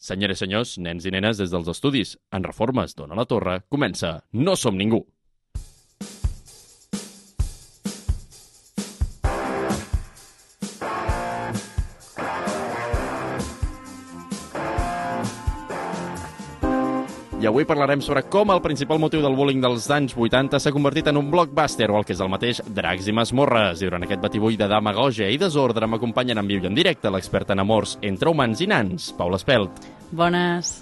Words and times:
Senyores 0.00 0.38
i 0.40 0.46
senyors, 0.46 0.70
nens 0.80 1.04
i 1.04 1.10
nenes 1.12 1.36
des 1.36 1.50
dels 1.52 1.66
estudis, 1.68 2.14
en 2.32 2.46
reformes 2.46 2.96
d'Ona 2.96 3.18
la 3.18 3.26
Torre, 3.28 3.58
comença 3.68 4.14
No 4.32 4.54
som 4.56 4.78
ningú. 4.80 5.02
Avui 17.50 17.66
parlarem 17.66 18.00
sobre 18.02 18.22
com 18.30 18.50
el 18.54 18.60
principal 18.62 19.00
motiu 19.02 19.20
del 19.24 19.34
bullying 19.34 19.60
dels 19.62 19.88
anys 19.90 20.14
80 20.16 20.60
s'ha 20.62 20.72
convertit 20.72 21.08
en 21.10 21.18
un 21.18 21.30
blockbuster 21.32 21.88
o 21.90 21.98
el 21.98 22.04
que 22.06 22.14
és 22.14 22.22
el 22.22 22.30
mateix 22.30 22.60
Dracs 22.76 23.08
i 23.10 23.14
Masmorres. 23.16 23.82
I 23.82 23.88
durant 23.88 24.06
aquest 24.06 24.22
batibull 24.22 24.56
de 24.58 24.68
demagogia 24.70 25.28
i 25.30 25.38
desordre 25.40 25.88
m'acompanyen 25.90 26.38
en 26.38 26.46
viu 26.48 26.62
i 26.62 26.70
en 26.70 26.78
directe 26.78 27.10
l'expert 27.10 27.50
en 27.50 27.62
amors 27.64 27.96
entre 28.06 28.30
humans 28.30 28.62
i 28.62 28.70
nans, 28.70 29.10
Paula 29.18 29.40
Espelt. 29.40 29.82
Bones. 30.12 30.72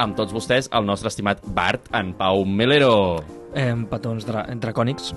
Amb 0.00 0.16
tots 0.16 0.32
vostès, 0.32 0.70
el 0.72 0.88
nostre 0.88 1.12
estimat 1.12 1.40
Bart, 1.56 1.88
en 1.92 2.14
Pau 2.16 2.44
Melero. 2.44 3.22
eh, 3.54 3.72
petons 3.90 4.26
dra 4.26 4.44
dracònics 4.52 5.12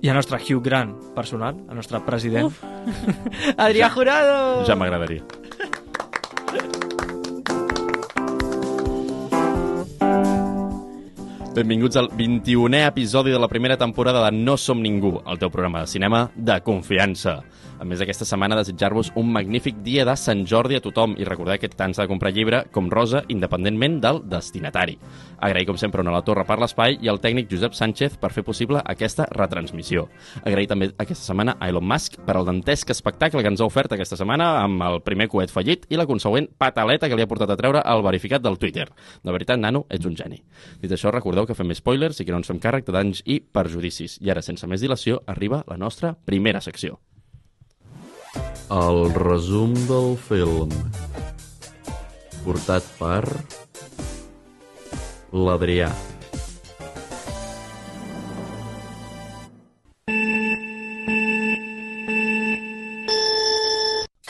i 0.00 0.08
el 0.08 0.14
nostre 0.16 0.38
Hugh 0.40 0.62
Grant 0.64 0.94
personal, 1.14 1.56
el 1.68 1.76
nostre 1.76 2.00
president. 2.04 2.46
Uf. 2.46 2.62
Adrià 3.56 3.90
Jurado! 3.92 4.64
Ja 4.68 4.76
m'agradaria. 4.76 5.24
Benvinguts 11.60 11.96
al 11.96 12.08
21è 12.16 12.86
episodi 12.86 13.30
de 13.30 13.38
la 13.38 13.46
primera 13.46 13.76
temporada 13.76 14.22
de 14.24 14.30
No 14.32 14.56
som 14.56 14.80
ningú, 14.80 15.18
el 15.28 15.36
teu 15.36 15.50
programa 15.52 15.82
de 15.84 15.92
cinema 15.92 16.30
de 16.34 16.56
confiança. 16.64 17.42
A 17.80 17.86
més 17.88 18.02
aquesta 18.04 18.26
setmana 18.28 18.58
desitjar-vos 18.58 19.08
un 19.16 19.30
magnífic 19.32 19.78
dia 19.80 20.04
de 20.04 20.12
Sant 20.20 20.42
Jordi 20.44 20.76
a 20.76 20.82
tothom 20.84 21.14
i 21.16 21.24
recordar 21.24 21.54
que 21.56 21.70
tant 21.72 21.94
s'ha 21.96 22.04
de 22.04 22.10
comprar 22.10 22.28
llibre 22.36 22.58
com 22.74 22.90
rosa 22.92 23.22
independentment 23.32 23.94
del 24.04 24.20
destinatari. 24.28 24.98
Agrair 25.40 25.64
com 25.70 25.78
sempre 25.80 26.04
a 26.04 26.12
la 26.12 26.20
Torre 26.20 26.44
per 26.44 26.58
l'espai 26.60 26.98
i 27.00 27.08
al 27.08 27.22
tècnic 27.24 27.48
Josep 27.48 27.72
Sánchez 27.72 28.18
per 28.20 28.34
fer 28.36 28.44
possible 28.44 28.82
aquesta 28.84 29.24
retransmissió. 29.32 30.10
Agrair 30.44 30.68
també 30.68 30.90
aquesta 30.92 31.24
setmana 31.24 31.56
a 31.56 31.70
Elon 31.72 31.88
Musk 31.88 32.20
per 32.26 32.36
al 32.36 32.44
dantesc 32.44 32.92
espectacle 32.92 33.40
que 33.40 33.48
ens 33.48 33.64
ha 33.64 33.70
ofert 33.72 33.96
aquesta 33.96 34.20
setmana 34.20 34.52
amb 34.60 34.84
el 34.84 35.00
primer 35.00 35.30
coet 35.32 35.48
fallit 35.48 35.88
i 35.88 35.96
la 35.96 36.08
consegüent 36.10 36.52
pataleta 36.60 37.08
que 37.08 37.16
li 37.16 37.24
ha 37.24 37.32
portat 37.32 37.48
a 37.48 37.56
treure 37.56 37.80
el 37.80 38.04
verificat 38.04 38.44
del 38.44 38.60
Twitter. 38.60 38.90
De 39.24 39.32
veritat, 39.32 39.56
nano, 39.56 39.86
ets 39.88 40.04
un 40.04 40.20
geni. 40.20 40.42
Dit 40.84 40.92
això, 40.92 41.08
recordeu 41.16 41.48
que 41.48 41.56
fem 41.56 41.72
spoilers 41.72 42.20
i 42.20 42.28
que 42.28 42.36
no 42.36 42.44
ens 42.44 42.52
fem 42.52 42.60
càrrec 42.60 42.84
de 42.84 42.92
danys 42.92 43.24
i 43.24 43.40
perjudicis. 43.40 44.20
I 44.20 44.36
ara, 44.36 44.44
sense 44.44 44.68
més 44.68 44.84
dilació, 44.84 45.24
arriba 45.24 45.64
la 45.64 45.80
nostra 45.80 46.12
primera 46.28 46.60
secció. 46.60 47.00
El 48.70 49.08
resum 49.10 49.72
del 49.88 50.12
film 50.28 50.70
portat 52.44 52.86
per 53.00 53.24
l'Adrià. 55.34 55.88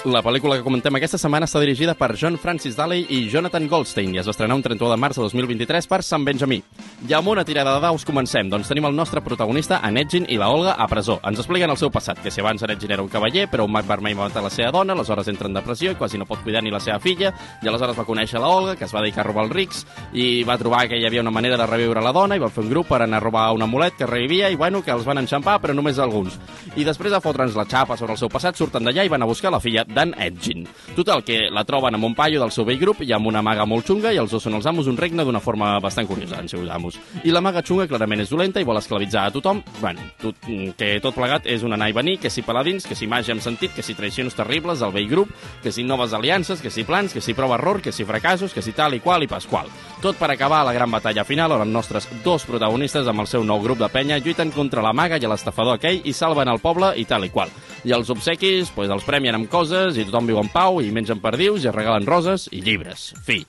La 0.08 0.22
pel·lícula 0.24 0.56
que 0.56 0.64
comentem 0.64 0.96
aquesta 0.96 1.18
setmana 1.20 1.44
està 1.44 1.60
dirigida 1.60 1.92
per 1.92 2.14
John 2.16 2.38
Francis 2.40 2.72
Daley 2.72 3.02
i 3.12 3.18
Jonathan 3.28 3.66
Goldstein 3.68 4.14
i 4.14 4.20
es 4.22 4.24
va 4.24 4.32
estrenar 4.32 4.56
un 4.56 4.62
31 4.64 4.94
de 4.94 4.96
març 4.96 5.18
de 5.18 5.26
2023 5.26 5.84
per 5.90 5.98
Sant 6.00 6.24
Benjamí. 6.24 6.56
I 7.04 7.12
amb 7.18 7.28
una 7.28 7.44
tirada 7.44 7.74
de 7.74 7.82
daus 7.84 8.06
comencem, 8.08 8.48
doncs 8.48 8.70
tenim 8.70 8.86
el 8.88 8.96
nostre 8.96 9.20
protagonista, 9.20 9.82
en 9.84 9.98
Edgin 10.00 10.24
i 10.32 10.38
la 10.40 10.48
Olga, 10.48 10.72
a 10.72 10.86
presó. 10.88 11.18
Ens 11.28 11.42
expliquen 11.42 11.68
el 11.68 11.76
seu 11.76 11.92
passat, 11.92 12.16
que 12.24 12.32
si 12.32 12.40
abans 12.40 12.64
en 12.64 12.72
Edgin 12.72 12.94
era 12.96 13.04
un 13.04 13.10
cavaller, 13.12 13.44
però 13.52 13.66
un 13.68 13.74
mag 13.74 13.84
vermell 13.84 14.16
va 14.16 14.30
matar 14.30 14.42
la 14.42 14.52
seva 14.52 14.70
dona, 14.72 14.96
aleshores 14.96 15.28
entra 15.28 15.50
en 15.52 15.58
depressió 15.58 15.92
i 15.92 15.98
quasi 16.00 16.16
no 16.16 16.24
pot 16.24 16.40
cuidar 16.46 16.64
ni 16.64 16.72
la 16.72 16.80
seva 16.80 16.96
filla, 16.98 17.34
i 17.60 17.68
aleshores 17.68 18.00
va 18.00 18.08
conèixer 18.08 18.40
la 18.40 18.48
Olga, 18.48 18.76
que 18.80 18.88
es 18.88 18.96
va 18.96 19.04
dedicar 19.04 19.26
a 19.26 19.28
robar 19.28 19.44
els 19.50 19.52
rics, 19.52 19.84
i 20.16 20.44
va 20.48 20.56
trobar 20.56 20.86
que 20.88 20.96
hi 20.96 21.04
havia 21.04 21.20
una 21.20 21.34
manera 21.34 21.60
de 21.60 21.68
reviure 21.68 22.00
la 22.00 22.14
dona, 22.16 22.40
i 22.40 22.40
va 22.40 22.48
fer 22.48 22.64
un 22.64 22.72
grup 22.72 22.88
per 22.88 23.02
anar 23.02 23.20
a 23.20 23.26
robar 23.26 23.50
un 23.52 23.68
amulet 23.68 24.00
que 24.00 24.08
revivia, 24.08 24.48
i 24.48 24.56
bueno, 24.56 24.80
que 24.80 24.96
els 24.96 25.04
van 25.04 25.20
enxampar, 25.20 25.60
però 25.60 25.76
només 25.76 26.00
alguns. 26.00 26.40
I 26.76 26.88
després 26.88 27.12
de 27.12 27.20
fotre'ns 27.20 27.56
la 27.56 27.68
xapa 27.68 28.00
sobre 28.00 28.16
el 28.16 28.22
seu 28.24 28.32
passat, 28.32 28.56
surten 28.56 28.88
d'allà 28.88 29.04
i 29.04 29.12
van 29.12 29.28
a 29.28 29.28
buscar 29.28 29.52
la 29.52 29.60
filla 29.60 29.84
d'en 29.94 30.14
Edgin. 30.18 30.66
Total, 30.96 31.22
que 31.24 31.48
la 31.50 31.64
troben 31.64 31.96
amb 31.96 32.06
un 32.06 32.14
paio 32.14 32.40
del 32.40 32.52
seu 32.54 32.66
vell 32.68 32.80
grup 32.80 33.02
i 33.04 33.12
amb 33.16 33.28
una 33.30 33.42
maga 33.42 33.66
molt 33.68 33.86
xunga 33.86 34.12
i 34.12 34.20
els 34.20 34.30
dos 34.32 34.42
són 34.42 34.56
els 34.58 34.66
amos 34.66 34.86
d'un 34.86 34.98
regne 34.98 35.24
d'una 35.24 35.42
forma 35.42 35.72
bastant 35.80 36.08
curiosa, 36.08 36.40
en 36.40 36.48
seus 36.48 36.68
amos. 36.70 36.98
I 37.24 37.34
la 37.34 37.42
maga 37.44 37.62
xunga 37.66 37.88
clarament 37.90 38.24
és 38.24 38.30
dolenta 38.30 38.60
i 38.60 38.66
vol 38.68 38.78
esclavitzar 38.80 39.26
a 39.26 39.34
tothom, 39.34 39.62
bueno, 39.80 40.04
tot, 40.20 40.36
que 40.78 40.92
tot 41.02 41.16
plegat 41.16 41.46
és 41.50 41.64
un 41.66 41.74
anar 41.76 41.90
i 41.90 41.96
venir, 41.96 42.18
que 42.20 42.30
si 42.30 42.42
paladins, 42.46 42.86
que 42.86 42.98
si 42.98 43.08
màgia 43.10 43.34
amb 43.34 43.44
sentit, 43.44 43.74
que 43.74 43.84
si 43.86 43.96
traicions 43.98 44.36
terribles 44.36 44.80
del 44.80 44.94
vell 44.94 45.08
grup, 45.10 45.32
que 45.62 45.72
si 45.72 45.84
noves 45.84 46.14
aliances, 46.14 46.60
que 46.60 46.70
si 46.70 46.84
plans, 46.84 47.14
que 47.14 47.20
si 47.24 47.34
prova 47.34 47.58
error, 47.58 47.82
que 47.82 47.92
si 47.92 48.04
fracassos, 48.04 48.54
que 48.54 48.62
si 48.62 48.72
tal 48.76 48.94
i 48.94 49.00
qual 49.00 49.24
i 49.24 49.30
pasqual. 49.30 49.70
Tot 50.00 50.16
per 50.16 50.30
acabar 50.32 50.62
la 50.64 50.72
gran 50.72 50.90
batalla 50.90 51.26
final 51.28 51.52
on 51.56 51.66
els 51.66 51.72
nostres 51.72 52.08
dos 52.24 52.46
protagonistes 52.48 53.08
amb 53.08 53.24
el 53.24 53.28
seu 53.28 53.44
nou 53.44 53.60
grup 53.62 53.80
de 53.80 53.88
penya 53.92 54.20
lluiten 54.20 54.52
contra 54.54 54.84
la 54.84 54.94
maga 54.96 55.18
i 55.20 55.28
l'estafador 55.28 55.76
aquell 55.76 56.00
i 56.04 56.14
salven 56.16 56.48
el 56.48 56.62
poble 56.62 56.94
i 56.96 57.04
tal 57.04 57.26
i 57.26 57.30
qual. 57.32 57.52
I 57.84 57.94
els 57.96 58.10
obsequis, 58.12 58.70
pues, 58.74 58.90
els 58.92 59.04
premien 59.04 59.36
amb 59.36 59.48
coses 59.48 59.79
i 59.98 60.04
tothom 60.08 60.26
viu 60.30 60.38
en 60.40 60.48
pau 60.52 60.80
i 60.84 60.90
mengen 60.94 61.20
perdius 61.22 61.64
i 61.64 61.70
es 61.70 61.74
regalen 61.74 62.06
roses 62.08 62.48
i 62.52 62.60
llibres. 62.64 63.10
Fi. 63.26 63.40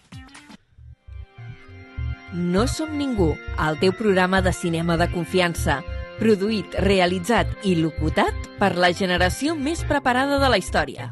No 2.33 2.63
som 2.71 2.93
ningú, 2.97 3.33
el 3.59 3.79
teu 3.81 3.91
programa 3.91 4.39
de 4.41 4.53
cinema 4.55 4.95
de 4.97 5.09
confiança. 5.11 5.81
Produït, 6.21 6.75
realitzat 6.85 7.49
i 7.65 7.73
locutat 7.79 8.35
per 8.59 8.75
la 8.77 8.91
generació 8.93 9.55
més 9.57 9.81
preparada 9.89 10.37
de 10.39 10.49
la 10.53 10.59
història. 10.61 11.09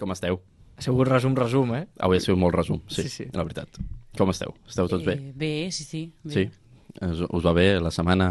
Com 0.00 0.12
esteu? 0.14 0.38
Ha 0.78 0.84
sigut 0.84 1.08
resum, 1.10 1.34
resum, 1.36 1.74
eh? 1.76 1.84
Avui 2.00 2.16
ha 2.20 2.24
sigut 2.24 2.40
molt 2.40 2.54
resum, 2.56 2.80
sí, 2.88 3.02
Sí, 3.02 3.08
sí, 3.08 3.24
sí. 3.24 3.30
la 3.34 3.44
veritat. 3.44 3.80
Com 4.16 4.30
esteu? 4.32 4.54
Esteu 4.68 4.88
tots 4.88 5.04
bé? 5.04 5.14
Eh, 5.18 5.32
bé, 5.36 5.52
sí, 5.72 5.84
sí. 5.84 6.00
Bé. 6.24 6.32
Sí? 6.32 6.46
Us, 7.04 7.20
us 7.28 7.44
va 7.44 7.52
bé 7.56 7.66
la 7.80 7.90
setmana? 7.94 8.30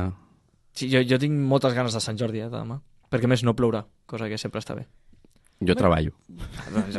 Sí, 0.79 0.88
jo, 0.88 1.01
jo 1.03 1.19
tinc 1.19 1.35
moltes 1.35 1.73
ganes 1.75 1.95
de 1.95 2.00
Sant 2.03 2.16
Jordi, 2.19 2.40
eh, 2.40 2.47
de 2.47 2.56
demà. 2.56 2.79
Perquè 3.12 3.28
a 3.28 3.31
més 3.31 3.44
no 3.44 3.56
plourà, 3.57 3.81
cosa 4.07 4.29
que 4.31 4.38
sempre 4.40 4.62
està 4.63 4.78
bé. 4.78 4.85
Jo 5.66 5.75
treballo. 5.75 6.13
Doncs 6.72 6.95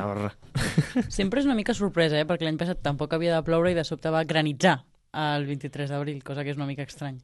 Sempre 1.21 1.41
és 1.41 1.47
una 1.49 1.57
mica 1.57 1.73
sorpresa, 1.73 2.19
eh? 2.21 2.27
perquè 2.29 2.45
l'any 2.45 2.59
passat 2.61 2.83
tampoc 2.85 3.15
havia 3.17 3.39
de 3.39 3.47
ploure 3.47 3.73
i 3.73 3.79
de 3.79 3.85
sobte 3.89 4.13
va 4.13 4.21
granitzar 4.29 4.83
el 5.17 5.47
23 5.49 5.95
d'abril, 5.95 6.21
cosa 6.27 6.45
que 6.45 6.53
és 6.53 6.61
una 6.61 6.69
mica 6.69 6.85
estrany. 6.85 7.17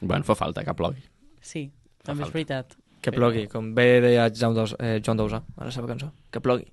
Bueno, 0.00 0.24
fa 0.24 0.36
falta 0.38 0.64
que 0.64 0.72
plogui. 0.78 1.04
Sí, 1.44 1.66
també 2.02 2.24
falta. 2.24 2.30
és 2.30 2.34
veritat. 2.38 2.76
que 3.04 3.12
plogui, 3.12 3.44
com 3.52 3.74
bé 3.76 4.00
deia 4.00 4.24
eh, 4.30 5.00
Joan 5.04 5.18
Dausà 5.20 5.42
a 5.44 5.66
la 5.66 5.70
seva 5.70 5.90
cançó. 5.90 6.08
Que 6.32 6.40
plogui. 6.40 6.64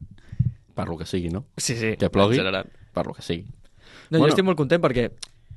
Per 0.74 0.88
lo 0.88 0.96
que 0.98 1.06
sigui, 1.06 1.28
no? 1.30 1.44
Sí, 1.58 1.76
sí. 1.76 1.98
Que 2.00 2.10
plogui. 2.10 2.40
Per 2.40 3.06
lo 3.06 3.14
que 3.14 3.22
sigui. 3.22 3.44
No, 4.12 4.20
Bueno. 4.20 4.26
jo 4.26 4.32
estic 4.32 4.46
molt 4.46 4.58
content 4.60 4.82
perquè 4.84 5.10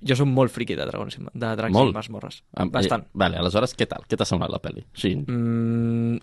jo 0.02 0.16
soc 0.16 0.26
molt 0.26 0.50
friqui 0.52 0.74
de 0.76 0.86
dragons, 0.86 1.18
i- 1.18 1.24
de 1.32 1.50
dracs 1.56 1.72
Molt. 1.72 1.90
i 1.90 1.94
masmorres. 1.94 2.42
Am- 2.54 2.70
Bastant. 2.70 3.04
Eh, 3.04 3.10
vale, 3.14 3.36
aleshores, 3.38 3.76
què 3.76 3.86
tal? 3.88 4.02
Què 4.08 4.16
t'ha 4.16 4.24
semblat 4.24 4.50
la 4.50 4.60
pel·li? 4.60 4.84
Sí. 4.94 5.14
Mm, 5.16 6.18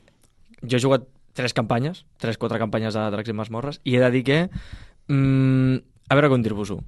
jo 0.67 0.77
he 0.77 0.81
jugat 0.81 1.07
tres 1.33 1.53
campanyes, 1.53 2.05
tres, 2.17 2.37
quatre 2.37 2.59
campanyes 2.59 2.93
de 2.93 3.05
Dracs 3.11 3.29
i 3.29 3.33
Masmorres, 3.33 3.79
i 3.85 3.95
he 3.95 3.99
de 3.99 4.09
dir 4.11 4.23
que... 4.23 4.49
Mm, 5.07 5.77
a 6.09 6.15
veure 6.15 6.29
com 6.29 6.41
dir-vos-ho. 6.43 6.81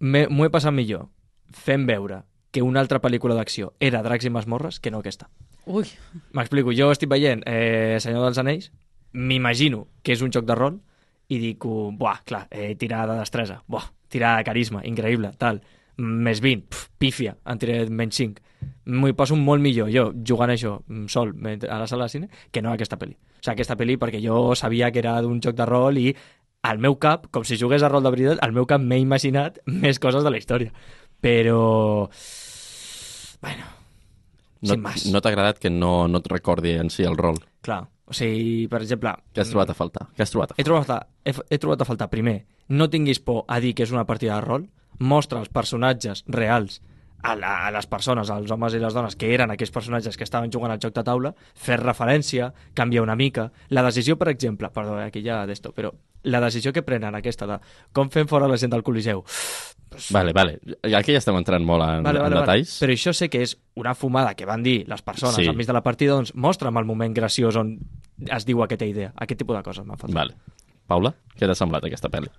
M'ho 0.00 0.44
he 0.46 0.50
passat 0.54 0.72
millor 0.72 1.08
fent 1.52 1.84
veure 1.88 2.22
que 2.54 2.62
una 2.62 2.80
altra 2.80 3.00
pel·lícula 3.02 3.34
d'acció 3.36 3.72
era 3.80 4.02
Dracs 4.02 4.24
i 4.26 4.30
Masmorres 4.30 4.78
que 4.80 4.90
no 4.90 4.98
aquesta. 5.02 5.28
Ui, 5.66 5.84
M'explico, 6.32 6.72
jo 6.74 6.88
estic 6.90 7.10
veient 7.10 7.42
eh, 7.46 7.98
Senyor 8.00 8.24
dels 8.24 8.38
Anells, 8.38 8.70
m'imagino 9.12 9.88
que 10.02 10.14
és 10.16 10.22
un 10.22 10.30
joc 10.32 10.46
de 10.48 10.54
rol, 10.54 10.80
i 11.30 11.38
dic, 11.38 11.62
buah, 11.62 12.22
clar, 12.26 12.46
eh, 12.50 12.74
tirar 12.78 13.04
de 13.10 13.18
destresa, 13.20 13.60
buah, 13.70 13.84
tirar 14.10 14.36
de 14.38 14.44
carisma, 14.48 14.80
increïble, 14.88 15.30
tal, 15.38 15.60
més 16.00 16.40
20, 16.40 16.66
pf, 16.70 16.88
pífia, 16.98 17.36
en 17.46 17.58
tiré 17.60 17.82
menys 17.90 18.16
5. 18.20 18.40
M'ho 18.96 19.08
hi 19.10 19.14
poso 19.16 19.36
molt 19.36 19.62
millor 19.62 19.88
jo 19.92 20.08
jugant 20.26 20.50
això 20.52 20.78
sol 21.12 21.32
a 21.46 21.78
la 21.80 21.86
sala 21.88 22.08
de 22.08 22.12
cine 22.12 22.28
que 22.52 22.62
no 22.64 22.72
aquesta 22.72 22.98
pel·li. 23.00 23.14
O 23.16 23.40
sigui, 23.44 23.54
aquesta 23.54 23.76
pel·li 23.80 23.96
perquè 24.00 24.20
jo 24.24 24.54
sabia 24.58 24.90
que 24.92 25.00
era 25.02 25.18
d'un 25.22 25.40
joc 25.40 25.56
de 25.56 25.66
rol 25.68 25.98
i 26.00 26.10
al 26.62 26.78
meu 26.78 26.98
cap, 27.00 27.28
com 27.32 27.44
si 27.44 27.56
jugués 27.56 27.82
a 27.82 27.88
rol 27.88 28.02
de 28.04 28.10
veritat, 28.12 28.40
al 28.44 28.52
meu 28.52 28.66
cap 28.68 28.82
m'he 28.84 28.98
imaginat 29.00 29.60
més 29.66 29.98
coses 30.02 30.24
de 30.24 30.30
la 30.32 30.40
història. 30.40 30.72
Però... 31.20 32.08
Bueno, 33.40 33.64
No, 34.62 34.74
sin 34.74 34.82
más. 34.84 35.06
no 35.08 35.22
t'ha 35.24 35.30
agradat 35.30 35.58
que 35.58 35.70
no, 35.72 36.06
no 36.08 36.18
et 36.20 36.26
recordi 36.28 36.74
en 36.76 36.90
si 36.92 37.02
el 37.08 37.16
rol? 37.16 37.38
Clar, 37.64 37.86
o 38.10 38.16
sigui, 38.16 38.66
per 38.70 38.82
exemple... 38.82 39.14
Què 39.34 39.44
has 39.44 39.52
trobat 39.52 39.70
a 39.70 39.78
faltar? 39.78 40.08
Què 40.16 40.24
has 40.24 40.34
trobat 40.34 40.52
a 40.52 40.58
He 40.58 40.66
trobat, 40.66 40.82
a 40.82 40.88
faltar, 40.88 41.08
he, 41.24 41.34
he 41.54 41.58
trobat 41.62 41.84
a 41.84 41.88
faltar, 41.88 42.10
primer, 42.10 42.40
no 42.68 42.90
tinguis 42.90 43.22
por 43.22 43.44
a 43.46 43.60
dir 43.62 43.72
que 43.78 43.86
és 43.86 43.94
una 43.94 44.06
partida 44.08 44.36
de 44.36 44.46
rol, 44.46 44.66
mostra 45.00 45.40
els 45.40 45.52
personatges 45.54 46.24
reals 46.28 46.80
a, 47.22 47.34
la, 47.36 47.66
a 47.66 47.70
les 47.70 47.86
persones, 47.86 48.30
als 48.30 48.50
homes 48.50 48.74
i 48.74 48.78
les 48.78 48.94
dones, 48.94 49.16
que 49.16 49.32
eren 49.34 49.50
aquells 49.50 49.70
personatges 49.74 50.16
que 50.16 50.24
estaven 50.24 50.50
jugant 50.52 50.72
al 50.72 50.80
joc 50.80 50.94
de 50.94 51.04
taula, 51.04 51.34
fer 51.54 51.78
referència, 51.80 52.52
canviar 52.74 53.02
una 53.02 53.16
mica. 53.16 53.50
La 53.70 53.82
decisió, 53.82 54.16
per 54.18 54.28
exemple, 54.32 54.70
perdó, 54.70 54.98
eh, 55.00 55.04
aquí 55.10 55.22
ja 55.24 55.42
d'esto, 55.46 55.72
però 55.76 55.92
la 56.24 56.40
decisió 56.40 56.72
que 56.72 56.82
prenen 56.84 57.14
aquesta 57.16 57.46
de 57.46 57.58
com 57.96 58.10
fem 58.12 58.26
fora 58.28 58.48
la 58.48 58.56
gent 58.60 58.72
del 58.72 58.82
Coliseu, 58.82 59.24
Vale, 60.14 60.32
vale. 60.32 60.60
Aquí 60.96 61.10
ja 61.10 61.18
estem 61.18 61.34
entrant 61.34 61.64
molt 61.66 61.82
en, 61.82 62.04
Vale, 62.06 62.20
vale, 62.22 62.28
en 62.30 62.34
vale. 62.36 62.40
detalls. 62.46 62.76
Però 62.80 62.92
això 62.94 63.10
sé 63.12 63.26
que 63.28 63.40
és 63.42 63.56
una 63.74 63.90
fumada 63.98 64.36
que 64.38 64.46
van 64.46 64.62
dir 64.62 64.84
les 64.88 65.02
persones 65.02 65.34
Sí. 65.34 65.48
al 65.50 65.56
mig 65.56 65.66
de 65.66 65.72
la 65.74 65.82
partida, 65.82 66.12
doncs 66.14 66.30
mostra'm 66.34 66.76
el 66.78 66.84
moment 66.86 67.12
graciós 67.12 67.56
on 67.56 67.72
es 68.30 68.46
diu 68.46 68.62
aquesta 68.62 68.86
idea. 68.86 69.12
Aquest 69.16 69.40
tipus 69.42 69.56
de 69.56 69.62
coses 69.66 69.84
m'han 69.84 69.98
faltat. 69.98 70.14
Vale. 70.14 70.36
Paula, 70.86 71.12
què 71.36 71.44
t'ha 71.44 71.56
semblat 71.58 71.84
aquesta 71.84 72.08
pel·li? 72.08 72.30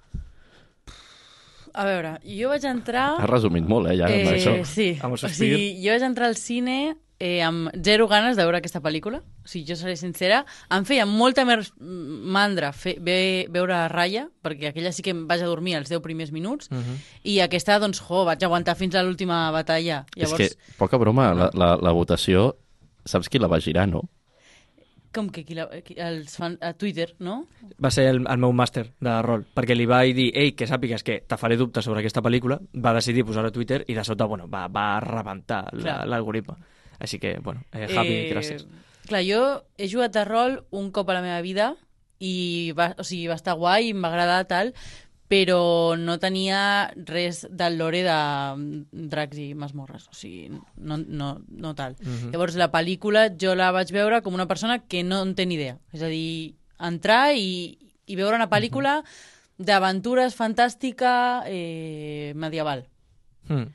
A 1.74 1.86
veure, 1.88 2.16
jo 2.28 2.50
vaig 2.52 2.66
entrar... 2.68 3.16
Has 3.22 3.30
resumit 3.30 3.68
molt, 3.68 3.88
eh, 3.92 3.98
ja, 4.00 4.10
amb 4.10 4.34
això. 4.34 4.58
Eh, 4.60 4.66
sí, 4.68 4.90
Amb 5.02 5.16
o 5.16 5.22
sigui, 5.22 5.72
jo 5.84 5.94
vaig 5.94 6.04
entrar 6.04 6.28
al 6.28 6.36
cine 6.40 6.98
eh, 7.22 7.42
amb 7.46 7.70
zero 7.86 8.08
ganes 8.10 8.36
de 8.36 8.44
veure 8.44 8.58
aquesta 8.58 8.82
pel·lícula. 8.82 9.22
O 9.22 9.48
sigui, 9.48 9.64
jo 9.70 9.78
seré 9.78 9.94
sincera. 9.96 10.42
Em 10.74 10.86
feia 10.90 11.06
molta 11.06 11.46
més 11.46 11.70
mandra 11.80 12.72
fe, 12.74 12.96
ve, 13.00 13.18
veure 13.54 13.84
Raya, 13.94 14.26
perquè 14.44 14.72
aquella 14.72 14.92
sí 14.96 15.06
que 15.06 15.14
em 15.14 15.28
vaig 15.30 15.44
a 15.46 15.50
dormir 15.50 15.78
els 15.78 15.92
10 15.92 16.02
primers 16.02 16.32
minuts, 16.34 16.70
Uh 16.72 16.78
-huh. 16.78 16.98
i 17.24 17.40
aquesta, 17.40 17.80
doncs, 17.80 18.02
jo, 18.02 18.26
vaig 18.26 18.44
aguantar 18.44 18.76
fins 18.76 18.96
a 18.96 19.04
l'última 19.04 19.52
batalla. 19.52 20.06
Llavors, 20.16 20.40
És 20.40 20.56
que, 20.56 20.74
poca 20.78 20.98
broma, 20.98 21.34
la, 21.34 21.50
la, 21.54 21.78
la 21.78 21.92
votació, 21.92 22.56
saps 23.06 23.30
qui 23.30 23.40
la 23.40 23.48
va 23.48 23.60
girar, 23.60 23.88
no? 23.88 24.10
Com 25.14 25.30
que 25.30 25.44
qui 25.46 25.56
la, 25.58 25.66
qui, 25.84 25.96
els 26.00 26.36
fan 26.40 26.58
a 26.64 26.74
Twitter, 26.74 27.10
no? 27.20 27.48
Va 27.84 27.92
ser 27.92 28.06
el, 28.12 28.22
el 28.28 28.40
meu 28.40 28.54
màster 28.56 28.86
de 29.04 29.16
rol, 29.26 29.44
perquè 29.56 29.76
li 29.76 29.86
vaig 29.90 30.14
dir, 30.16 30.30
ei, 30.38 30.54
que 30.56 30.68
sàpigues 30.70 31.04
que 31.04 31.20
te 31.28 31.38
faré 31.38 31.58
dubtes 31.60 31.84
sobre 31.86 32.00
aquesta 32.00 32.24
pel·lícula, 32.24 32.60
va 32.80 32.94
decidir 32.96 33.26
posar-ho 33.28 33.52
a 33.52 33.56
Twitter 33.56 33.84
i 33.88 33.94
de 33.98 34.04
sota, 34.08 34.26
bueno, 34.26 34.48
va, 34.48 34.68
va 34.72 35.00
rebentar 35.04 35.66
la- 35.74 36.06
l'algoritme. 36.06 36.56
Així 37.00 37.20
que, 37.20 37.40
bueno, 37.44 37.64
eh, 37.74 37.88
Javi, 37.90 38.18
gràcies. 38.32 38.66
Clar, 39.08 39.24
jo 39.26 39.42
he 39.78 39.88
jugat 39.90 40.16
a 40.16 40.24
rol 40.26 40.60
un 40.72 40.92
cop 40.92 41.10
a 41.10 41.16
la 41.18 41.22
meva 41.26 41.42
vida 41.42 41.74
i 42.22 42.72
va, 42.78 42.92
o 43.02 43.04
sigui, 43.04 43.26
va 43.28 43.36
estar 43.40 43.56
guai, 43.58 43.90
em 43.92 44.04
va 44.04 44.12
agradar 44.14 44.44
tal, 44.48 44.74
però 45.32 45.96
no 45.96 46.18
tenia 46.20 46.92
res 47.08 47.46
del 47.50 47.78
lore 47.80 48.02
de 48.04 48.16
mm, 48.58 49.08
dracs 49.14 49.38
i 49.40 49.54
masmorres, 49.56 50.10
o 50.12 50.16
sigui, 50.18 50.50
no, 50.76 50.98
no, 51.00 51.30
no 51.48 51.72
tal. 51.78 51.96
Mhm. 52.04 52.34
Llavors, 52.34 52.58
la 52.60 52.68
pel·lícula 52.74 53.30
jo 53.40 53.56
la 53.56 53.72
vaig 53.72 53.94
veure 53.96 54.20
com 54.26 54.36
una 54.36 54.50
persona 54.50 54.82
que 54.84 55.06
no 55.08 55.22
en 55.24 55.32
té 55.38 55.46
ni 55.48 55.56
idea. 55.56 55.78
És 55.96 56.04
a 56.04 56.12
dir, 56.12 56.58
entrar 56.84 57.32
i, 57.40 57.78
i 58.12 58.18
veure 58.20 58.36
una 58.36 58.50
pel·lícula 58.52 58.98
d'aventures 59.62 60.36
fantàstica 60.36 61.44
eh, 61.48 62.34
medieval. 62.36 62.84
Mm. 63.48 63.68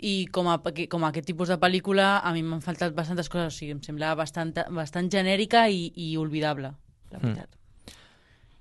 I 0.00 0.14
com 0.32 0.46
a, 0.48 0.58
com 0.88 1.04
a 1.04 1.10
aquest 1.10 1.26
tipus 1.28 1.50
de 1.52 1.58
pel·lícula 1.60 2.20
a 2.24 2.30
mi 2.32 2.42
m'han 2.46 2.62
faltat 2.64 2.94
bastantes 2.96 3.28
coses, 3.28 3.50
o 3.52 3.56
sigui, 3.58 3.74
em 3.74 3.82
sembla 3.84 4.14
bastant, 4.16 4.54
bastant 4.72 5.10
genèrica 5.12 5.66
i, 5.68 5.90
i 5.96 6.14
olvidable, 6.16 6.70
la 7.10 7.18
Mm. 7.18 7.22
veritat. 7.26 7.56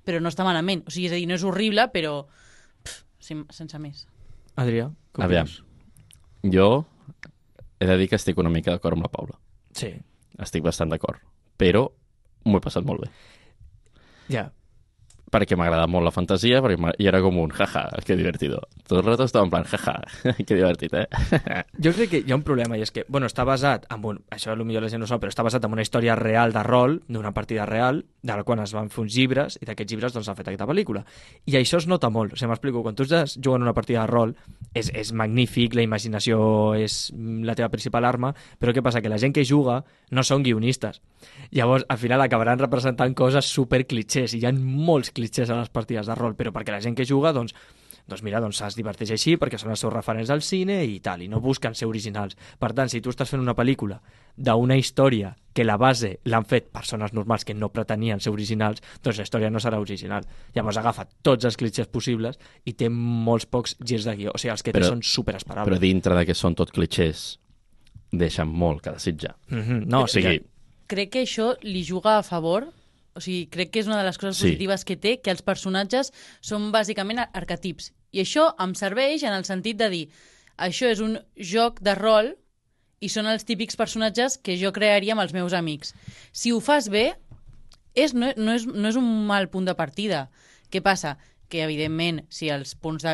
Però 0.09 0.17
no 0.25 0.31
està 0.33 0.41
malament, 0.47 0.81
o 0.89 0.93
sigui, 0.93 1.05
és 1.11 1.13
a 1.13 1.19
dir, 1.21 1.27
no 1.29 1.37
és 1.37 1.43
horrible, 1.45 1.85
però 1.93 2.23
pff, 2.25 3.03
sem- 3.21 3.45
sense 3.53 3.77
més. 3.79 4.07
Adrià, 4.57 4.89
com 5.13 5.23
Aviam. 5.27 5.45
Jo 6.49 6.69
he 7.79 7.85
de 7.87 7.97
dir 8.01 8.09
que 8.11 8.17
estic 8.17 8.37
una 8.41 8.49
mica 8.51 8.73
d'acord 8.73 8.97
amb 8.97 9.05
la 9.05 9.11
Paula. 9.13 9.37
Sí, 9.77 9.93
Estic 10.39 10.63
bastant 10.63 10.89
d'acord. 10.91 11.19
Però 11.59 11.85
m'ho 12.47 12.57
he 12.57 12.63
passat 12.63 12.85
molt 12.87 13.03
bé. 13.05 13.09
ja. 14.31 14.49
Perquè 15.29 15.53
m'ha 15.53 15.67
agradat 15.67 15.91
molt 15.93 16.07
la 16.07 16.09
fantasia, 16.09 16.57
perquè 16.57 16.79
i 16.97 17.05
era 17.05 17.19
com 17.21 17.35
un 17.37 17.51
jaja, 17.53 17.83
que 18.03 18.15
divertido. 18.17 18.63
Tot 18.87 18.97
el 18.97 19.05
rato 19.11 19.27
estava 19.27 19.45
en 19.45 19.51
plan 19.51 19.63
jaja, 19.69 19.93
que 20.47 20.55
divertit, 20.57 20.95
eh? 20.97 21.05
Jo 21.85 21.91
crec 21.93 22.09
que 22.09 22.21
hi 22.25 22.31
ha 22.31 22.37
un 22.39 22.41
problema 22.41 22.79
i 22.79 22.81
és 22.81 22.89
que, 22.89 23.03
bueno, 23.07 23.27
està 23.29 23.45
basat 23.45 23.85
en 23.93 24.01
un, 24.09 24.23
això 24.33 24.55
potser 24.57 24.81
la 24.81 24.89
gent 24.89 25.03
no 25.03 25.05
sap, 25.11 25.21
però 25.21 25.29
està 25.29 25.45
basat 25.45 25.67
en 25.69 25.75
una 25.77 25.85
història 25.85 26.15
real 26.17 26.49
de 26.55 26.63
rol, 26.65 27.03
d'una 27.07 27.29
partida 27.35 27.67
real, 27.69 28.01
de 28.21 28.35
la 28.35 28.43
qual 28.43 28.59
es 28.59 28.73
van 28.75 28.89
fer 28.91 29.03
uns 29.05 29.15
llibres 29.15 29.57
i 29.61 29.67
d'aquests 29.67 29.93
llibres 29.93 30.15
doncs 30.15 30.27
s'ha 30.27 30.35
fet 30.35 30.49
aquesta 30.51 30.67
pel·lícula. 30.67 31.05
I 31.47 31.55
això 31.59 31.79
es 31.79 31.87
nota 31.87 32.09
molt, 32.11 32.33
o 32.33 32.39
sigui, 32.39 32.49
m'explico, 32.51 32.83
quan 32.83 32.97
tu 32.97 33.05
estàs 33.07 33.37
jugant 33.39 33.63
una 33.63 33.75
partida 33.77 34.03
de 34.03 34.11
rol 34.11 34.35
és, 34.73 34.91
és 34.91 35.13
magnífic, 35.15 35.75
la 35.77 35.85
imaginació 35.85 36.39
és 36.75 36.99
la 37.15 37.55
teva 37.55 37.71
principal 37.71 38.05
arma, 38.05 38.33
però 38.59 38.75
què 38.75 38.83
passa? 38.83 39.01
Que 39.01 39.11
la 39.11 39.19
gent 39.21 39.35
que 39.35 39.45
juga 39.47 39.81
no 40.11 40.25
són 40.27 40.43
guionistes. 40.43 41.01
Llavors, 41.55 41.87
al 41.87 42.01
final 42.01 42.21
acabaran 42.21 42.59
representant 42.59 43.15
coses 43.15 43.47
super 43.47 43.85
clichés, 43.87 44.35
i 44.35 44.43
hi 44.43 44.47
ha 44.49 44.53
molts 44.53 45.13
clichés 45.15 45.49
a 45.49 45.61
les 45.61 45.71
partides 45.71 46.09
de 46.09 46.17
rol, 46.19 46.35
però 46.35 46.53
perquè 46.55 46.75
la 46.75 46.83
gent 46.83 46.97
que 46.97 47.07
juga, 47.07 47.33
doncs, 47.35 47.55
doncs 48.09 48.23
mira, 48.25 48.39
doncs 48.41 48.59
es 48.65 48.75
diverteix 48.75 49.11
així 49.15 49.35
perquè 49.37 49.57
són 49.61 49.71
els 49.71 49.79
seus 49.79 49.93
referents 49.93 50.29
al 50.33 50.41
cine 50.41 50.81
i 50.85 50.99
tal, 50.99 51.21
i 51.21 51.27
no 51.29 51.39
busquen 51.39 51.75
ser 51.75 51.87
originals. 51.87 52.35
Per 52.59 52.73
tant, 52.73 52.89
si 52.89 52.99
tu 53.01 53.09
estàs 53.13 53.29
fent 53.29 53.41
una 53.41 53.55
pel·lícula 53.55 54.01
d'una 54.35 54.75
història 54.79 55.35
que 55.53 55.63
la 55.65 55.77
base 55.77 56.19
l'han 56.25 56.45
fet 56.45 56.69
persones 56.71 57.13
normals 57.13 57.43
que 57.45 57.53
no 57.53 57.69
pretenien 57.71 58.19
ser 58.19 58.31
originals, 58.31 58.81
doncs 59.03 59.17
la 59.17 59.23
història 59.27 59.49
no 59.49 59.59
serà 59.59 59.79
original. 59.79 60.25
Llavors 60.55 60.77
agafa 60.77 61.07
tots 61.21 61.45
els 61.45 61.57
clichés 61.57 61.87
possibles 61.87 62.39
i 62.65 62.73
té 62.73 62.89
molts 62.89 63.45
pocs 63.45 63.75
girs 63.83 64.05
de 64.05 64.15
guió. 64.15 64.31
O 64.33 64.37
sigui, 64.37 64.51
els 64.51 64.63
que 64.63 64.71
Però- 64.71 64.83
té 64.83 64.89
són 64.89 65.01
superesperables. 65.03 65.69
Però 65.77 65.79
dintre 65.79 66.15
de 66.15 66.25
que 66.25 66.33
són 66.35 66.55
tot 66.55 66.71
clichés, 66.71 67.39
deixen 68.11 68.47
molt 68.47 68.81
que 68.81 68.91
desitjar. 68.91 69.35
Mm 69.49 69.59
-hmm. 69.61 69.85
No, 69.85 70.03
o 70.03 70.07
sigui, 70.07 70.41
Crec 70.89 71.11
que 71.11 71.21
això 71.21 71.55
li 71.61 71.83
juga 71.83 72.17
a 72.17 72.23
favor 72.23 72.73
o 73.13 73.19
sigui, 73.21 73.47
crec 73.47 73.69
que 73.71 73.79
és 73.79 73.87
una 73.87 73.97
de 73.99 74.03
les 74.05 74.17
coses 74.17 74.37
Sí. 74.37 74.43
positives 74.47 74.85
que 74.85 74.95
té, 74.95 75.19
que 75.21 75.29
els 75.29 75.41
personatges 75.41 76.11
són 76.41 76.71
bàsicament 76.71 77.19
ar- 77.19 77.29
arquetips. 77.33 77.93
I 78.11 78.23
això 78.23 78.49
em 78.61 78.75
serveix 78.75 79.23
en 79.23 79.35
el 79.35 79.45
sentit 79.45 79.77
de 79.79 79.89
dir 79.93 80.05
això 80.59 80.89
és 80.91 80.99
un 80.99 81.17
joc 81.35 81.79
de 81.85 81.95
rol 81.95 82.33
i 82.99 83.09
són 83.09 83.29
els 83.31 83.45
típics 83.47 83.79
personatges 83.79 84.35
que 84.43 84.57
jo 84.59 84.73
crearia 84.75 85.15
amb 85.15 85.23
els 85.23 85.33
meus 85.33 85.55
amics. 85.55 85.93
Si 86.35 86.51
ho 86.51 86.59
fas 86.59 86.89
bé, 86.91 87.13
és, 87.95 88.13
no, 88.13 88.33
no, 88.35 88.55
és, 88.57 88.67
no 88.67 88.91
és 88.91 88.99
un 88.99 89.07
mal 89.27 89.47
punt 89.49 89.67
de 89.69 89.75
partida. 89.75 90.27
Què 90.69 90.83
passa? 90.83 91.15
Que, 91.49 91.63
evidentment, 91.63 92.19
si 92.29 92.51
els 92.53 92.75
punts 92.77 93.05
de 93.07 93.13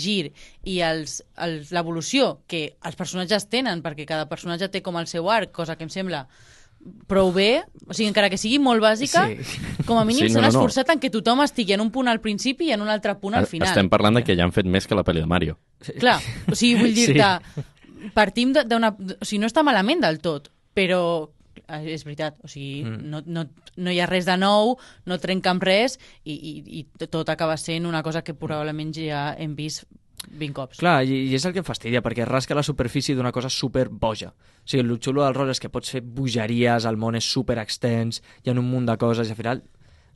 gir 0.00 0.30
i 0.64 0.78
l'evolució 0.80 2.38
que 2.48 2.62
els 2.80 2.96
personatges 2.96 3.50
tenen, 3.52 3.82
perquè 3.84 4.06
cada 4.08 4.28
personatge 4.30 4.70
té 4.72 4.80
com 4.86 4.96
el 4.96 5.10
seu 5.10 5.28
arc, 5.28 5.52
cosa 5.52 5.76
que 5.76 5.84
em 5.84 5.92
sembla 5.92 6.24
prou 7.06 7.32
bé, 7.32 7.62
o 7.86 7.94
sigui, 7.94 8.08
encara 8.08 8.30
que 8.30 8.38
sigui 8.38 8.58
molt 8.58 8.82
bàsica, 8.82 9.26
Sí. 9.28 9.60
com 9.86 9.98
a 9.98 10.04
mínim 10.04 10.26
Sí, 10.26 10.28
sí, 10.28 10.34
no, 10.34 10.40
s'han 10.40 10.52
no, 10.52 10.52
no. 10.52 10.58
esforçat 10.66 10.88
en 10.90 10.98
que 11.00 11.10
tothom 11.10 11.42
estigui 11.42 11.74
en 11.74 11.80
un 11.80 11.90
punt 11.90 12.08
al 12.08 12.20
principi 12.20 12.66
i 12.68 12.72
en 12.72 12.80
un 12.82 12.88
altre 12.88 13.14
punt 13.20 13.34
al 13.34 13.46
final. 13.46 13.68
estem 13.68 13.88
parlant 13.88 14.16
de 14.16 14.24
que 14.24 14.34
ja 14.36 14.44
han 14.44 14.52
fet 14.52 14.66
més 14.66 14.86
que 14.86 14.94
la 14.94 15.04
pel·li 15.04 15.20
de 15.20 15.26
Mario. 15.26 15.58
Clar, 15.98 16.20
o 16.50 16.54
sigui, 16.54 16.80
vull 16.80 16.94
Sí. 16.94 17.12
dir-te, 17.12 18.10
partim 18.14 18.52
de- 18.52 18.64
d'una... 18.64 18.96
O 19.20 19.24
sigui, 19.24 19.40
no 19.40 19.46
està 19.46 19.62
malament 19.62 20.00
del 20.02 20.18
tot, 20.20 20.50
però 20.74 21.30
és 21.68 22.04
veritat, 22.04 22.34
o 22.42 22.48
sigui, 22.48 22.82
Mm. 22.84 23.10
no, 23.10 23.22
no, 23.26 23.44
no 23.76 23.90
hi 23.90 24.00
ha 24.00 24.06
res 24.06 24.26
de 24.26 24.36
nou, 24.36 24.76
no 25.06 25.18
trenca 25.18 25.50
amb 25.50 25.62
res 25.62 25.98
i, 26.24 26.32
i, 26.34 26.80
i 26.80 27.06
tot 27.08 27.28
acaba 27.28 27.56
sent 27.56 27.86
una 27.86 28.02
cosa 28.02 28.22
que 28.22 28.34
probablement 28.34 28.92
ja 28.94 29.34
hem 29.38 29.54
vist 29.54 29.84
20 30.30 30.54
cops. 30.54 30.80
Clar, 30.80 31.02
i, 31.04 31.18
i 31.28 31.36
és 31.36 31.44
el 31.46 31.54
que 31.54 31.62
em 31.62 31.66
fastidia, 31.66 32.02
perquè 32.04 32.26
rasca 32.28 32.56
la 32.56 32.64
superfície 32.66 33.16
d'una 33.18 33.32
cosa 33.34 33.50
super 33.50 33.88
boja. 33.90 34.32
O 34.32 34.68
sigui, 34.68 34.84
el 34.84 34.98
xulo 35.02 35.24
del 35.24 35.36
rol 35.36 35.52
és 35.52 35.60
que 35.60 35.70
pots 35.72 35.92
fer 35.94 36.02
bogeries, 36.02 36.86
el 36.88 36.98
món 37.00 37.18
és 37.18 37.26
super 37.26 37.58
extens, 37.62 38.22
hi 38.42 38.50
ha 38.50 38.56
un 38.56 38.64
munt 38.68 38.88
de 38.90 38.98
coses, 39.00 39.28
i 39.28 39.36
al 39.36 39.40
final... 39.40 39.64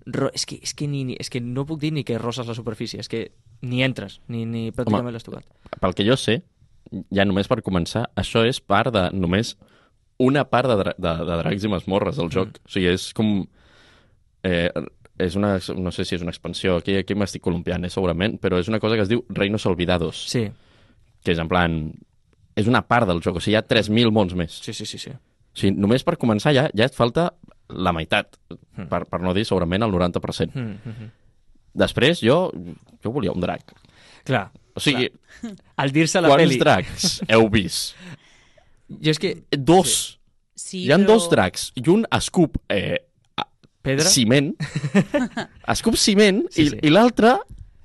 Ro 0.07 0.29
és, 0.31 0.45
que, 0.47 0.61
és, 0.63 0.71
que 0.79 0.87
ni, 0.87 1.01
ni, 1.03 1.17
és 1.19 1.27
que 1.27 1.41
no 1.43 1.65
puc 1.67 1.81
dir 1.83 1.89
ni 1.91 2.05
que 2.07 2.15
rosses 2.23 2.47
la 2.47 2.55
superfície, 2.55 3.01
és 3.03 3.09
que 3.11 3.25
ni 3.67 3.81
entres, 3.83 4.21
ni, 4.31 4.45
ni 4.47 4.69
pràcticament 4.71 5.11
l'has 5.11 5.27
tocat. 5.27 5.49
Pel 5.83 5.97
que 5.99 6.07
jo 6.07 6.15
sé, 6.15 6.37
ja 7.11 7.25
només 7.27 7.51
per 7.51 7.59
començar, 7.67 8.05
això 8.15 8.45
és 8.47 8.61
part 8.63 8.95
de 8.95 9.09
només 9.19 9.57
una 10.23 10.45
part 10.49 10.71
de, 10.71 10.77
dra 10.79 10.95
de, 10.95 11.15
de 11.27 11.39
dracs 11.43 11.67
i 11.67 11.73
masmorres 11.73 12.21
del 12.21 12.31
joc. 12.31 12.61
O 12.63 12.73
sigui, 12.73 12.93
és 12.95 13.09
com... 13.17 13.33
Eh, 14.47 14.71
és 15.19 15.37
una, 15.37 15.59
no 15.77 15.91
sé 15.93 16.05
si 16.05 16.15
és 16.15 16.23
una 16.23 16.31
expansió, 16.31 16.77
aquí, 16.77 16.97
aquí 16.97 17.15
m'estic 17.15 17.43
columpiant, 17.43 17.85
eh, 17.85 17.91
segurament, 17.91 18.39
però 18.41 18.59
és 18.61 18.69
una 18.69 18.81
cosa 18.81 18.97
que 18.97 19.03
es 19.03 19.09
diu 19.09 19.25
Reinos 19.29 19.65
Olvidados, 19.67 20.27
Sí, 20.29 20.51
que 21.25 21.33
és 21.33 21.39
en 21.39 21.49
plan... 21.49 21.93
És 22.57 22.67
una 22.67 22.81
part 22.89 23.07
del 23.07 23.21
joc, 23.21 23.37
o 23.37 23.41
sigui, 23.41 23.53
hi 23.53 23.59
ha 23.59 23.67
3.000 23.69 24.11
mons 24.11 24.35
més. 24.35 24.53
sí, 24.65 24.73
sí, 24.73 24.87
sí. 24.87 24.99
sí. 24.99 25.11
O 25.11 25.59
sigui, 25.59 25.75
només 25.77 26.03
per 26.05 26.17
començar 26.21 26.53
ja, 26.55 26.71
ja 26.75 26.85
et 26.85 26.95
falta 26.95 27.31
la 27.69 27.93
meitat, 27.93 28.37
Mm. 28.77 28.89
per, 28.91 29.07
per 29.09 29.21
no 29.25 29.33
dir 29.33 29.45
segurament 29.49 29.83
el 29.83 29.91
90%. 29.91 30.53
Mm 30.55 30.75
-hmm. 30.85 31.09
Després, 31.75 32.21
jo, 32.21 32.53
jo 33.03 33.11
volia 33.11 33.33
un 33.33 33.41
drac. 33.41 33.73
Clar, 34.25 34.51
O 34.75 34.81
sigui, 34.81 35.09
al 35.77 35.91
dir-se 35.93 36.21
la 36.21 36.29
quants 36.29 36.43
peli... 36.45 36.59
dracs 36.59 37.23
heu 37.33 37.49
vist? 37.49 37.95
Jo 38.89 39.11
és 39.11 39.19
que... 39.19 39.45
Dos. 39.51 40.21
Sí, 40.55 40.85
Hi 40.85 40.93
han 40.93 41.03
però... 41.05 41.15
dos 41.15 41.31
dracs 41.31 41.73
i 41.75 41.89
un 41.89 42.05
escup 42.11 42.59
eh, 42.69 42.99
Pedra 43.87 44.11
ciment, 44.11 44.53
escup 45.75 45.97
ciment, 46.01 46.43
Sí, 46.51 46.67
i, 46.67 46.73
sí. 46.75 46.81
i 46.83 46.91
l'altre 46.93 47.37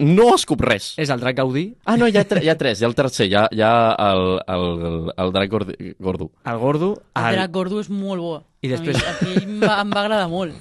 no 0.01 0.31
escup 0.34 0.63
res. 0.65 0.96
és 0.98 1.12
el 1.13 1.20
drac 1.22 1.36
Gaudí, 1.38 1.75
Ah, 1.86 1.93
no, 1.98 2.08
hi 2.10 2.17
ha, 2.17 2.24
tre 2.25 2.41
hi 2.41 2.50
ha 2.50 2.55
tres, 2.58 2.79
hi 2.81 2.86
ha 2.86 2.89
el 2.89 2.96
tercer, 2.98 3.27
hi 3.29 3.36
ha, 3.38 3.43
hi 3.53 3.62
ha 3.62 3.74
el, 4.10 4.24
el, 4.50 5.12
el 5.22 5.31
drac 5.36 5.51
gordi, 5.53 5.75
gordo. 6.00 6.31
el 6.43 6.58
gordo... 6.58 6.89
El 7.15 7.27
El... 7.29 7.36
drac 7.38 7.51
gordo 7.53 7.79
és 7.84 7.89
molt 7.93 8.22
bo. 8.25 8.34
I 8.65 8.72
després- 8.74 8.98
A 8.98 9.13
mi, 9.22 9.36
a 9.36 9.38
mi 9.38 9.43
em, 9.46 9.55
va, 9.62 9.75
em 9.86 9.93
va 9.93 10.01
agradar 10.01 10.27
molt. 10.31 10.58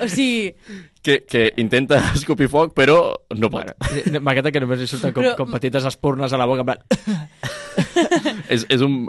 O 0.00 0.08
sigui, 0.12 0.54
que, 1.04 1.22
que 1.28 1.46
intenta 1.60 1.98
escopir 2.14 2.48
foc, 2.52 2.72
però 2.76 2.96
no 3.36 3.48
pot. 3.52 3.70
Bueno, 3.80 4.20
M'agrada 4.24 4.50
que 4.52 4.60
només 4.60 4.80
li 4.82 4.88
surten 4.88 5.12
com, 5.16 5.24
Però- 5.24 5.36
com 5.38 5.52
petites 5.52 5.84
espurnes 5.88 6.32
a 6.32 6.40
la 6.40 6.48
boca. 6.48 6.64
en 6.64 6.72
plan- 6.72 6.84
És, 8.52 8.64
és 8.72 8.80
un... 8.84 9.06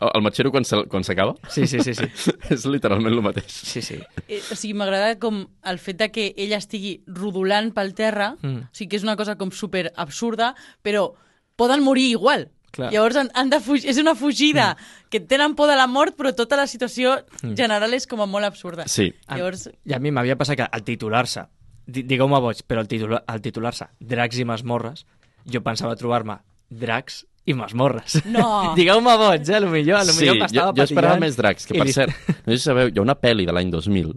El 0.00 0.22
matxero 0.22 0.52
quan 0.52 0.64
s'acaba 0.64 1.34
Sí, 1.50 1.66
sí, 1.66 1.80
sí, 1.82 1.94
sí. 1.94 2.06
és 2.54 2.66
literalment 2.66 3.12
el 3.14 3.22
mateix. 3.22 3.50
sí, 3.50 3.82
sí. 3.82 3.96
eh, 4.28 4.38
o 4.52 4.54
sigui 4.54 4.74
m'agrada 4.78 5.18
com 5.18 5.40
el 5.64 5.78
fet 5.82 5.96
de 5.98 6.10
que 6.14 6.34
ella 6.36 6.58
estigui 6.58 7.02
rodolant 7.06 7.72
pel 7.74 7.94
terra, 7.94 8.36
Mm. 8.42 8.68
o 8.68 8.68
sigui 8.72 8.88
que 8.90 8.96
és 8.96 9.02
una 9.02 9.16
cosa 9.16 9.34
com 9.36 9.50
super 9.50 9.92
absurda, 9.96 10.54
però 10.82 11.14
poden 11.56 11.82
morir 11.82 12.10
igual. 12.12 12.50
Clar. 12.70 12.92
Llavors 12.92 13.16
han, 13.16 13.30
han 13.34 13.48
de 13.50 13.58
fugir, 13.64 13.88
és 13.90 13.98
una 13.98 14.14
fugida, 14.14 14.76
Mm. 14.76 15.08
que 15.10 15.20
tenen 15.20 15.54
por 15.56 15.68
de 15.70 15.74
la 15.74 15.86
mort, 15.88 16.14
però 16.16 16.34
tota 16.36 16.54
la 16.56 16.66
situació 16.68 17.24
general 17.56 17.94
és 17.94 18.06
com 18.06 18.20
a 18.20 18.26
molt 18.26 18.44
absurda. 18.44 18.86
Sí. 18.86 19.14
Llavors, 19.28 19.70
I 19.84 19.94
a 19.94 19.98
mi 19.98 20.10
m'havia 20.12 20.36
passat 20.36 20.56
que 20.60 20.68
al 20.70 20.84
titular-se, 20.84 21.46
di- 21.86 22.02
digueu-me 22.04 22.38
boig, 22.38 22.60
però 22.68 22.80
al, 22.84 22.86
titular, 22.88 23.24
al 23.26 23.40
titular-se 23.40 23.88
Dracs 23.98 24.38
i 24.38 24.44
masmorres, 24.44 25.06
jo 25.48 25.62
pensava 25.64 25.96
trobar-me 25.96 26.38
dracs 26.70 27.24
i 27.48 27.56
masmorres. 27.56 28.18
No. 28.28 28.48
digueu-me 28.78 29.16
boig, 29.20 29.48
eh? 29.48 29.56
A 29.58 29.60
lo 29.64 29.70
millor, 29.72 30.02
a 30.02 30.04
lo 30.06 30.12
sí, 30.14 30.26
millor 30.28 30.48
jo, 30.52 30.84
esperava 30.84 31.18
més 31.22 31.36
dracs, 31.40 31.66
que 31.68 31.78
per 31.78 31.86
li- 31.88 31.96
cert, 31.96 32.12
no 32.44 32.52
sé 32.52 32.58
si 32.60 32.64
sabeu, 32.68 32.90
hi 32.92 32.98
ha 33.00 33.04
una 33.04 33.16
pel·li 33.18 33.46
de 33.48 33.54
l'any 33.56 33.70
2000 33.74 34.12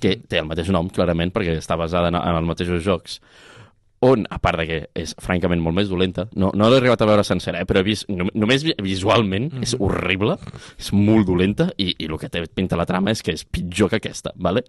que 0.00 0.16
té 0.28 0.40
el 0.42 0.48
mateix 0.50 0.68
nom, 0.74 0.88
clarament, 0.92 1.30
perquè 1.32 1.54
està 1.60 1.76
basada 1.80 2.08
en, 2.10 2.16
en 2.18 2.36
els 2.40 2.48
mateixos 2.48 2.82
jocs, 2.84 3.20
on, 4.04 4.26
a 4.28 4.36
part 4.42 4.58
de 4.60 4.64
que 4.68 4.78
és 5.00 5.14
francament 5.22 5.62
molt 5.64 5.78
més 5.78 5.88
dolenta, 5.88 6.26
no, 6.36 6.50
no 6.52 6.66
l'he 6.68 6.76
arribat 6.82 7.00
a 7.00 7.06
veure 7.08 7.22
sencera, 7.24 7.62
eh, 7.62 7.64
però 7.64 7.80
he 7.80 7.86
vist, 7.86 8.04
no, 8.12 8.26
només 8.36 8.64
vi- 8.66 8.74
visualment 8.84 9.46
Mhm. 9.54 9.62
és 9.64 9.76
horrible, 9.78 10.36
és 10.76 10.90
molt 10.92 11.24
dolenta, 11.30 11.70
i, 11.78 11.94
i 11.96 12.10
el 12.10 12.18
que 12.20 12.28
té 12.28 12.42
pinta 12.52 12.76
la 12.76 12.84
trama 12.84 13.14
és 13.14 13.22
que 13.24 13.32
és 13.32 13.46
pitjor 13.46 13.88
que 13.94 14.02
aquesta, 14.02 14.34
¿vale? 14.36 14.64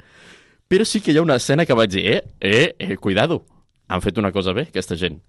Però 0.70 0.86
sí 0.88 1.02
que 1.04 1.12
hi 1.12 1.18
ha 1.20 1.26
una 1.26 1.36
escena 1.36 1.66
que 1.66 1.76
vaig 1.78 1.92
dir, 1.92 2.06
eh, 2.14 2.22
eh, 2.40 2.76
eh, 2.80 2.96
cuidado, 2.98 3.44
han 3.88 4.02
fet 4.02 4.18
una 4.18 4.32
cosa 4.34 4.54
bé, 4.56 4.68
aquesta 4.70 4.98
gent. 4.98 5.20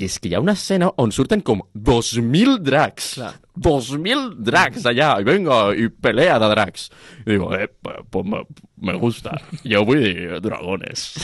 I 0.00 0.06
és 0.08 0.18
que 0.20 0.28
hi 0.28 0.34
ha 0.36 0.40
una 0.42 0.54
escena 0.58 0.90
on 1.00 1.12
surten 1.14 1.40
com 1.44 1.62
2.000 1.72 2.58
dracs. 2.64 3.14
Clar. 3.16 3.32
2.000 3.62 4.38
dracs 4.40 4.86
allà, 4.88 5.14
i 5.20 5.26
venga, 5.28 5.60
i 5.76 5.88
pelea 5.92 6.38
de 6.40 6.48
dracs. 6.52 6.88
I 7.24 7.30
digo, 7.30 7.50
eh, 7.56 7.68
pues 7.72 8.28
me, 8.28 8.42
me 8.84 8.96
gusta. 9.00 9.36
Jo 9.64 9.84
vull 9.88 10.04
dir 10.04 10.40
dragones. 10.44 11.10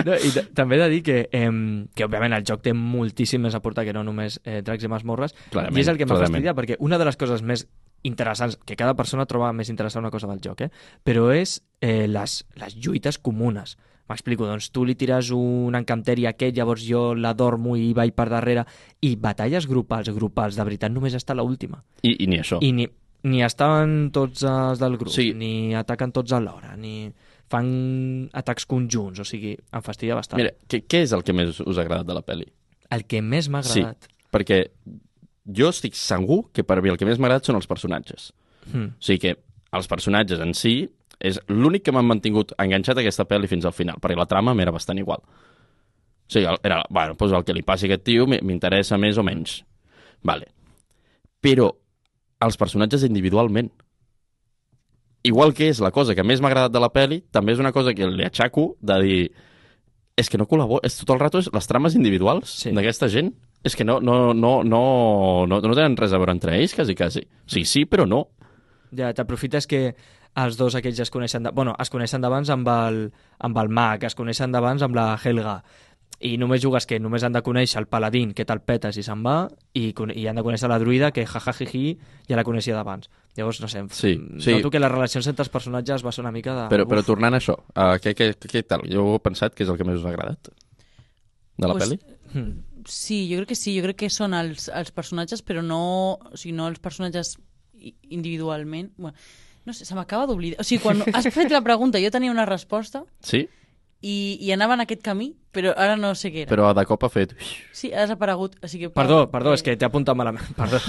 No, 0.00 0.14
I 0.16 0.30
també 0.56 0.78
he 0.78 0.80
de 0.80 0.86
dir 0.88 1.00
que, 1.04 1.16
eh, 1.28 1.50
que 1.92 2.06
òbviament 2.06 2.32
el 2.32 2.44
joc 2.48 2.62
té 2.64 2.72
moltíssim 2.72 3.42
més 3.44 3.56
a 3.56 3.60
portar 3.60 3.84
que 3.84 3.92
no 3.92 4.00
només 4.06 4.38
eh, 4.48 4.62
dracs 4.64 4.86
i 4.86 4.88
masmorres 4.88 5.34
Clarament, 5.50 5.76
i 5.76 5.82
és 5.82 5.90
el 5.92 5.98
que 6.00 6.06
m'ha 6.08 6.16
fastidiat 6.22 6.56
perquè 6.56 6.78
una 6.80 6.96
de 6.96 7.04
les 7.04 7.18
coses 7.20 7.42
més 7.44 7.66
interessants, 8.06 8.56
que 8.64 8.78
cada 8.80 8.94
persona 8.96 9.26
troba 9.28 9.52
més 9.52 9.68
interessant 9.68 10.06
una 10.06 10.12
cosa 10.14 10.30
del 10.30 10.40
joc, 10.40 10.64
eh? 10.64 10.70
però 11.04 11.28
és 11.34 11.58
eh, 11.84 12.06
les, 12.08 12.38
les 12.56 12.78
lluites 12.80 13.20
comunes. 13.20 13.76
M'explico, 14.10 14.46
doncs 14.48 14.72
tu 14.74 14.82
li 14.84 14.96
tires 14.98 15.28
un 15.36 15.76
encanteri 15.78 16.24
a 16.26 16.32
aquest, 16.34 16.56
llavors 16.56 16.82
jo 16.82 17.12
l'adormo 17.14 17.76
i 17.78 17.92
vaig 17.94 18.10
per 18.16 18.26
darrere, 18.32 18.64
i 19.06 19.14
batalles 19.16 19.68
grupals, 19.70 20.10
grupals, 20.16 20.56
de 20.58 20.64
veritat 20.66 20.90
només 20.90 21.14
està 21.14 21.36
la 21.38 21.44
última. 21.46 21.78
I, 22.02 22.16
I 22.24 22.26
ni 22.26 22.40
això. 22.42 22.58
I 22.60 22.72
ni, 22.74 22.88
ni 23.30 23.44
estaven 23.46 24.10
tots 24.10 24.42
els 24.42 24.80
del 24.82 24.96
grup, 24.98 25.12
Sí. 25.14 25.30
ni 25.36 25.74
ataquen 25.78 26.10
tots 26.12 26.32
alhora, 26.34 26.74
ni 26.76 27.12
fan 27.50 28.28
atacs 28.32 28.66
conjunts, 28.66 29.20
o 29.22 29.24
sigui, 29.26 29.56
em 29.58 29.82
fastidia 29.82 30.14
bastant. 30.18 30.38
Mira, 30.42 30.52
què, 30.68 30.82
què 30.86 31.04
és 31.06 31.12
el 31.14 31.22
que 31.26 31.32
més 31.34 31.60
us 31.60 31.78
ha 31.78 31.82
agradat 31.86 32.06
de 32.06 32.14
la 32.14 32.22
pel·li? 32.26 32.46
El 32.90 33.06
que 33.06 33.22
més 33.22 33.48
m'ha 33.48 33.62
Sí. 33.62 33.80
agradat... 33.80 34.08
Perquè 34.30 34.64
jo 35.50 35.68
estic 35.70 35.94
segur 35.98 36.44
que 36.54 36.62
per 36.62 36.80
mi 36.82 36.90
el 36.90 36.98
que 36.98 37.06
més 37.06 37.18
m'ha 37.18 37.26
agradat 37.26 37.46
són 37.50 37.56
els 37.58 37.66
personatges. 37.66 38.32
Hmm. 38.72 38.92
O 38.94 39.02
sigui 39.02 39.18
que 39.18 39.36
els 39.72 39.86
personatges 39.90 40.40
en 40.42 40.54
si 40.54 40.88
és 41.20 41.38
l'únic 41.48 41.84
que 41.84 41.92
m'han 41.92 42.06
mantingut 42.08 42.54
enganxat 42.58 42.96
a 42.98 43.02
aquesta 43.04 43.26
pel·li 43.28 43.48
fins 43.50 43.66
al 43.68 43.74
final, 43.76 43.98
perquè 44.00 44.16
la 44.18 44.26
trama 44.30 44.54
m'era 44.56 44.72
bastant 44.72 44.98
igual. 44.98 45.20
O 45.20 46.32
sigui, 46.32 46.46
era, 46.64 46.82
bueno, 46.90 47.16
doncs 47.18 47.34
el 47.36 47.44
que 47.44 47.52
li 47.56 47.62
passi 47.66 47.86
a 47.86 47.90
aquest 47.90 48.04
tio 48.06 48.26
m'interessa 48.30 48.96
més 48.98 49.18
o 49.18 49.24
menys. 49.26 49.60
Vale. 50.22 50.46
Però 51.42 51.70
els 52.40 52.56
personatges 52.56 53.04
individualment, 53.04 53.70
igual 55.22 55.52
que 55.54 55.68
és 55.68 55.80
la 55.84 55.90
cosa 55.92 56.14
que 56.16 56.24
més 56.24 56.40
m'ha 56.40 56.48
agradat 56.48 56.72
de 56.72 56.80
la 56.80 56.90
pel·li, 56.92 57.20
també 57.32 57.52
és 57.52 57.60
una 57.60 57.72
cosa 57.72 57.92
que 57.94 58.06
li 58.08 58.24
aixaco 58.24 58.74
de 58.80 58.98
dir 59.04 59.22
és 60.20 60.28
que 60.28 60.36
no 60.40 60.46
col·labora, 60.48 60.84
és 60.84 60.96
tot 61.00 61.12
el 61.14 61.20
rato 61.20 61.40
és 61.40 61.48
les 61.52 61.66
trames 61.68 61.94
individuals 61.96 62.50
Sí. 62.62 62.72
d'aquesta 62.76 63.08
gent 63.08 63.32
és 63.64 63.76
que 63.76 63.84
no, 63.84 64.00
no, 64.00 64.32
no, 64.34 64.62
no, 64.64 64.80
no, 65.46 65.60
no 65.60 65.74
tenen 65.76 65.96
res 65.96 66.12
a 66.12 66.18
veure 66.20 66.32
entre 66.32 66.56
ells, 66.56 66.74
quasi, 66.74 66.94
quasi. 66.96 67.22
Sí, 67.46 67.64
sí, 67.64 67.84
però 67.84 68.06
no. 68.08 68.26
Ja 68.96 69.12
t'aprofites 69.14 69.66
que 69.68 69.94
els 70.36 70.56
dos 70.56 70.74
aquells 70.74 71.00
es 71.00 71.10
coneixen... 71.10 71.42
De... 71.42 71.50
Bueno, 71.50 71.74
es 71.80 71.90
coneixen 71.90 72.20
d'abans 72.22 72.50
amb, 72.50 72.68
el, 72.68 73.12
amb 73.38 73.58
el 73.58 73.68
mag, 73.68 74.04
es 74.04 74.14
coneixen 74.14 74.52
d'abans 74.52 74.82
amb 74.82 74.94
la 74.94 75.14
Helga, 75.22 75.62
i 76.20 76.34
només 76.36 76.60
jugues 76.60 76.84
que 76.86 76.98
només 77.00 77.22
han 77.24 77.32
de 77.32 77.40
conèixer 77.42 77.78
el 77.80 77.86
paladín, 77.88 78.34
que 78.36 78.44
te'l 78.44 78.60
petes 78.60 78.98
i 79.00 79.02
se'n 79.02 79.22
va, 79.24 79.48
i, 79.72 79.92
con- 79.96 80.12
i 80.12 80.26
han 80.28 80.36
de 80.36 80.42
conèixer 80.44 80.68
la 80.68 80.78
druida, 80.78 81.10
que 81.16 81.24
jajajiji, 81.26 81.94
ja 82.28 82.36
la 82.36 82.44
coneixia 82.44 82.74
d'abans. 82.76 83.08
Llavors, 83.38 83.60
no 83.62 83.68
sé, 83.72 83.84
Sí, 83.90 84.18
sí. 84.38 84.52
noto 84.52 84.70
que 84.70 84.80
les 84.82 84.90
relacions 84.92 85.26
entre 85.32 85.42
els 85.46 85.52
personatges 85.54 86.04
va 86.04 86.12
ser 86.12 86.20
una 86.26 86.32
mica 86.34 86.54
de... 86.54 86.66
Però, 86.74 86.84
però 86.86 87.02
tornant 87.06 87.34
a 87.34 87.40
això, 87.40 87.54
uh, 87.72 87.96
què, 88.02 88.12
què, 88.18 88.34
què 88.36 88.62
tal? 88.68 88.84
Jo 88.90 89.06
he 89.16 89.22
pensat 89.24 89.54
que 89.54 89.64
és 89.64 89.70
el 89.72 89.78
que 89.80 89.86
més 89.88 89.96
us 90.02 90.04
ha 90.04 90.12
agradat 90.12 90.50
de 91.56 91.66
la 91.68 91.74
Pues- 91.78 91.88
pel·li. 91.88 92.00
Hmm. 92.34 92.50
sí, 92.86 93.22
jo 93.30 93.40
crec 93.40 93.48
que 93.54 93.56
sí, 93.58 93.72
jo 93.78 93.82
crec 93.88 93.96
que 94.04 94.10
són 94.12 94.34
els, 94.34 94.68
els 94.68 94.92
personatges, 94.92 95.40
però 95.42 95.64
no, 95.64 95.80
o 96.20 96.36
sigui, 96.36 96.52
no 96.54 96.68
els 96.68 96.78
personatges 96.84 97.38
individualment. 98.10 98.92
Bueno, 98.96 99.16
no 99.70 99.76
sé, 99.76 99.86
se 99.86 99.94
m'acaba 99.96 100.26
d'oblidar. 100.28 100.60
O 100.60 100.66
sigui, 100.66 100.82
quan 100.82 101.00
has 101.16 101.30
fet 101.32 101.50
la 101.54 101.62
pregunta 101.64 102.02
jo 102.02 102.10
tenia 102.12 102.34
una 102.34 102.46
resposta 102.48 103.04
Sí? 103.22 103.46
i, 104.00 104.38
i 104.40 104.48
anava 104.54 104.78
en 104.78 104.84
aquest 104.86 105.02
camí, 105.04 105.34
però 105.52 105.74
ara 105.76 105.96
no 106.00 106.14
sé 106.16 106.30
què 106.32 106.44
era. 106.46 106.50
Però 106.50 106.70
de 106.76 106.84
cop 106.88 107.02
ha 107.04 107.10
fet... 107.12 107.34
Sí, 107.76 107.90
ha 107.92 108.06
desaparegut. 108.06 108.56
O 108.64 108.68
sigui, 108.70 108.88
Perdó, 108.96 109.26
perdó, 109.32 109.52
és 109.56 109.62
que 109.64 109.76
t'he 109.76 109.86
apuntat 109.86 110.16
malament. 110.16 110.46
Perdó, 110.60 110.80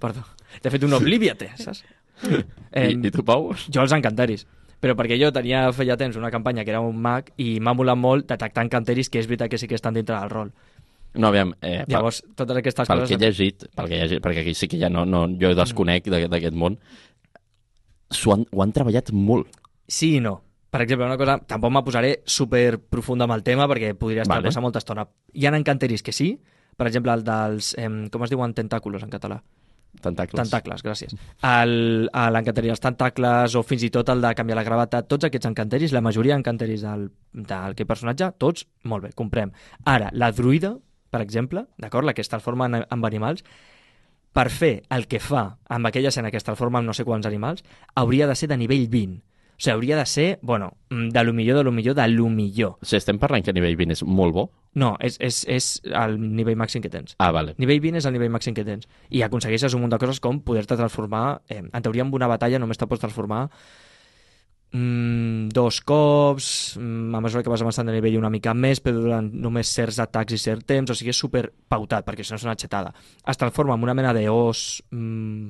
perdó. 0.00 0.24
T'he 0.62 0.72
fet 0.72 0.86
un 0.88 0.96
obliviate, 0.96 1.50
saps? 1.60 1.84
I, 2.24 2.94
I 2.94 3.10
tu, 3.12 3.24
Pau? 3.26 3.50
Jo 3.68 3.84
els 3.84 3.92
encanteris. 3.92 4.46
Però 4.80 4.96
perquè 4.96 5.16
jo 5.20 5.30
tenia 5.32 5.66
feia 5.76 5.96
temps 6.00 6.16
una 6.20 6.30
campanya 6.32 6.64
que 6.64 6.72
era 6.72 6.80
un 6.84 6.96
mag 7.00 7.30
i 7.40 7.58
m'ha 7.60 7.72
molat 7.76 8.00
molt 8.00 8.26
detectar 8.32 8.64
encanteris 8.66 9.08
que 9.12 9.20
és 9.20 9.28
veritat 9.28 9.52
que 9.52 9.60
sí 9.60 9.68
que 9.68 9.76
estan 9.78 9.96
dintre 9.96 10.16
del 10.16 10.32
rol. 10.32 10.50
No, 11.14 11.28
aviam, 11.28 11.52
eh, 11.62 11.84
pel, 11.84 11.94
Llavors, 11.94 12.22
totes 12.34 12.58
aquestes 12.58 12.88
pel 12.88 13.04
coses... 13.04 13.12
que 13.12 13.16
he 13.16 13.22
llegit, 13.22 13.68
pel 13.76 13.88
que 13.88 13.96
he 13.96 14.00
llegit, 14.02 14.22
perquè 14.24 14.42
aquí 14.42 14.54
sí 14.58 14.68
que 14.68 14.80
ja 14.80 14.90
no, 14.90 15.04
no 15.06 15.26
jo 15.40 15.52
desconec 15.54 16.08
d'aquest 16.10 16.56
món, 16.58 16.80
s'ho 18.10 18.34
han, 18.34 18.46
ho 18.50 18.62
han 18.64 18.74
treballat 18.74 19.12
molt. 19.12 19.48
Sí 19.88 20.16
i 20.16 20.20
no. 20.24 20.40
Per 20.74 20.80
exemple, 20.82 21.06
una 21.06 21.18
cosa, 21.18 21.36
tampoc 21.46 21.70
me 21.70 21.84
posaré 21.86 22.16
super 22.26 22.80
profunda 22.80 23.28
amb 23.28 23.36
el 23.36 23.44
tema 23.46 23.68
perquè 23.70 23.92
podria 23.94 24.24
estar 24.24 24.40
Vale. 24.40 24.50
passant 24.50 24.64
molta 24.64 24.80
estona. 24.82 25.04
Hi 25.34 25.46
ha 25.46 25.52
encanteris 25.54 26.02
que 26.02 26.12
sí, 26.12 26.32
per 26.76 26.88
exemple, 26.88 27.12
el 27.14 27.22
dels... 27.26 27.74
Em, 27.78 28.08
com 28.10 28.24
es 28.26 28.32
diuen 28.32 28.54
tentáculos 28.56 29.04
en 29.06 29.12
català? 29.12 29.38
Tentacles. 30.02 30.40
Tentacles, 30.40 30.82
gràcies. 30.82 31.14
L'encanteri 31.44 32.72
dels 32.72 32.82
tentacles 32.82 33.54
o 33.54 33.62
fins 33.62 33.84
i 33.86 33.92
tot 33.94 34.10
el 34.10 34.24
de 34.24 34.32
canviar 34.34 34.58
la 34.58 34.64
gravata, 34.66 35.04
tots 35.06 35.28
aquests 35.28 35.46
encanteris, 35.52 35.94
la 35.94 36.02
majoria 36.02 36.34
d'encanteris 36.34 36.82
del, 36.82 37.06
del 37.32 37.76
que 37.78 37.86
personatge, 37.86 38.32
tots, 38.42 38.66
molt 38.90 39.06
bé, 39.06 39.12
comprem. 39.14 39.54
Ara, 39.86 40.10
la 40.12 40.32
druida, 40.34 40.74
per 41.14 41.22
exemple, 41.22 41.68
d'acord, 41.78 42.08
la 42.08 42.16
que 42.16 42.24
es 42.26 42.32
transforma 42.32 42.66
en, 42.66 42.80
en 42.82 43.06
animals, 43.06 43.46
per 44.34 44.50
fer 44.50 44.82
el 44.90 45.06
que 45.06 45.20
fa 45.22 45.44
amb 45.70 45.86
aquella 45.86 46.10
escena 46.10 46.32
que 46.32 46.40
es 46.40 46.44
transforma 46.44 46.82
en 46.82 46.90
no 46.90 46.94
sé 46.96 47.06
quants 47.06 47.26
animals, 47.30 47.62
hauria 47.94 48.26
de 48.26 48.34
ser 48.34 48.50
de 48.50 48.58
nivell 48.58 48.88
20. 48.90 49.22
O 49.54 49.62
sigui, 49.62 49.72
hauria 49.76 49.96
de 49.96 50.06
ser, 50.10 50.40
bueno, 50.42 50.72
mm, 50.90 51.10
de 51.14 51.22
lo 51.24 51.32
millor, 51.32 51.56
de 51.58 51.64
lo 51.64 51.70
millor, 51.70 51.94
de 51.94 52.08
lo 52.08 52.28
millor. 52.28 52.74
O 52.82 52.84
sigui, 52.84 52.98
estem 52.98 53.20
parlant 53.22 53.44
que 53.46 53.54
a 53.54 53.54
nivell 53.54 53.76
20 53.78 53.94
és 53.94 54.02
molt 54.02 54.34
bo? 54.34 54.48
No, 54.74 54.96
és, 54.98 55.14
és, 55.22 55.44
és 55.46 55.68
el 55.86 56.18
nivell 56.18 56.58
màxim 56.58 56.82
que 56.82 56.90
tens. 56.90 57.14
Ah, 57.22 57.30
vale. 57.30 57.54
Nivell 57.62 57.78
20 57.78 58.02
és 58.02 58.10
el 58.10 58.16
nivell 58.16 58.34
màxim 58.34 58.56
que 58.58 58.66
tens. 58.66 58.90
I 59.14 59.22
aconsegueixes 59.22 59.78
un 59.78 59.84
munt 59.84 59.94
de 59.94 60.02
coses 60.02 60.18
com 60.18 60.42
poder-te 60.42 60.74
transformar... 60.74 61.42
Eh, 61.48 61.62
en 61.62 61.86
teoria, 61.86 62.02
amb 62.02 62.18
una 62.18 62.26
batalla 62.26 62.58
només 62.58 62.80
te 62.80 62.90
pots 62.90 63.06
transformar 63.06 63.46
mm, 64.74 65.48
dos 65.54 65.80
cops, 65.86 66.76
mm, 66.80 67.14
a 67.14 67.20
mesura 67.22 67.42
que 67.46 67.52
vas 67.52 67.62
avançant 67.62 67.86
de 67.86 67.94
nivell 67.94 68.18
una 68.18 68.30
mica 68.32 68.52
més, 68.54 68.80
però 68.82 68.98
durant 69.00 69.28
només 69.32 69.70
certs 69.70 70.00
atacs 70.02 70.34
i 70.34 70.38
cert 70.42 70.66
temps, 70.66 70.90
o 70.90 70.94
sigui, 70.98 71.12
és 71.14 71.20
super 71.22 71.46
pautat, 71.70 72.04
perquè 72.04 72.24
si 72.26 72.34
no 72.34 72.40
és 72.40 72.44
una 72.48 72.56
xetada. 72.58 72.90
Es 73.26 73.38
transforma 73.38 73.74
en 73.78 73.82
una 73.86 73.94
mena 73.94 74.12
d'os 74.16 74.82
mm, 74.90 75.48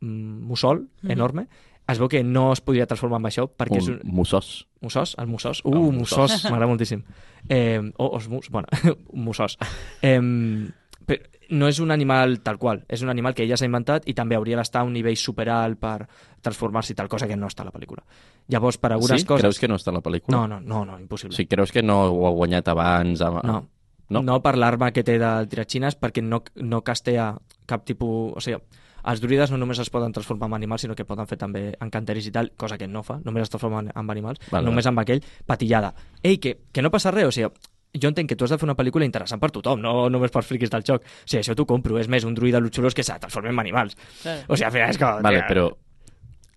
mm, 0.00 0.40
mussol 0.48 0.86
Mhm. 1.02 1.10
enorme, 1.12 1.46
es 1.86 1.98
veu 1.98 2.08
que 2.08 2.22
no 2.24 2.52
es 2.52 2.60
podria 2.62 2.86
transformar 2.86 3.18
en 3.20 3.26
això 3.26 3.44
perquè 3.50 3.76
és 3.78 3.88
Un 3.88 3.94
un... 3.94 4.00
mussós. 4.04 4.66
Mussós? 4.80 5.14
El 5.18 5.26
mussós? 5.26 5.60
El 5.64 5.74
Uh, 5.76 5.92
mussós. 5.92 6.30
mussós, 6.30 6.44
m'agrada 6.44 6.68
moltíssim. 6.70 7.02
Eh, 7.48 7.80
o 7.98 8.16
os 8.16 8.28
mus, 8.28 8.48
bueno, 8.50 8.68
un 9.12 9.24
mussós. 9.24 9.58
Eh, 10.00 10.18
però 11.04 11.20
no 11.52 11.68
és 11.68 11.78
un 11.84 11.92
animal 11.92 12.38
tal 12.44 12.58
qual, 12.58 12.82
és 12.88 13.02
un 13.04 13.12
animal 13.12 13.34
que 13.36 13.44
ella 13.44 13.58
s'ha 13.60 13.68
inventat 13.68 14.08
i 14.08 14.14
també 14.16 14.36
hauria 14.38 14.56
d'estar 14.58 14.82
a 14.82 14.88
un 14.88 14.94
nivell 14.96 15.18
superalt 15.20 15.78
per 15.80 16.06
transformar-se 16.42 16.94
i 16.94 16.98
tal, 16.98 17.10
cosa 17.12 17.28
que 17.28 17.36
no 17.36 17.50
està 17.50 17.66
a 17.66 17.68
la 17.68 17.74
pel·lícula. 17.74 18.02
Llavors, 18.48 18.80
per 18.80 18.94
algunes 18.96 19.22
sí? 19.22 19.28
coses... 19.28 19.44
Creus 19.44 19.60
que 19.60 19.68
no 19.70 19.78
està 19.78 19.92
a 19.92 19.98
la 19.98 20.02
pel·lícula? 20.04 20.34
No, 20.34 20.46
no, 20.48 20.60
no, 20.60 20.84
no, 20.88 20.98
impossible. 20.98 21.34
O 21.34 21.36
sigui, 21.36 21.50
creus 21.52 21.72
que 21.74 21.84
no 21.84 22.02
ho 22.08 22.26
ha 22.26 22.32
guanyat 22.34 22.72
abans? 22.72 23.22
Amb... 23.22 23.42
No. 23.46 23.62
No? 24.12 24.22
no 24.26 24.38
per 24.44 24.56
l'arma 24.60 24.90
que 24.92 25.04
té 25.06 25.18
del 25.20 25.48
tiratxines, 25.48 25.96
perquè 26.00 26.24
no, 26.24 26.42
no 26.64 26.80
castea 26.84 27.32
cap 27.68 27.84
tipus... 27.88 28.32
O 28.36 28.44
sigui, 28.44 28.60
els 29.12 29.20
druides 29.20 29.50
no 29.50 29.58
només 29.58 29.80
es 29.82 29.90
poden 29.90 30.12
transformar 30.14 30.48
en 30.50 30.56
animals, 30.60 30.84
sinó 30.86 30.94
que 30.96 31.06
poden 31.06 31.26
fer 31.26 31.38
també 31.40 31.64
encanteris 31.82 32.28
i 32.30 32.34
tal, 32.34 32.52
cosa 32.56 32.78
que 32.78 32.88
no 32.88 33.02
fa, 33.06 33.18
només 33.24 33.44
es 33.44 33.52
transforma 33.52 33.82
en, 33.82 33.90
en 33.92 34.10
animals, 34.14 34.40
Vale, 34.52 34.64
només 34.68 34.86
amb 34.86 35.02
aquell 35.02 35.24
patillada. 35.46 35.92
Ei, 36.22 36.38
que, 36.38 36.58
que 36.72 36.84
no 36.84 36.92
passa 36.94 37.10
res, 37.14 37.28
o 37.28 37.34
sigui, 37.34 37.50
jo 37.94 38.08
entenc 38.08 38.28
que 38.30 38.36
tu 38.36 38.44
has 38.44 38.50
de 38.50 38.58
fer 38.58 38.66
una 38.68 38.76
pel·lícula 38.76 39.04
interessant 39.04 39.40
per 39.40 39.50
tothom, 39.52 39.80
no 39.82 40.08
només 40.10 40.32
per 40.32 40.42
friquis 40.46 40.70
del 40.72 40.84
xoc. 40.86 41.04
O 41.04 41.28
sigui, 41.28 41.40
això 41.42 41.56
t'ho 41.58 41.66
compro, 41.68 41.98
és 42.00 42.08
més 42.08 42.24
un 42.24 42.34
druida 42.34 42.60
luxurós 42.60 42.94
que 42.94 43.04
s'ha 43.04 43.18
transformat 43.20 43.52
en 43.52 43.60
animals. 43.60 43.96
Claro. 44.22 44.44
O 44.48 44.56
sigui, 44.56 44.66
al 44.66 44.72
final 44.72 44.90
és 44.90 45.00
com... 45.00 45.22
Vale, 45.22 45.44
però 45.48 45.68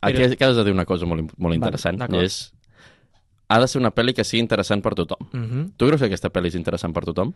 aquí 0.02 0.22
Però- 0.22 0.34
acabes 0.34 0.56
de 0.56 0.64
dir 0.64 0.74
una 0.74 0.86
cosa 0.86 1.06
molt, 1.06 1.34
molt 1.38 1.56
interessant, 1.56 2.00
i 2.08 2.24
és 2.24 2.40
ha 3.48 3.60
de 3.62 3.68
ser 3.70 3.78
una 3.78 3.92
pel·li 3.94 4.16
que 4.18 4.24
sigui 4.26 4.42
interessant 4.42 4.82
per 4.82 4.96
tothom. 4.98 5.28
Mhm. 5.32 5.72
Tu 5.78 5.88
creus 5.88 6.02
que 6.02 6.08
aquesta 6.10 6.32
pel·li 6.34 6.50
és 6.54 6.56
interessant 6.56 6.94
per 6.94 7.06
tothom? 7.06 7.34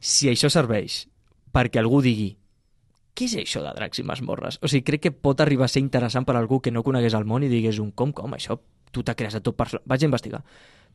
si 0.00 0.30
això 0.32 0.48
serveix 0.48 1.04
perquè 1.52 1.78
algú 1.82 2.00
digui 2.00 2.32
què 3.14 3.26
és 3.26 3.34
això 3.42 3.60
de 3.60 3.72
dracs 3.76 4.00
i 4.00 4.04
masmorres? 4.06 4.56
O 4.62 4.68
sigui, 4.70 4.84
crec 4.86 5.02
que 5.04 5.12
pot 5.12 5.40
arribar 5.42 5.66
a 5.66 5.68
ser 5.68 5.82
interessant 5.82 6.24
per 6.24 6.36
algú 6.38 6.60
que 6.64 6.70
no 6.72 6.84
conegués 6.86 7.12
el 7.18 7.26
món 7.28 7.44
i 7.44 7.50
digués 7.52 7.80
un 7.82 7.90
com, 7.90 8.14
com, 8.16 8.32
això 8.32 8.56
tu 8.94 9.02
t'ha 9.04 9.16
creat 9.18 9.36
a 9.36 9.42
tot 9.44 9.58
per... 9.58 9.66
Vaig 9.84 10.02
a 10.02 10.08
investigar. 10.08 10.40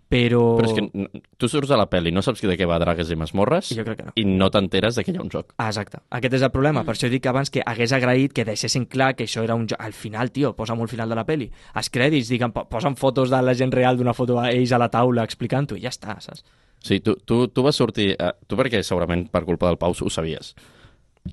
Però... 0.09 0.39
Però 0.59 0.67
és 0.69 0.75
que 0.77 1.21
tu 1.41 1.47
surts 1.49 1.71
a 1.73 1.77
la 1.79 1.87
pel·li, 1.89 2.11
no 2.13 2.21
saps 2.21 2.43
de 2.45 2.53
què 2.59 2.67
va 2.69 2.77
Dragues 2.79 3.09
i 3.09 3.15
Masmorres 3.17 3.71
Jo 3.73 3.83
crec 3.83 3.97
que 3.97 4.05
no. 4.05 4.11
i 4.21 4.25
no 4.29 4.51
t'enteres 4.53 4.95
de 4.99 5.03
que 5.03 5.11
hi 5.11 5.17
ha 5.17 5.23
un 5.23 5.31
joc. 5.33 5.55
Ah, 5.57 5.71
exacte. 5.71 5.97
Aquest 6.13 6.35
és 6.37 6.43
el 6.45 6.51
problema. 6.53 6.83
Per 6.85 6.93
això 6.93 7.09
dic 7.09 7.25
abans 7.31 7.49
que 7.49 7.63
hagués 7.65 7.91
agraït 7.97 8.31
que 8.37 8.45
deixessin 8.45 8.85
clar 8.85 9.15
que 9.17 9.25
això 9.25 9.41
era 9.43 9.55
un 9.57 9.65
joc. 9.67 9.81
Al 9.81 9.93
final, 9.97 10.29
tio, 10.31 10.53
posa'm 10.55 10.81
al 10.85 10.91
final 10.91 11.09
de 11.09 11.17
la 11.17 11.25
peli. 11.25 11.49
Els 11.73 11.89
crèdits, 11.89 12.29
digue'm, 12.29 12.53
po- 12.53 12.67
posa'm 12.69 12.95
fotos 13.01 13.33
de 13.33 13.41
la 13.41 13.55
gent 13.57 13.73
real 13.73 13.97
d'una 13.97 14.13
foto 14.13 14.37
a 14.39 14.51
ells 14.53 14.71
a 14.71 14.79
la 14.81 14.91
taula 14.93 15.25
explicant-ho 15.25 15.75
i 15.75 15.81
ja 15.87 15.89
està, 15.89 16.19
saps? 16.21 16.45
Sí, 16.85 16.99
tu, 17.01 17.15
tu, 17.25 17.47
tu 17.49 17.63
vas 17.65 17.75
sortir... 17.75 18.11
Eh, 18.13 18.31
tu 18.45 18.55
perquè 18.59 18.83
segurament 18.85 19.25
per 19.33 19.41
culpa 19.43 19.71
del 19.71 19.79
Pau 19.81 19.95
ho 19.97 20.09
sabies, 20.13 20.53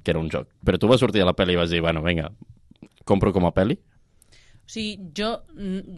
que 0.02 0.14
era 0.14 0.19
un 0.19 0.31
joc. 0.33 0.49
Però 0.64 0.81
tu 0.81 0.88
vas 0.88 0.99
sortir 1.05 1.21
de 1.21 1.29
la 1.29 1.37
pel·li 1.37 1.52
i 1.52 1.61
vas 1.61 1.69
dir, 1.71 1.83
bueno, 1.85 2.00
vinga, 2.02 2.31
compro 3.05 3.35
com 3.37 3.45
a 3.45 3.52
pel·li? 3.52 3.76
O 4.62 4.71
sigui, 4.73 4.95
jo 5.12 5.35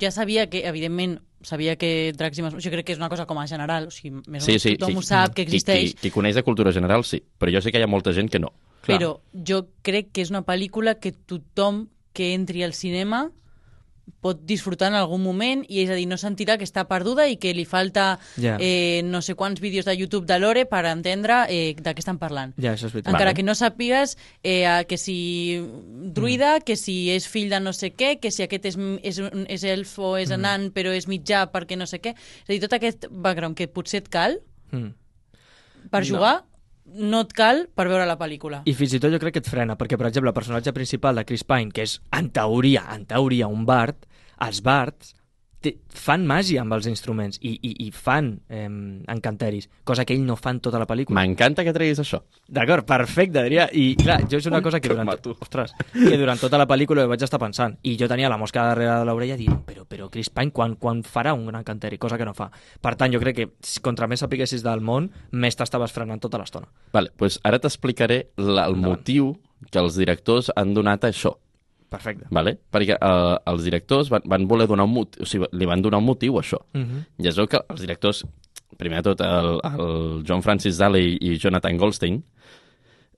ja 0.00 0.11
sabia 0.11 0.49
que, 0.50 0.64
evidentment, 0.66 1.21
sabia 1.45 1.77
que 1.77 2.13
Dracs 2.17 2.39
i 2.41 2.45
Masmorres... 2.45 2.65
Jo 2.65 2.73
crec 2.73 2.87
que 2.89 2.97
és 2.97 3.01
una 3.01 3.09
cosa 3.13 3.27
com 3.27 3.39
a 3.39 3.47
general, 3.51 3.89
o 3.89 3.95
sigui, 3.95 4.17
més 4.27 4.43
o 4.43 4.47
Sí, 4.47 4.57
menys 4.57 4.63
sí, 4.67 4.77
tothom 4.77 4.97
sí. 4.97 4.99
ho 4.99 5.07
sap, 5.07 5.35
que 5.35 5.45
Qui, 5.45 5.55
existeix, 5.55 5.95
qui, 5.95 6.09
qui 6.09 6.15
coneix 6.15 6.35
de 6.39 6.43
cultura 6.47 6.73
general, 6.73 7.05
sí. 7.05 7.23
Però 7.39 7.53
jo 7.53 7.61
sé 7.65 7.73
que 7.73 7.79
hi 7.79 7.87
ha 7.87 7.91
molta 7.91 8.13
gent 8.17 8.31
que 8.33 8.41
no. 8.43 8.53
Clar. 8.85 8.99
però 8.99 9.21
jo 9.33 9.63
crec 9.81 10.11
que 10.13 10.21
és 10.21 10.29
una 10.29 10.43
pel·lícula 10.45 10.99
que 11.01 11.13
tothom 11.13 11.87
que 12.13 12.35
entri 12.35 12.63
al 12.67 12.75
cinema 12.77 13.31
pot 14.20 14.40
disfrutar 14.44 14.88
en 14.88 14.94
algun 14.96 15.23
moment 15.23 15.62
i 15.68 15.82
és 15.82 15.90
a 15.90 15.94
dir, 15.96 16.06
no 16.08 16.16
sentirà 16.20 16.56
que 16.56 16.64
està 16.64 16.87
perduda 16.88 17.26
i 17.28 17.37
que 17.37 17.52
li 17.54 17.64
falta 17.68 18.18
Ja. 18.40 18.56
eh, 18.61 19.02
no 19.04 19.20
sé 19.23 19.34
quants 19.34 19.61
vídeos 19.61 19.84
de 19.84 19.94
YouTube 19.96 20.26
de 20.26 20.38
l'Ore 20.38 20.64
per 20.66 20.84
entendre 20.87 21.44
eh, 21.49 21.75
de 21.76 21.94
què 21.94 21.99
estan 22.00 22.18
parlant. 22.18 22.54
Ja, 22.56 22.73
això 22.73 22.87
és 22.88 22.92
veritat. 22.92 23.12
Encara 23.12 23.30
Vale. 23.32 23.37
que 23.37 23.42
no 23.42 23.54
sàpigues 23.54 24.16
eh, 24.42 24.64
que 24.88 24.96
si 24.99 25.61
druida, 26.12 26.61
que 26.61 26.76
si 26.76 27.11
és 27.11 27.28
fill 27.28 27.50
de 27.50 27.61
no 27.61 27.73
sé 27.73 27.92
què, 27.94 28.18
que 28.20 28.30
si 28.30 28.42
aquest 28.44 28.64
és, 28.73 28.78
és, 29.02 29.20
és 29.49 29.64
elf 29.64 29.99
o 29.99 30.16
és 30.16 30.30
nan 30.37 30.70
però 30.75 30.92
és 30.96 31.08
mitjà 31.08 31.46
perquè 31.52 31.76
no 31.76 31.87
sé 31.87 32.00
què. 32.00 32.14
És 32.16 32.49
a 32.49 32.52
dir, 32.52 32.61
tot 32.64 32.73
aquest 32.76 33.06
background 33.11 33.56
que 33.56 33.68
potser 33.68 34.02
et 34.04 34.08
cal 34.08 34.40
Mm. 34.73 34.90
per 35.90 36.02
jugar, 36.04 36.42
no, 36.42 36.53
et 36.95 37.35
cal 37.37 37.67
per 37.75 37.89
veure 37.91 38.07
la 38.07 38.19
pel·lícula. 38.21 38.63
I 38.71 38.75
fins 38.79 38.95
i 38.95 39.03
tot 39.03 39.13
jo 39.13 39.21
crec 39.23 39.37
que 39.37 39.43
et 39.43 39.51
frena, 39.51 39.77
perquè, 39.81 39.99
per 39.99 40.09
exemple, 40.09 40.31
el 40.31 40.37
personatge 40.37 40.73
principal 40.77 41.19
de 41.19 41.27
Chris 41.27 41.45
Pine, 41.45 41.73
que 41.75 41.85
és, 41.87 41.99
en 42.15 42.31
teoria, 42.31 42.87
en 42.95 43.05
teoria, 43.11 43.51
un 43.51 43.67
bard, 43.67 44.07
els 44.45 44.63
bards 44.63 45.15
fan 45.88 46.26
màgia 46.26 46.61
amb 46.62 46.73
els 46.76 46.87
instruments 46.90 47.38
i, 47.40 47.52
i, 47.62 47.71
i 47.87 47.90
fan 47.94 48.40
eh, 48.49 48.68
encanteris, 49.09 49.68
cosa 49.85 50.04
que 50.04 50.14
ell 50.14 50.25
no 50.26 50.37
fa 50.37 50.50
en 50.54 50.61
tota 50.64 50.78
la 50.78 50.87
pel·lícula. 50.87 51.16
M'encanta 51.18 51.64
que 51.64 51.73
treguis 51.76 52.00
això. 52.02 52.21
D'acord, 52.49 52.85
perfecte, 52.88 53.40
Adrià. 53.40 53.68
I 53.73 53.94
clar, 54.00 54.21
jo 54.30 54.38
és 54.40 54.47
una 54.50 54.61
cosa 54.62 54.80
que 54.80 54.88
durant, 54.92 55.09
ostres, 55.40 55.75
que 55.92 56.16
durant 56.21 56.40
tota 56.40 56.59
la 56.61 56.66
pel·lícula 56.71 57.04
ho 57.04 57.09
vaig 57.12 57.23
estar 57.26 57.40
pensant. 57.40 57.76
I 57.83 57.97
jo 58.00 58.09
tenia 58.11 58.28
la 58.33 58.38
mosca 58.40 58.66
darrere 58.68 58.99
de 59.00 59.04
l'orella 59.09 59.37
dient, 59.40 59.62
però, 59.66 59.85
però 59.88 60.11
Chris 60.11 60.30
Pine 60.30 60.52
quan, 60.52 60.76
quan 60.76 61.02
farà 61.06 61.33
un 61.35 61.47
gran 61.47 61.64
canteri? 61.64 61.99
Cosa 61.99 62.18
que 62.18 62.25
no 62.28 62.35
fa. 62.35 62.50
Per 62.80 62.94
tant, 63.00 63.12
jo 63.14 63.21
crec 63.23 63.37
que 63.37 63.49
si 63.64 63.80
contra 63.85 64.06
més 64.11 64.21
sapiguessis 64.25 64.62
del 64.64 64.80
món, 64.85 65.11
més 65.33 65.56
t'estaves 65.56 65.92
frenant 65.94 66.21
tota 66.21 66.38
l'estona. 66.42 66.68
Vale, 66.92 67.12
pues 67.16 67.40
ara 67.44 67.59
t'explicaré 67.62 68.30
la- 68.37 68.66
el 68.66 68.76
motiu 68.76 69.35
que 69.71 69.78
els 69.80 69.97
directors 69.97 70.50
han 70.56 70.75
donat 70.75 71.04
a 71.04 71.09
això. 71.12 71.37
Perfecte. 71.91 72.26
Vale? 72.31 72.57
Perquè 72.73 72.97
eh, 72.97 73.37
els 73.53 73.64
directors 73.67 74.11
van, 74.11 74.25
van 74.26 74.47
voler 74.50 74.67
donar 74.67 74.87
un 74.88 74.95
motiu, 74.95 75.23
o 75.23 75.29
sigui, 75.29 75.49
li 75.53 75.69
van 75.69 75.83
donar 75.83 76.00
un 76.03 76.09
motiu 76.09 76.38
a 76.38 76.43
això. 76.43 76.59
Uh 76.75 76.81
-huh. 76.81 77.05
I 77.19 77.31
veu 77.37 77.47
que 77.47 77.61
els 77.69 77.81
directors, 77.81 78.25
primer 78.76 79.03
de 79.03 79.14
tot 79.14 79.21
el, 79.21 79.61
el 79.64 80.25
John 80.26 80.43
Francis 80.43 80.79
Daley 80.79 81.19
i 81.21 81.38
Jonathan 81.38 81.76
Goldstein, 81.76 82.23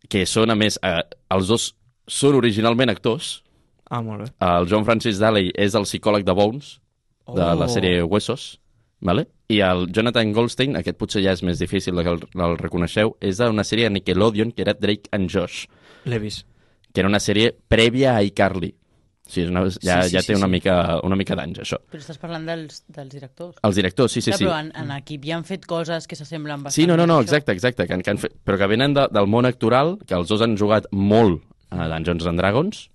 que 0.08 0.26
són, 0.26 0.50
a 0.50 0.54
més, 0.54 0.78
eh, 0.82 1.02
els 1.30 1.48
dos 1.48 1.74
són 2.06 2.34
originalment 2.34 2.90
actors. 2.90 3.42
Ah, 3.90 4.02
molt 4.02 4.22
bé. 4.22 4.30
El 4.40 4.66
John 4.68 4.84
Francis 4.84 5.18
Daley 5.18 5.52
és 5.54 5.74
el 5.74 5.82
psicòleg 5.82 6.24
de 6.24 6.32
Bones, 6.32 6.80
de 7.26 7.42
Oh. 7.42 7.54
la 7.54 7.66
sèrie 7.68 8.02
Huesos, 8.02 8.60
vale? 9.00 9.26
i 9.48 9.60
el 9.62 9.86
Jonathan 9.94 10.32
Goldstein, 10.34 10.76
aquest 10.76 10.98
potser 10.98 11.22
ja 11.22 11.34
és 11.36 11.42
més 11.46 11.60
difícil 11.62 11.94
que 12.02 12.10
el, 12.10 12.20
el 12.34 12.56
reconeixeu, 12.58 13.14
és 13.20 13.38
d'una 13.38 13.64
sèrie 13.66 13.86
de 13.86 13.90
Nickelodeon 13.90 14.52
que 14.52 14.62
era 14.62 14.74
Drake 14.74 15.10
and 15.12 15.30
Josh, 15.30 15.66
L'he 16.06 16.18
vist. 16.22 16.46
Que 16.96 17.02
era 17.04 17.10
una 17.12 17.20
sèrie 17.20 17.50
prèvia 17.68 18.14
a 18.16 18.22
iCarly. 18.24 18.70
O 19.26 19.28
sigui, 19.28 19.42
és 19.44 19.50
una, 19.50 19.64
ja, 19.68 19.96
Sí, 20.00 20.08
sí, 20.08 20.14
ja 20.14 20.22
sí, 20.22 20.30
té 20.30 20.36
una 20.38 20.46
sí. 20.46 20.52
mica, 20.54 20.74
una 21.04 21.16
mica 21.18 21.36
d'anys, 21.36 21.58
això. 21.64 21.76
Però 21.92 22.00
estàs 22.00 22.16
parlant 22.22 22.46
dels, 22.48 22.78
dels 22.88 23.10
directors. 23.12 23.58
Els 23.66 23.76
directors, 23.76 24.14
sí, 24.14 24.22
sí, 24.22 24.30
Clar, 24.30 24.38
sí. 24.38 24.46
Però 24.46 24.54
en, 24.62 24.70
en 24.80 24.92
equip 24.94 25.26
ja 25.28 25.34
han 25.36 25.44
fet 25.44 25.66
coses 25.68 26.06
que 26.08 26.16
s'assemblen 26.16 26.62
bastant. 26.62 26.76
Sí, 26.78 26.86
no, 26.88 26.96
no, 26.96 27.04
no, 27.10 27.18
exacte, 27.20 27.52
exacte, 27.52 27.84
que, 27.84 27.92
han- 27.98 28.04
que 28.06 28.14
han 28.14 28.20
fet, 28.22 28.38
però 28.46 28.56
que 28.56 28.68
venen 28.70 28.94
de, 28.96 29.08
del 29.12 29.28
món 29.28 29.44
actoral, 29.50 29.98
que 30.06 30.14
els 30.16 30.30
dos 30.30 30.44
han 30.46 30.56
jugat 30.56 30.86
molt 30.92 31.42
a 31.74 31.88
Dungeons 31.90 32.28
and 32.30 32.40
Dragons, 32.40 32.86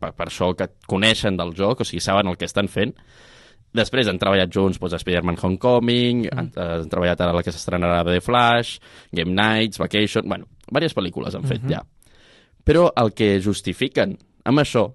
per, 0.00 0.14
per 0.16 0.28
això 0.30 0.52
que 0.56 0.70
coneixen 0.88 1.36
del 1.36 1.52
joc, 1.58 1.82
o 1.82 1.84
sigui, 1.88 2.00
saben 2.00 2.30
el 2.30 2.38
que 2.40 2.48
estan 2.48 2.70
fent. 2.72 2.94
Després 3.76 4.08
han 4.08 4.20
treballat 4.20 4.52
junts 4.54 4.78
doncs, 4.78 4.94
a 4.94 5.00
Spider-Man 5.02 5.40
Homecoming, 5.42 6.28
mm. 6.28 6.38
han, 6.38 6.52
han 6.56 6.88
treballat 6.92 7.20
ara 7.20 7.34
la 7.36 7.42
que 7.44 7.52
s'estrenarà 7.52 8.00
de 8.06 8.16
The 8.16 8.24
Flash, 8.24 8.78
Game 9.12 9.34
Nights, 9.34 9.82
Vacation... 9.82 10.24
Bueno, 10.28 10.46
diverses 10.68 10.94
pel·lícules 10.96 11.34
han 11.36 11.44
fet 11.44 11.62
mm 11.62 11.68
-hmm. 11.68 11.74
ja. 11.74 11.82
Però 12.64 12.90
el 12.98 13.12
que 13.16 13.34
justifiquen 13.42 14.16
amb 14.48 14.62
això 14.62 14.88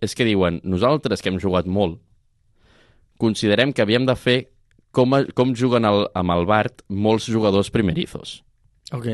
és 0.00 0.14
que 0.16 0.24
diuen, 0.24 0.60
nosaltres 0.64 1.20
que 1.20 1.28
hem 1.32 1.40
jugat 1.42 1.66
molt, 1.68 1.98
considerem 3.20 3.74
que 3.74 3.84
havíem 3.84 4.06
de 4.08 4.16
fer 4.16 4.38
com, 4.96 5.12
a, 5.14 5.24
com 5.36 5.52
juguen 5.54 5.84
el, 5.84 6.06
amb 6.16 6.34
el 6.34 6.46
Bart 6.48 6.84
molts 6.88 7.28
jugadors 7.30 7.70
primerizos. 7.74 8.40
Ok. 8.96 9.10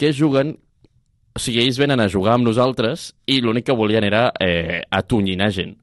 Que 0.00 0.12
juguen... 0.16 0.56
O 1.30 1.38
sigui, 1.38 1.60
ells 1.62 1.78
venen 1.78 2.02
a 2.02 2.08
jugar 2.10 2.34
amb 2.34 2.48
nosaltres 2.48 3.12
i 3.30 3.36
l'únic 3.38 3.68
que 3.68 3.76
volien 3.78 4.02
era 4.02 4.32
eh, 4.42 4.80
atonyinar 4.90 5.52
gent 5.54 5.76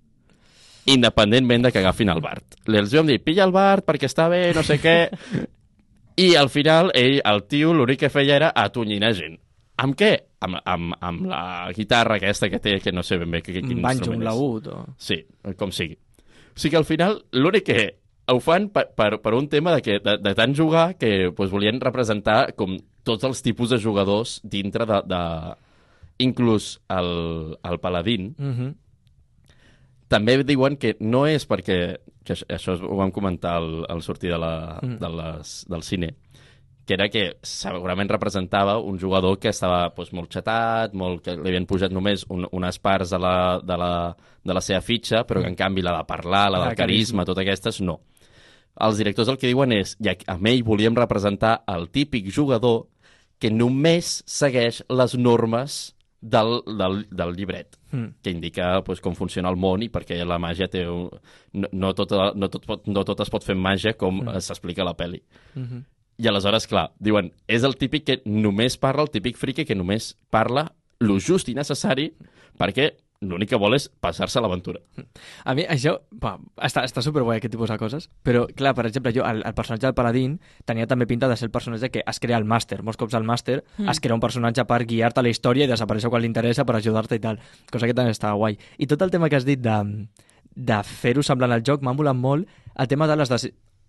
independentment 0.88 1.65
de 1.65 1.71
que 1.71 1.80
agafin 1.80 2.10
el 2.10 2.21
Bart. 2.23 2.56
Els 2.67 2.93
vam 2.95 3.10
dir, 3.10 3.19
pilla 3.23 3.45
el 3.45 3.52
Bart 3.52 3.86
perquè 3.88 4.08
està 4.10 4.30
bé, 4.32 4.50
no 4.56 4.63
sé 4.65 4.80
què... 4.82 4.97
I 6.17 6.32
al 6.34 6.47
final, 6.50 6.89
ell, 6.97 7.19
el 7.30 7.43
tio, 7.45 7.76
l'únic 7.78 8.00
que 8.02 8.10
feia 8.10 8.34
era 8.39 8.47
atonyinar 8.58 9.12
gent. 9.13 9.36
Amb 9.78 9.93
què? 10.00 10.15
Amb, 10.39 10.56
amb, 10.65 10.93
amb 11.02 11.26
la 11.26 11.71
guitarra 11.76 12.15
aquesta 12.15 12.50
que 12.50 12.60
té, 12.60 12.80
que 12.80 12.91
no 12.91 13.02
sé 13.04 13.17
ben 13.17 13.32
bé 13.32 13.41
que, 13.41 13.54
quin 13.54 13.78
Un 13.78 13.82
banjo, 13.82 13.97
instrument 14.04 14.21
un 14.21 14.28
és. 14.28 14.34
laúd 14.34 14.67
o... 14.67 14.86
Sí, 14.97 15.26
com 15.58 15.71
sigui. 15.71 15.97
O 16.56 16.60
sigui 16.60 16.71
que 16.71 16.78
al 16.78 16.86
final 16.86 17.23
l'únic 17.32 17.63
que 17.65 18.00
ho 18.28 18.39
fan 18.39 18.69
per, 18.69 18.89
per, 18.93 19.21
per 19.23 19.34
un 19.34 19.47
tema 19.50 19.73
de, 19.73 19.82
que, 19.82 20.00
de, 20.04 20.17
de 20.21 20.36
tant 20.36 20.54
jugar 20.54 20.97
que 21.00 21.32
pues, 21.36 21.50
volien 21.50 21.80
representar 21.82 22.54
com 22.56 22.78
tots 23.04 23.23
els 23.23 23.41
tipus 23.41 23.69
de 23.69 23.80
jugadors 23.80 24.39
dintre 24.43 24.86
de... 24.86 25.02
de... 25.08 25.21
Inclús 26.19 26.80
el, 26.89 27.58
el 27.63 27.80
paladín 27.80 28.36
Uh 28.39 28.45
-huh. 28.54 28.76
també 30.08 30.38
diuen 30.43 30.78
que 30.78 30.95
no 31.00 31.26
és 31.28 31.47
perquè, 31.47 31.97
que 32.23 32.34
això, 32.34 32.78
ho 32.82 32.95
vam 32.95 33.12
comentar 33.12 33.58
al, 33.58 33.86
al 33.89 34.02
sortir 34.02 34.32
de 34.32 34.38
la, 34.38 34.80
Mm. 34.82 34.97
de 35.00 35.10
les, 35.10 35.65
del 35.69 35.84
cine, 35.84 36.15
que 36.88 36.95
era 36.95 37.10
que 37.12 37.23
segurament 37.43 38.10
representava 38.10 38.78
un 38.80 39.00
jugador 39.00 39.38
que 39.43 39.52
estava 39.52 39.89
doncs, 39.95 40.13
molt 40.15 40.32
xatat, 40.34 40.93
molt, 40.95 41.21
que 41.26 41.36
li 41.36 41.52
havien 41.52 41.67
pujat 41.67 41.91
només 41.91 42.23
un, 42.34 42.47
unes 42.56 42.80
parts 42.80 43.12
de 43.12 43.19
la, 43.19 43.36
de, 43.63 43.78
la, 43.78 43.91
de 44.43 44.56
la 44.56 44.63
seva 44.63 44.80
fitxa, 44.82 45.26
però 45.28 45.43
que 45.43 45.52
en 45.52 45.60
canvi 45.60 45.84
la 45.84 45.97
de 45.97 46.06
parlar, 46.08 46.45
la 46.50 46.62
La 46.62 46.69
del 46.69 46.78
de 46.78 46.82
carisma, 46.84 47.26
totes 47.28 47.43
aquestes, 47.43 47.82
no. 47.82 48.00
Els 48.88 49.02
directors 49.02 49.30
el 49.34 49.39
que 49.41 49.50
diuen 49.52 49.73
és, 49.76 49.97
i 50.00 50.13
amb 50.32 50.47
ell 50.47 50.63
volíem 50.63 50.95
representar 50.95 51.60
el 51.67 51.89
típic 51.89 52.32
jugador 52.32 52.86
que 53.38 53.52
només 53.52 54.21
segueix 54.26 54.84
les 54.89 55.17
normes 55.17 55.82
del, 56.21 56.62
del, 56.80 57.04
del 57.12 57.36
llibret 57.36 57.78
Mm. 57.91 58.19
que 58.21 58.32
indica 58.32 58.84
pues, 58.84 59.00
com 59.00 59.15
funciona 59.15 59.50
el 59.50 59.56
món 59.56 59.84
i 59.86 59.88
perquè 59.88 60.19
la 60.28 60.39
màgia 60.41 60.67
té 60.67 60.84
un... 60.91 61.08
no, 61.56 61.69
no, 61.71 61.93
tot, 61.95 62.12
no, 62.36 62.50
tot 62.52 62.65
pot, 62.67 62.88
no 62.91 63.04
tot 63.08 63.21
es 63.23 63.32
pot 63.32 63.45
fer 63.47 63.56
màgia 63.56 63.93
com 63.95 64.19
mm. 64.26 64.41
s'explica 64.43 64.84
a 64.84 64.89
la 64.89 64.95
pel·li. 64.97 65.21
Uh 65.56 65.62
-huh. 65.62 65.84
I 66.17 66.30
aleshores, 66.30 66.65
clar, 66.69 66.89
diuen, 67.03 67.32
és 67.47 67.65
el 67.67 67.77
típic 67.77 68.08
que 68.08 68.21
només 68.25 68.80
parla, 68.82 69.06
el 69.06 69.13
típic 69.13 69.38
friqui 69.38 69.67
que 69.69 69.77
només 69.77 70.15
parla 70.34 70.71
lo 70.99 71.19
just 71.21 71.49
i 71.51 71.53
necessari 71.53 72.10
perquè 72.58 72.95
l'únic 73.21 73.49
que 73.49 73.58
vol 73.58 73.73
és 73.73 73.88
passar-se 74.01 74.41
l'aventura. 74.41 74.82
A 75.45 75.56
mi 75.58 75.65
això, 75.65 75.95
va, 76.21 76.36
està, 76.62 76.84
està 76.86 77.01
superguai 77.01 77.39
aquest 77.39 77.53
tipus 77.53 77.71
de 77.71 77.77
coses, 77.82 78.10
però 78.25 78.45
clar, 78.58 78.75
per 78.77 78.86
exemple, 78.89 79.13
jo, 79.15 79.23
el, 79.25 79.41
el 79.47 79.56
personatge 79.58 79.88
del 79.88 79.95
Paladín 79.97 80.38
tenia 80.69 80.88
també 80.89 81.08
pinta 81.10 81.30
de 81.30 81.38
ser 81.39 81.47
el 81.49 81.53
personatge 81.53 81.89
que 81.93 82.03
es 82.06 82.21
crea 82.21 82.38
el 82.38 82.45
màster. 82.45 82.84
Molts 82.86 82.99
cops 83.01 83.17
al 83.17 83.25
màster 83.27 83.63
mm. 83.63 83.89
es 83.89 84.01
crea 84.03 84.17
un 84.17 84.21
personatge 84.23 84.67
per 84.69 84.84
guiar-te 84.86 85.21
a 85.21 85.25
la 85.25 85.34
història 85.34 85.65
i 85.65 85.71
desaparèixer 85.71 86.13
quan 86.13 86.21
li 86.25 86.30
interessa 86.30 86.65
per 86.65 86.77
ajudar-te 86.77 87.17
i 87.17 87.23
tal. 87.23 87.41
Cosa 87.73 87.89
que 87.89 87.97
també 87.97 88.13
està 88.13 88.34
guai. 88.38 88.60
I 88.77 88.89
tot 88.89 89.01
el 89.01 89.13
tema 89.13 89.32
que 89.34 89.39
has 89.39 89.47
dit 89.49 89.62
de, 89.65 89.80
de 90.53 90.82
fer-ho 90.86 91.25
semblant 91.25 91.58
al 91.58 91.65
joc 91.65 91.82
m'ha 91.82 91.97
molat 91.97 92.17
molt 92.17 92.49
el 92.77 92.88
tema 92.88 93.10
de 93.10 93.17
les. 93.17 93.34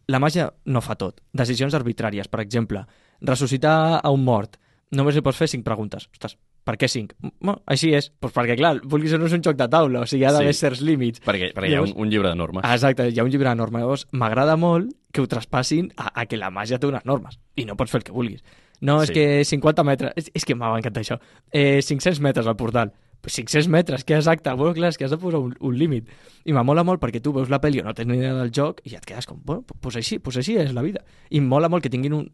La 0.08 0.18
màgia 0.18 0.48
no 0.64 0.80
fa 0.80 0.94
tot. 0.96 1.20
Decisions 1.36 1.74
arbitràries, 1.76 2.28
per 2.32 2.40
exemple, 2.40 2.84
ressuscitar 3.20 4.00
a 4.02 4.10
un 4.14 4.22
mort. 4.24 4.56
Només 4.96 5.14
li 5.18 5.20
pots 5.24 5.36
fer 5.36 5.48
cinc 5.52 5.66
preguntes. 5.66 6.06
Ostres, 6.14 6.38
per 6.64 6.78
què 6.80 6.88
cinc? 6.88 7.12
Bueno, 7.20 7.58
així 7.68 7.90
és. 7.96 8.08
Pues 8.20 8.32
perquè, 8.32 8.56
clar, 8.56 8.78
vulguis 8.88 9.12
o 9.12 9.18
no 9.20 9.26
és 9.28 9.34
un 9.36 9.42
joc 9.44 9.58
de 9.58 9.66
taula, 9.68 10.00
o 10.00 10.08
sigui, 10.08 10.22
hi 10.22 10.28
ha 10.28 10.32
d'haver 10.32 10.54
Sí. 10.54 10.60
certs 10.64 10.80
límits. 10.80 11.20
Perquè, 11.20 11.50
perquè 11.52 11.68
hi 11.68 11.74
ha 11.76 11.82
un, 11.84 11.92
un 11.94 12.08
llibre 12.08 12.30
de 12.30 12.36
normes. 12.40 12.64
Exacte, 12.64 13.10
hi 13.10 13.18
ha 13.20 13.24
un 13.24 13.30
llibre 13.30 13.50
de 13.50 13.54
normes. 13.60 13.82
Llavors, 13.84 14.06
m'agrada 14.12 14.56
molt 14.56 14.94
que 15.12 15.20
ho 15.20 15.26
traspassin 15.28 15.92
a, 15.98 16.08
a 16.22 16.24
que 16.26 16.38
la 16.40 16.48
màgia 16.50 16.78
té 16.80 16.86
unes 16.88 17.04
normes 17.04 17.38
i 17.56 17.66
no 17.68 17.76
pots 17.76 17.90
fer 17.92 18.00
el 18.00 18.04
que 18.08 18.12
vulguis. 18.16 18.42
No, 18.80 19.02
és 19.02 19.08
Sí. 19.10 19.14
que 19.14 19.44
50 19.44 19.84
metres... 19.84 20.12
És, 20.16 20.30
és 20.32 20.44
que 20.46 20.54
m'ha 20.54 20.72
encantat 20.78 21.02
això. 21.02 21.20
Eh, 21.52 21.82
500 21.82 22.20
metres 22.20 22.46
al 22.46 22.56
portal. 22.56 22.92
Pues 23.20 23.34
500 23.34 23.66
metres, 23.68 24.04
que 24.04 24.14
exacte? 24.14 24.52
Bueno, 24.54 24.72
clar, 24.74 24.90
és 24.90 24.96
que 24.98 25.04
has 25.04 25.10
de 25.10 25.18
posar 25.18 25.40
un, 25.42 25.56
un 25.58 25.74
límit. 25.78 26.06
I 26.46 26.52
me 26.54 26.62
mola 26.62 26.84
molt 26.86 27.00
perquè 27.02 27.20
tu 27.20 27.32
veus 27.34 27.50
la 27.50 27.58
pel·li 27.60 27.80
o 27.82 27.84
no 27.84 27.92
tens 27.94 28.06
ni 28.08 28.16
idea 28.20 28.34
del 28.36 28.52
joc 28.54 28.78
i 28.86 28.94
et 28.94 29.04
quedes 29.04 29.26
com, 29.26 29.40
bueno, 29.44 29.64
pues 29.80 29.96
així, 29.98 30.20
pues 30.22 30.36
així 30.38 30.54
és 30.56 30.70
la 30.72 30.82
vida. 30.86 31.02
I 31.30 31.40
mola 31.40 31.68
molt 31.68 31.82
que 31.82 31.90
tinguin 31.90 32.14
un, 32.14 32.28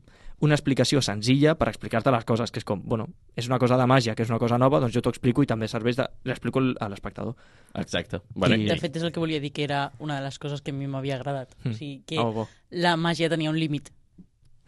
una 0.45 0.55
explicació 0.59 1.01
senzilla 1.01 1.55
per 1.57 1.71
explicar-te 1.71 2.13
les 2.13 2.25
coses, 2.29 2.53
que 2.53 2.61
és 2.61 2.67
com, 2.69 2.83
bueno, 2.85 3.09
és 3.35 3.49
una 3.49 3.59
cosa 3.59 3.79
de 3.81 3.87
màgia, 3.89 4.15
que 4.15 4.23
és 4.27 4.31
una 4.31 4.39
cosa 4.39 4.59
nova, 4.61 4.79
doncs 4.83 4.93
jo 4.93 5.01
t'ho 5.01 5.09
explico 5.15 5.43
i 5.43 5.47
també 5.49 5.67
serveix 5.73 5.97
de... 5.97 6.07
l'explico 6.29 6.61
a 6.61 6.89
l'espectador. 6.93 7.35
Exacte. 7.81 8.21
Bueno, 8.35 8.55
I- 8.61 8.69
De 8.69 8.77
fet, 8.77 8.97
és 9.01 9.03
el 9.09 9.11
que 9.13 9.21
volia 9.25 9.41
dir, 9.41 9.53
que 9.57 9.65
era 9.65 9.87
una 10.01 10.19
de 10.21 10.27
les 10.29 10.39
coses 10.39 10.61
que 10.61 10.71
a 10.71 10.75
mi 10.77 10.87
m'havia 10.87 11.17
agradat. 11.17 11.57
Mm. 11.65 11.71
O 11.71 11.75
sigui, 11.81 12.03
que 12.07 12.19
Oh, 12.21 12.31
bo. 12.33 12.49
la 12.71 12.97
màgia 13.01 13.31
tenia 13.33 13.49
un 13.51 13.59
límit. 13.59 13.89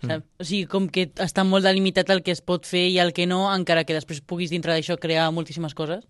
Saps? 0.04 0.24
O 0.40 0.44
sigui, 0.44 0.66
com 0.68 0.88
que 0.92 1.06
està 1.24 1.44
molt 1.44 1.64
delimitat 1.64 2.10
el 2.10 2.22
que 2.22 2.32
es 2.36 2.42
pot 2.44 2.66
fer 2.68 2.88
i 2.90 2.98
el 3.00 3.12
que 3.16 3.24
no, 3.26 3.46
encara 3.54 3.84
que 3.84 3.94
després 3.96 4.20
puguis 4.20 4.50
dintre 4.50 4.72
d'això 4.74 4.98
crear 5.00 5.30
moltíssimes 5.32 5.72
coses, 5.74 6.04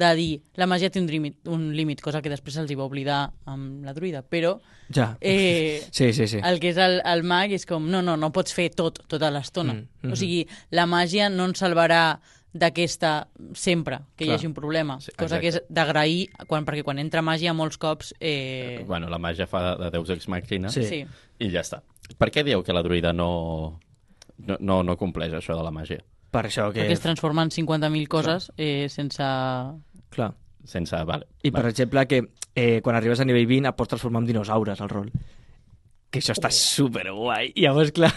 de 0.00 0.08
dir, 0.16 0.42
la 0.56 0.66
màgia 0.70 0.88
té 0.88 1.00
un 1.00 1.08
límit, 1.10 1.36
un 1.48 1.74
límit 1.76 2.00
cosa 2.00 2.22
que 2.22 2.30
després 2.32 2.56
els 2.56 2.70
hi 2.70 2.76
va 2.78 2.84
oblidar 2.86 3.32
amb 3.50 3.84
la 3.84 3.92
druida, 3.92 4.22
però 4.22 4.58
Ja. 4.92 5.16
eh, 5.20 5.82
Sí, 5.92 6.12
sí, 6.12 6.26
sí. 6.26 6.38
el 6.42 6.60
que 6.60 6.70
és 6.70 6.78
el, 6.78 7.00
el 7.04 7.22
mag 7.22 7.52
és 7.52 7.66
com, 7.66 7.84
no, 7.90 8.00
no, 8.02 8.16
no 8.16 8.30
pots 8.32 8.54
fer 8.54 8.70
tot, 8.74 9.02
tota 9.08 9.30
l'estona. 9.30 9.74
Mm, 9.74 9.78
Mm, 10.00 10.06
mhm. 10.08 10.12
O 10.12 10.16
sigui, 10.16 10.46
la 10.70 10.86
màgia 10.86 11.28
no 11.28 11.44
ens 11.50 11.60
salvarà 11.60 12.20
d'aquesta 12.52 13.28
sempre 13.54 13.98
que 14.16 14.24
Clar. 14.24 14.32
hi 14.32 14.38
hagi 14.38 14.46
un 14.48 14.54
problema. 14.54 14.98
Sí, 15.00 15.12
cosa 15.16 15.38
que 15.40 15.48
és 15.48 15.56
exacte. 15.56 15.74
d'agrair, 15.74 16.28
quan, 16.48 16.64
perquè 16.66 16.82
quan 16.82 16.98
entra 16.98 17.22
màgia 17.22 17.52
molts 17.54 17.76
cops... 17.78 18.14
Eh, 18.18 18.82
bueno, 18.88 19.08
la 19.08 19.18
màgia 19.18 19.46
fa 19.46 19.60
de, 19.76 19.84
de 19.84 19.90
Deus 19.94 20.10
Ex 20.10 20.26
Machina 20.28 20.70
Sí. 20.74 20.82
sí. 20.88 21.04
i 21.38 21.50
ja 21.52 21.60
està. 21.62 21.82
Per 22.18 22.30
què 22.32 22.44
dieu 22.46 22.62
que 22.66 22.74
la 22.74 22.82
druida 22.82 23.12
no, 23.12 23.80
no, 24.38 24.56
no, 24.58 24.82
no 24.86 24.96
compleix 25.00 25.34
això 25.36 25.56
de 25.58 25.64
la 25.66 25.72
màgia? 25.74 26.00
Per 26.30 26.44
això 26.46 26.68
que... 26.70 26.84
Perquè 26.84 26.94
es 26.94 27.02
transforma 27.02 27.42
en 27.46 27.50
50.000 27.54 28.08
coses 28.10 28.50
eh, 28.56 28.86
sense... 28.92 29.26
Clar. 30.14 30.30
Sense... 30.64 30.96
Vale, 31.08 31.26
I, 31.42 31.50
per 31.50 31.64
exemple, 31.70 32.04
que 32.06 32.20
eh, 32.54 32.80
quan 32.84 32.96
arribes 32.96 33.20
a 33.22 33.26
nivell 33.26 33.48
20 33.48 33.70
et 33.70 33.78
pots 33.78 33.94
transformar 33.94 34.22
en 34.22 34.28
dinosaures, 34.28 34.80
al 34.80 34.90
rol. 34.92 35.10
Que 36.10 36.18
això 36.18 36.34
està 36.34 36.50
superguai. 36.54 37.52
I 37.54 37.64
llavors, 37.64 37.92
clar, 37.94 38.10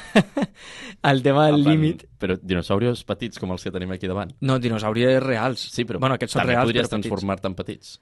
el 1.11 1.21
tema 1.25 1.47
del 1.49 1.61
límit... 1.65 2.07
Però 2.21 2.37
dinosaurios 2.41 3.03
petits 3.05 3.41
com 3.41 3.53
els 3.53 3.65
que 3.65 3.73
tenim 3.73 3.93
aquí 3.93 4.09
davant. 4.09 4.33
No, 4.41 4.57
dinosaures 4.61 5.21
reals. 5.23 5.67
Sí, 5.73 5.85
però 5.89 6.01
bueno, 6.01 6.17
aquests 6.17 6.35
són 6.35 6.43
també 6.43 6.55
reals, 6.57 6.71
podries 6.71 6.89
transformar-te 6.93 7.51
en 7.51 7.57
petits. 7.59 7.99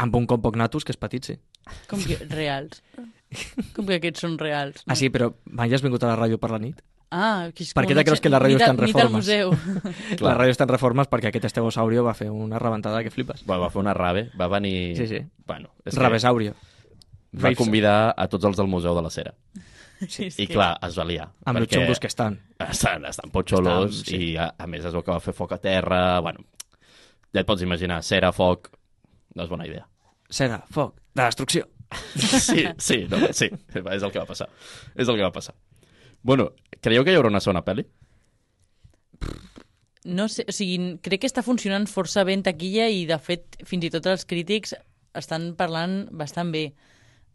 Amb 0.00 0.16
un 0.16 0.28
compognatus, 0.28 0.84
que 0.84 0.94
és 0.94 1.00
petit, 1.00 1.32
sí. 1.32 1.38
Com 1.88 2.04
que 2.04 2.20
reals. 2.36 2.84
Com 3.76 3.86
que 3.86 3.98
aquests 4.00 4.24
són 4.24 4.38
reals. 4.40 4.82
Ah, 4.86 4.96
sí, 4.98 5.10
però 5.10 5.32
mai 5.50 5.72
has 5.74 5.82
vingut 5.84 6.02
a 6.04 6.10
la 6.12 6.16
ràdio 6.18 6.38
per 6.42 6.50
la 6.50 6.58
nit? 6.62 6.80
Ah, 7.10 7.48
que 7.54 7.64
és 7.66 7.72
Per 7.74 7.82
què 7.88 7.94
te 7.98 8.04
creus 8.06 8.20
que 8.22 8.30
la 8.30 8.38
ràdio 8.38 8.54
nit 8.58 8.62
està 8.62 8.70
en 8.70 8.78
nit 8.78 8.94
al 8.94 9.08
reformes? 9.08 9.24
museu. 9.24 9.54
La 10.26 10.34
ràdio 10.38 10.54
està 10.54 10.62
en 10.66 10.70
reformes 10.70 11.08
perquè 11.10 11.32
aquest 11.32 11.48
estegosaurio 11.48 12.04
va 12.06 12.12
fer 12.14 12.28
una 12.30 12.58
rebentada 12.62 13.00
que 13.02 13.10
flipes. 13.10 13.42
Va, 13.50 13.56
va 13.58 13.70
fer 13.74 13.80
una 13.82 13.94
rave, 13.98 14.28
va 14.38 14.46
venir... 14.52 14.94
Sí, 14.98 15.08
sí. 15.10 15.18
Bueno, 15.46 15.72
és 15.84 15.94
que 15.96 16.00
Ravesaurio. 16.04 16.52
va 17.34 17.48
Raves. 17.48 17.58
convidar 17.58 18.14
a 18.16 18.28
tots 18.30 18.46
els 18.46 18.56
del 18.62 18.70
Museu 18.70 18.94
de 18.94 19.02
la 19.02 19.10
Cera. 19.10 19.34
Sí, 20.00 20.30
I 20.30 20.46
que- 20.46 20.54
clar, 20.54 20.78
es 20.86 20.94
va 20.96 21.04
liar. 21.04 21.26
Amb 21.44 21.58
els 21.60 21.68
xungos 21.68 21.98
que 22.00 22.08
estan. 22.08 22.38
estan, 22.64 23.02
estan 23.04 23.28
potxolos 23.34 23.98
Estan, 23.98 24.06
sí. 24.14 24.30
i 24.30 24.36
a, 24.40 24.46
a 24.56 24.66
més 24.70 24.86
es 24.88 24.94
veu 24.96 25.02
que 25.04 25.12
va 25.12 25.20
fer 25.20 25.34
foc 25.36 25.52
a 25.52 25.58
terra. 25.60 25.98
Bueno, 26.24 26.46
ja 27.34 27.42
et 27.42 27.46
pots 27.50 27.60
imaginar, 27.66 27.98
cera, 28.02 28.30
foc... 28.32 28.70
No 29.36 29.44
és 29.44 29.50
bona 29.52 29.66
idea. 29.68 29.84
Cera, 30.32 30.62
foc, 30.72 30.94
de 31.12 31.26
destrucció. 31.26 31.66
Sí, 32.40 32.64
sí, 32.78 33.06
no, 33.10 33.18
sí, 33.34 33.48
és 33.50 34.02
el 34.02 34.12
que 34.12 34.20
va 34.20 34.26
passar. 34.28 34.48
És 34.94 35.08
el 35.08 35.16
que 35.18 35.24
va 35.26 35.32
passar. 35.34 35.54
Bueno, 36.22 36.50
creieu 36.80 37.02
que 37.04 37.12
hi 37.14 37.18
haurà 37.18 37.30
una 37.32 37.40
segona 37.40 37.64
pel·li? 37.66 37.86
No 40.04 40.28
sé, 40.32 40.46
o 40.48 40.52
sigui, 40.54 40.94
crec 41.04 41.20
que 41.24 41.28
està 41.28 41.42
funcionant 41.44 41.84
força 41.90 42.22
bé 42.24 42.32
en 42.38 42.42
taquilla 42.46 42.86
i, 42.88 43.02
de 43.08 43.18
fet, 43.20 43.58
fins 43.68 43.84
i 43.84 43.90
tot 43.92 44.06
els 44.08 44.24
crítics 44.28 44.72
estan 45.18 45.50
parlant 45.58 46.06
bastant 46.16 46.52
bé 46.54 46.70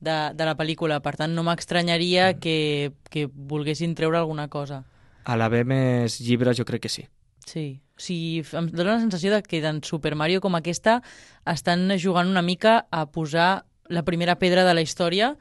de, 0.02 0.16
de 0.34 0.48
la 0.48 0.56
pel·lícula. 0.58 0.98
Per 1.06 1.14
tant, 1.20 1.36
no 1.36 1.44
m'estranyaria 1.46 2.32
Mm. 2.34 2.40
que, 2.42 2.92
que 3.12 3.28
volguessin 3.30 3.94
treure 3.96 4.18
alguna 4.18 4.48
cosa. 4.50 4.82
A 5.26 5.36
l'haver 5.38 5.64
més 5.66 6.20
llibres 6.22 6.58
jo 6.58 6.66
crec 6.66 6.82
que 6.88 6.90
sí. 6.90 7.06
Sí. 7.46 7.82
O 7.96 8.02
sigui, 8.02 8.42
em 8.58 8.68
dóna 8.74 8.96
la 8.96 9.04
sensació 9.04 9.32
de 9.32 9.44
que 9.46 9.62
en 9.62 9.84
Super 9.86 10.16
Mario 10.16 10.42
com 10.42 10.56
aquesta 10.58 11.02
estan 11.46 11.86
jugant 12.02 12.28
una 12.28 12.42
mica 12.42 12.88
a 12.92 13.06
posar 13.06 13.66
la 13.90 14.04
primera 14.04 14.36
pedra 14.42 14.64
de 14.66 14.74
la 14.74 14.82
història 14.82 15.36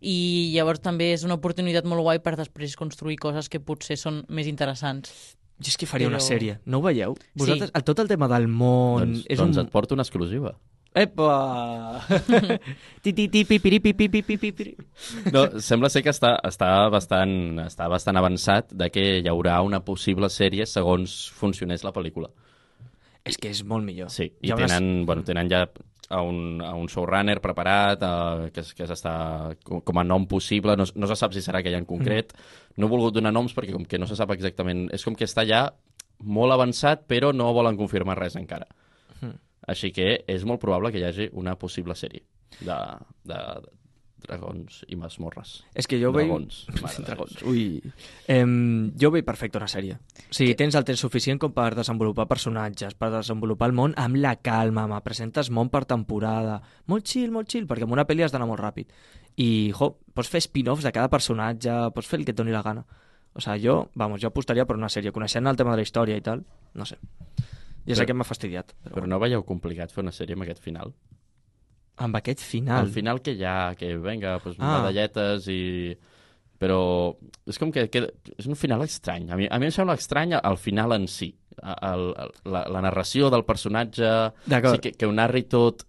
i 0.00 0.50
llavors 0.54 0.80
també 0.80 1.12
és 1.12 1.24
una 1.26 1.36
oportunitat 1.36 1.84
molt 1.84 2.02
guai 2.06 2.22
per 2.24 2.36
després 2.38 2.76
construir 2.76 3.18
coses 3.20 3.48
que 3.52 3.60
potser 3.60 3.98
són 4.00 4.22
més 4.28 4.48
interessants. 4.48 5.36
Jo 5.60 5.68
és 5.68 5.76
que 5.76 5.86
faria 5.86 6.08
una 6.08 6.16
Però- 6.16 6.28
sèrie, 6.30 6.58
no 6.64 6.78
ho 6.80 6.82
veieu? 6.86 7.14
Sí. 7.20 7.30
Vosaltres, 7.42 7.70
el, 7.76 7.84
tot 7.84 7.98
el 8.00 8.08
tema 8.08 8.28
del 8.32 8.48
món... 8.48 9.04
doncs 9.04 9.26
és 9.28 9.38
doncs 9.38 9.58
un... 9.60 9.66
et 9.66 9.72
porto 9.72 9.92
una 9.94 10.06
exclusiva. 10.06 10.54
Epa! 10.96 12.00
ti, 13.04 13.12
ti, 13.12 13.28
ti, 13.28 13.44
pipiri, 13.44 13.78
pipi, 13.78 14.08
pipi, 14.08 14.36
pipiri. 14.40 14.72
No, 15.30 15.44
sembla 15.62 15.90
ser 15.92 16.02
que 16.02 16.10
està, 16.10 16.32
està, 16.48 16.88
bastant, 16.90 17.60
està 17.62 17.86
bastant 17.92 18.18
avançat 18.18 18.72
de 18.74 18.88
que 18.90 19.04
hi 19.20 19.28
haurà 19.30 19.60
una 19.62 19.84
possible 19.86 20.32
sèrie 20.32 20.66
segons 20.66 21.28
funcionés 21.36 21.84
la 21.86 21.92
pel·lícula. 21.94 22.32
És 23.22 23.36
que 23.38 23.52
és 23.52 23.60
molt 23.62 23.84
millor. 23.84 24.10
Sí, 24.10 24.30
i 24.40 24.50
unes- 24.50 24.64
tenen, 24.72 25.04
bueno, 25.06 25.22
tenen 25.28 25.52
ja 25.52 25.66
a 26.10 26.20
un, 26.26 26.60
a 26.60 26.72
un 26.74 26.88
showrunner 26.90 27.38
preparat 27.40 28.02
uh, 28.02 28.48
que, 28.54 28.64
es- 28.64 28.72
que 28.74 28.86
s'està 28.90 29.12
com, 29.64 29.80
com 29.86 30.00
a 30.00 30.04
nom 30.04 30.26
possible, 30.26 30.74
no, 30.76 30.84
no 30.94 31.06
se 31.10 31.16
sap 31.16 31.32
si 31.36 31.42
serà 31.44 31.60
aquell 31.62 31.78
en 31.78 31.86
concret. 31.86 32.34
No 32.76 32.88
he 32.88 32.90
volgut 32.90 33.14
donar 33.14 33.30
noms 33.32 33.54
perquè 33.54 33.72
com 33.76 33.84
que 33.86 33.98
no 33.98 34.08
se 34.10 34.18
sap 34.18 34.32
exactament... 34.34 34.88
És 34.96 35.04
com 35.06 35.14
que 35.14 35.28
està 35.28 35.46
ja 35.46 35.68
molt 36.20 36.52
avançat, 36.52 37.06
però 37.08 37.30
no 37.32 37.52
volen 37.56 37.78
confirmar 37.78 38.18
res 38.18 38.34
encara. 38.36 38.66
Així 39.70 39.92
que 39.94 40.24
és 40.26 40.42
molt 40.48 40.58
probable 40.60 40.90
que 40.90 40.98
hi 40.98 41.04
hagi 41.06 41.28
una 41.38 41.54
possible 41.60 41.94
sèrie 41.94 42.24
de, 42.64 42.76
de 43.28 43.38
dragons 44.22 44.82
i 44.88 44.96
masmorres. 45.00 45.60
És 45.74 45.88
que 45.90 45.98
jo 46.00 46.10
veig... 46.14 46.28
Dragons. 46.28 46.58
De 46.98 47.04
Dragons. 47.06 47.42
Ui. 47.50 47.64
Em, 48.30 48.92
jo 49.00 49.10
veig 49.14 49.24
perfecte 49.26 49.58
una 49.60 49.68
sèrie. 49.70 49.96
O 50.28 50.34
sigui, 50.36 50.54
tens 50.58 50.76
el 50.78 50.86
temps 50.88 51.00
suficient 51.02 51.40
com 51.42 51.52
per 51.56 51.70
desenvolupar 51.78 52.28
personatges, 52.30 52.94
per 52.98 53.10
desenvolupar 53.16 53.70
el 53.70 53.76
món 53.76 53.94
amb 54.00 54.20
la 54.22 54.36
calma, 54.40 54.86
me 54.90 55.00
presentes 55.06 55.50
món 55.50 55.70
per 55.72 55.84
temporada. 55.90 56.60
Molt 56.90 57.06
chill, 57.10 57.30
molt 57.34 57.50
chill, 57.50 57.66
perquè 57.70 57.86
amb 57.88 57.96
una 57.98 58.06
pel·li 58.08 58.24
has 58.26 58.32
d'anar 58.34 58.48
molt 58.50 58.62
ràpid. 58.62 58.90
I, 59.40 59.70
jo, 59.76 59.92
pots 60.14 60.28
fer 60.28 60.42
spin-offs 60.44 60.84
de 60.84 60.92
cada 60.92 61.08
personatge, 61.12 61.76
pots 61.94 62.08
fer 62.10 62.20
el 62.20 62.26
que 62.28 62.34
et 62.34 62.38
doni 62.40 62.52
la 62.54 62.64
gana. 62.66 62.84
O 63.32 63.40
sigui, 63.40 63.62
jo, 63.68 63.76
vamos, 63.94 64.20
jo 64.20 64.28
apostaria 64.32 64.66
per 64.66 64.76
una 64.76 64.88
sèrie, 64.90 65.12
coneixent 65.14 65.46
el 65.46 65.56
tema 65.56 65.70
de 65.72 65.80
la 65.80 65.86
història 65.86 66.16
i 66.18 66.24
tal, 66.26 66.42
no 66.74 66.84
sé. 66.88 66.98
Ja 67.86 67.94
sé 67.94 68.02
Però- 68.02 68.06
que 68.10 68.14
m'ha 68.18 68.26
fastidiat. 68.28 68.74
Però, 68.84 68.98
Però 68.98 69.06
no 69.08 69.18
veieu 69.22 69.42
complicat 69.46 69.94
fer 69.94 70.02
una 70.04 70.12
sèrie 70.12 70.34
amb 70.36 70.44
aquest 70.44 70.60
final? 70.62 70.92
Amb 72.00 72.16
aquest 72.16 72.40
final... 72.40 72.86
Al 72.86 72.92
final 72.94 73.20
que 73.20 73.34
hi 73.36 73.44
ha, 73.44 73.74
que 73.76 73.92
venga, 74.00 74.38
pues, 74.40 74.56
Ah. 74.58 74.78
medalletes 74.80 75.48
i... 75.52 75.96
Però 76.60 76.78
és 77.48 77.56
com 77.56 77.70
que, 77.72 77.86
que 77.88 78.02
és 78.36 78.46
un 78.48 78.56
final 78.56 78.82
estrany. 78.84 79.30
A 79.32 79.36
mi, 79.38 79.46
a 79.48 79.56
mi 79.58 79.68
em 79.70 79.72
sembla 79.72 79.94
estrany 79.96 80.34
el 80.36 80.58
final 80.60 80.92
en 80.92 81.06
si. 81.08 81.30
El, 81.60 82.10
el, 82.20 82.32
la, 82.52 82.66
la 82.68 82.82
narració 82.84 83.30
del 83.32 83.46
personatge... 83.48 84.10
Sí, 84.76 84.82
que, 84.84 84.92
que 84.92 85.08
ho 85.08 85.12
narri 85.16 85.46
tot... 85.48 85.86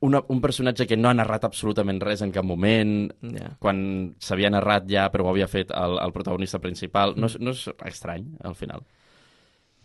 Una, 0.00 0.20
un 0.30 0.38
personatge 0.40 0.86
que 0.86 0.96
no 0.96 1.08
ha 1.10 1.14
narrat 1.18 1.42
absolutament 1.48 1.98
res 2.00 2.20
en 2.22 2.30
cap 2.32 2.46
moment, 2.46 3.08
Ja. 3.34 3.48
quan 3.58 3.80
s'havia 4.22 4.48
narrat 4.54 4.86
ja 4.86 5.08
però 5.10 5.24
ho 5.26 5.30
havia 5.32 5.48
fet 5.50 5.72
el, 5.74 5.96
el 5.98 6.12
protagonista 6.14 6.60
principal. 6.62 7.16
No, 7.18 7.26
és- 7.26 7.36
no 7.42 7.50
és 7.50 7.64
estrany, 7.90 8.28
al 8.46 8.54
final. 8.54 8.84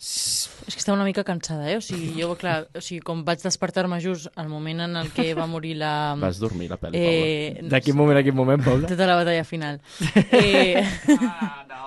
És 0.04 0.76
que 0.76 0.80
estava 0.82 0.98
una 0.98 1.06
mica 1.08 1.24
cansada, 1.24 1.70
eh? 1.72 1.78
O 1.80 1.82
sigui, 1.82 2.10
jo, 2.20 2.34
clar, 2.36 2.66
o 2.76 2.82
sigui, 2.84 3.00
com 3.08 3.22
vaig 3.24 3.40
despertar-me 3.44 4.02
just 4.04 4.28
al 4.36 4.50
moment 4.52 4.82
en 4.84 4.98
el 5.00 5.12
que 5.16 5.30
va 5.38 5.46
morir 5.48 5.78
la... 5.80 5.94
Vas 6.20 6.42
dormir, 6.44 6.68
la 6.74 6.78
pel·li, 6.82 7.00
Paula. 7.00 7.64
eh, 7.64 7.64
De 7.72 7.80
quin 7.86 7.96
moment 7.96 8.20
a 8.20 8.24
quin 8.26 8.36
moment, 8.36 8.60
Paula? 8.66 8.90
tota 8.92 9.08
la 9.08 9.16
batalla 9.22 9.46
final. 9.48 9.80
Eh... 10.34 10.84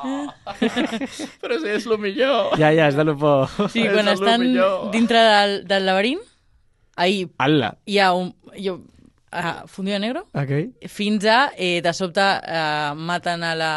Però 1.43 1.57
si 1.61 1.71
és 1.73 1.87
el 1.89 1.97
millor. 2.01 2.53
Ja, 2.61 2.71
ja, 2.75 2.87
és 2.91 2.97
de 2.99 3.05
lo 3.07 3.15
por. 3.19 3.49
Sí, 3.73 3.83
És 3.87 3.93
quan 3.95 4.09
estan 4.13 4.43
millor. 4.45 4.91
dintre 4.95 5.23
del, 5.25 5.57
del 5.69 5.87
laberint, 5.89 6.23
ahí 6.97 7.25
Alla. 7.43 7.75
hi 7.87 7.99
ha 8.01 8.13
un... 8.15 8.33
Jo, 8.57 8.79
uh, 9.33 9.67
fundido 9.69 9.99
negro, 10.01 10.27
Ok. 10.33 10.53
fins 10.89 11.25
a, 11.29 11.51
eh, 11.57 11.81
de 11.85 11.93
sobte, 11.97 12.23
uh, 12.23 12.95
maten 12.97 13.43
a 13.45 13.55
la... 13.59 13.73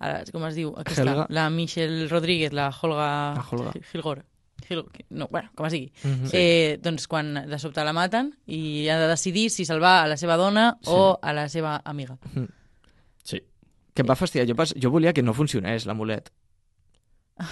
A 0.00 0.08
la 0.08 0.24
com 0.32 0.44
es 0.48 0.54
diu? 0.56 0.72
Aquesta, 0.80 1.02
Helga. 1.04 1.26
la 1.28 1.48
Michelle 1.52 2.08
Rodríguez, 2.08 2.52
la 2.56 2.70
Holga... 2.72 3.08
La 3.36 3.44
Holga. 3.50 3.72
Hilgor. 3.92 4.24
Hil... 4.68 4.84
No, 5.10 5.26
bueno, 5.30 5.50
com 5.56 5.66
es 5.66 5.72
digui. 5.72 5.90
Mhm. 6.04 6.30
eh, 6.32 6.78
doncs 6.82 7.06
quan 7.08 7.34
de 7.48 7.58
sobte 7.58 7.84
la 7.84 7.92
maten 7.96 8.32
i 8.46 8.88
ha 8.88 8.98
de 9.00 9.08
decidir 9.08 9.48
si 9.50 9.64
salvar 9.68 10.04
a 10.04 10.08
la 10.08 10.16
seva 10.20 10.36
dona 10.40 10.78
Sí. 10.80 10.90
o 10.94 11.18
a 11.20 11.32
la 11.36 11.48
seva 11.48 11.80
amiga. 11.84 12.16
Sí. 13.24 13.42
Que 13.94 14.02
em 14.02 14.08
va 14.08 14.16
fastidiar. 14.16 14.46
Jo, 14.48 14.56
pas... 14.56 14.72
jo 14.76 14.90
volia 14.90 15.12
que 15.12 15.22
no 15.22 15.34
funcionés 15.34 15.86
l'amulet. 15.86 16.30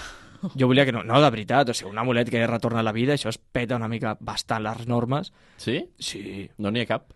Jo 0.55 0.69
volia 0.69 0.85
que 0.87 0.93
no, 0.93 1.03
no, 1.03 1.19
de 1.21 1.31
veritat, 1.35 1.69
o 1.73 1.75
sigui, 1.75 1.91
un 1.91 1.99
amulet 1.99 2.29
que 2.31 2.47
retorna 2.47 2.79
a 2.79 2.85
la 2.87 2.93
vida, 2.95 3.17
això 3.17 3.27
es 3.33 3.39
peta 3.39 3.75
una 3.75 3.89
mica 3.91 4.13
bastant 4.21 4.63
les 4.63 4.85
normes. 4.87 5.33
Sí? 5.59 5.81
Sí. 5.99 6.45
No 6.63 6.71
n'hi 6.71 6.85
ha 6.85 6.87
cap? 6.87 7.09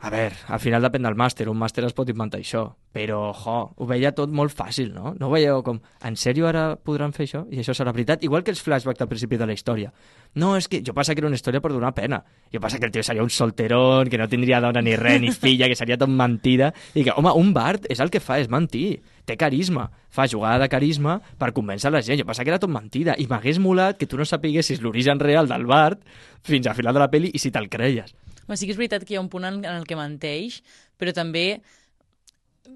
A 0.00 0.08
veure, 0.08 0.32
al 0.48 0.60
final 0.62 0.80
depèn 0.80 1.04
del 1.04 1.16
màster, 1.18 1.44
un 1.52 1.58
màster 1.60 1.82
es 1.84 1.92
pot 1.92 2.08
inventar 2.08 2.38
això, 2.40 2.62
però, 2.96 3.18
jo, 3.36 3.56
ho 3.76 3.88
veia 3.88 4.14
tot 4.16 4.30
molt 4.32 4.54
fàcil, 4.56 4.94
no? 4.94 5.10
No 5.18 5.28
ho 5.28 5.34
veieu 5.34 5.60
com, 5.66 5.76
en 6.08 6.14
sèrio 6.16 6.46
ara 6.48 6.62
podran 6.80 7.12
fer 7.12 7.26
això? 7.26 7.42
I 7.52 7.60
això 7.60 7.74
serà 7.76 7.92
veritat? 7.92 8.24
Igual 8.24 8.40
que 8.46 8.54
els 8.54 8.62
flashbacks 8.64 9.04
al 9.04 9.10
principi 9.10 9.36
de 9.36 9.48
la 9.50 9.52
història. 9.52 9.92
No, 10.40 10.54
és 10.56 10.70
que 10.72 10.80
jo 10.86 10.94
passa 10.96 11.12
que 11.12 11.20
era 11.20 11.28
una 11.28 11.36
història 11.36 11.60
per 11.60 11.74
donar 11.74 11.92
pena. 11.92 12.22
Jo 12.48 12.62
passa 12.64 12.80
que 12.80 12.88
el 12.88 12.94
tio 12.94 13.04
seria 13.04 13.22
un 13.22 13.28
solterón, 13.28 14.08
que 14.08 14.16
no 14.16 14.28
tindria 14.32 14.62
dona 14.64 14.80
ni 14.80 14.96
res, 14.96 15.20
ni 15.20 15.34
filla, 15.42 15.68
que 15.68 15.76
seria 15.76 16.00
tot 16.00 16.08
mentida, 16.08 16.72
i 16.94 17.04
que, 17.04 17.12
home, 17.12 17.34
un 17.36 17.52
Bart 17.52 17.84
és 17.92 18.00
el 18.00 18.08
que 18.08 18.24
fa, 18.24 18.40
és 18.40 18.48
mentir. 18.48 19.02
Té 19.28 19.36
carisma, 19.36 19.90
fa 20.08 20.24
jugada 20.26 20.64
de 20.64 20.70
carisma 20.72 21.18
per 21.38 21.52
convèncer 21.52 21.92
la 21.92 22.00
gent. 22.00 22.22
Jo 22.22 22.26
passa 22.26 22.48
que 22.48 22.54
era 22.54 22.62
tot 22.62 22.72
mentida, 22.72 23.18
i 23.20 23.28
m'hagués 23.28 23.60
molat 23.60 24.00
que 24.00 24.08
tu 24.08 24.16
no 24.16 24.24
sapiguessis 24.24 24.80
l'origen 24.80 25.20
real 25.20 25.50
del 25.50 25.68
Bart 25.68 26.00
fins 26.40 26.66
al 26.66 26.78
final 26.80 26.96
de 26.96 27.04
la 27.04 27.12
pel·li 27.12 27.34
i 27.36 27.38
si 27.38 27.52
te'l 27.52 27.68
creies. 27.68 28.16
Home, 28.46 28.56
sí 28.56 28.66
que 28.66 28.72
és 28.74 28.80
veritat 28.80 29.04
que 29.04 29.14
hi 29.14 29.18
ha 29.18 29.24
un 29.24 29.28
punt 29.32 29.44
en, 29.44 29.60
en 29.64 29.76
el 29.76 29.86
que 29.86 29.98
menteix, 29.98 30.62
però 30.98 31.12
també 31.16 31.60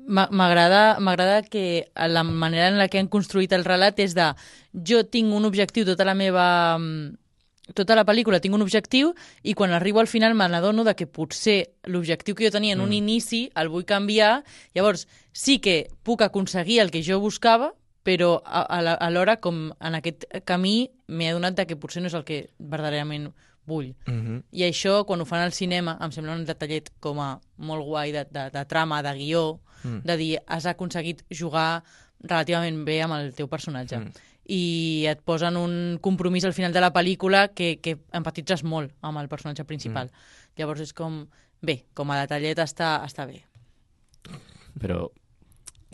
m'a- 0.07 0.29
m'agrada 0.31 1.43
que 1.43 1.91
la 1.97 2.23
manera 2.25 2.69
en 2.69 2.79
la 2.79 2.89
que 2.89 2.99
han 2.99 3.09
construït 3.09 3.53
el 3.53 3.65
relat 3.65 3.99
és 4.01 4.15
de 4.15 4.33
jo 4.73 5.05
tinc 5.05 5.33
un 5.35 5.45
objectiu 5.45 5.85
tota 5.85 6.05
la 6.05 6.15
meva 6.15 6.79
mm, 6.79 7.17
tota 7.75 7.95
la 7.97 8.05
pel·lícula 8.05 8.41
tinc 8.45 8.55
un 8.55 8.63
objectiu 8.63 9.15
i 9.43 9.55
quan 9.55 9.73
arribo 9.73 10.01
al 10.01 10.07
final 10.11 10.35
me 10.35 10.49
n'adono 10.49 10.85
de 10.85 10.95
que 10.95 11.07
potser 11.07 11.73
l'objectiu 11.89 12.35
que 12.35 12.45
jo 12.45 12.53
tenia 12.53 12.75
en 12.75 12.83
un 12.85 12.93
inici 12.93 13.51
el 13.57 13.71
vull 13.73 13.87
canviar, 13.89 14.43
llavors 14.75 15.07
sí 15.33 15.59
que 15.59 15.89
puc 16.03 16.21
aconseguir 16.23 16.81
el 16.81 16.91
que 16.91 17.03
jo 17.03 17.21
buscava, 17.21 17.73
però 18.05 18.43
alhora 18.45 19.39
com 19.41 19.73
en 19.81 19.95
aquest 19.97 20.27
camí 20.45 20.91
m'he 21.09 21.31
adonat 21.31 21.57
de 21.57 21.65
que 21.67 21.77
potser 21.81 22.03
no 22.03 22.13
és 22.13 22.15
el 22.19 22.25
que 22.29 22.51
verdaderament 22.59 23.33
vull. 23.67 23.95
Mm 24.07 24.21
-hmm. 24.21 24.43
I 24.53 24.63
això, 24.63 25.05
quan 25.05 25.21
ho 25.21 25.25
fan 25.25 25.41
al 25.41 25.53
cinema, 25.53 25.99
em 26.01 26.11
sembla 26.13 26.35
un 26.35 26.45
detallet 26.45 26.91
com 27.01 27.21
a 27.21 27.41
molt 27.57 27.85
guai 27.85 28.13
de, 28.13 28.25
de, 28.31 28.51
de 28.51 28.65
trama, 28.65 29.03
de 29.03 29.15
guió, 29.15 29.61
Mm. 29.85 30.01
de 30.03 30.17
dir, 30.17 30.39
has 30.47 30.67
aconseguit 30.67 31.23
jugar 31.31 31.85
relativament 32.25 32.85
bé 32.87 33.03
amb 33.05 33.19
el 33.19 33.35
teu 33.37 33.49
personatge. 33.49 34.01
Mm. 34.01 34.31
I 34.45 35.07
et 35.09 35.21
posen 35.25 35.57
un 35.57 35.99
compromís 36.05 36.45
al 36.45 36.53
final 36.57 36.73
de 36.73 36.81
la 36.81 36.93
pel·lícula 36.93 37.49
que, 37.57 37.79
que 37.81 37.99
empatitzes 38.13 38.65
molt 38.65 38.93
amb 39.01 39.21
el 39.21 39.29
personatge 39.29 39.65
principal. 39.65 40.11
Mm. 40.11 40.57
Llavors 40.61 40.85
és 40.85 40.93
com, 40.97 41.25
bé, 41.65 41.85
com 41.95 42.11
a 42.11 42.21
detallet 42.21 42.59
està, 42.61 42.99
està 43.05 43.27
bé. 43.29 43.45
Però 44.81 45.09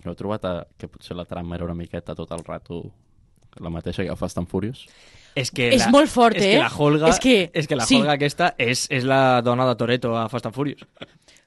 heu 0.04 0.16
trobat 0.16 0.46
a, 0.48 0.54
que 0.78 0.88
potser 0.88 1.16
la 1.16 1.26
trama 1.28 1.56
era 1.56 1.66
una 1.66 1.78
miqueta 1.78 2.14
tot 2.14 2.30
el 2.33 2.44
rato 2.46 2.85
la 3.58 3.70
mateixa 3.70 4.04
que 4.04 4.16
Fast 4.16 4.38
and 4.38 4.48
Furious? 4.48 4.86
És 5.34 5.50
que 5.54 5.68
És 5.74 5.86
molt 5.90 6.10
fort, 6.10 6.36
és 6.36 6.44
eh? 6.44 6.52
Que 6.56 6.62
la 6.64 6.72
Holga, 6.76 7.08
És 7.08 7.18
que- 7.22 7.50
és 7.54 7.66
que 7.68 7.76
la 7.76 7.84
sí. 7.86 7.96
Holga 7.96 8.12
aquesta 8.18 8.54
és, 8.58 8.86
és 8.90 9.04
la 9.04 9.40
dona 9.42 9.66
de 9.68 9.76
Toreto 9.76 10.16
a 10.18 10.28
Fast 10.28 10.46
and 10.46 10.54
Furious. 10.54 10.82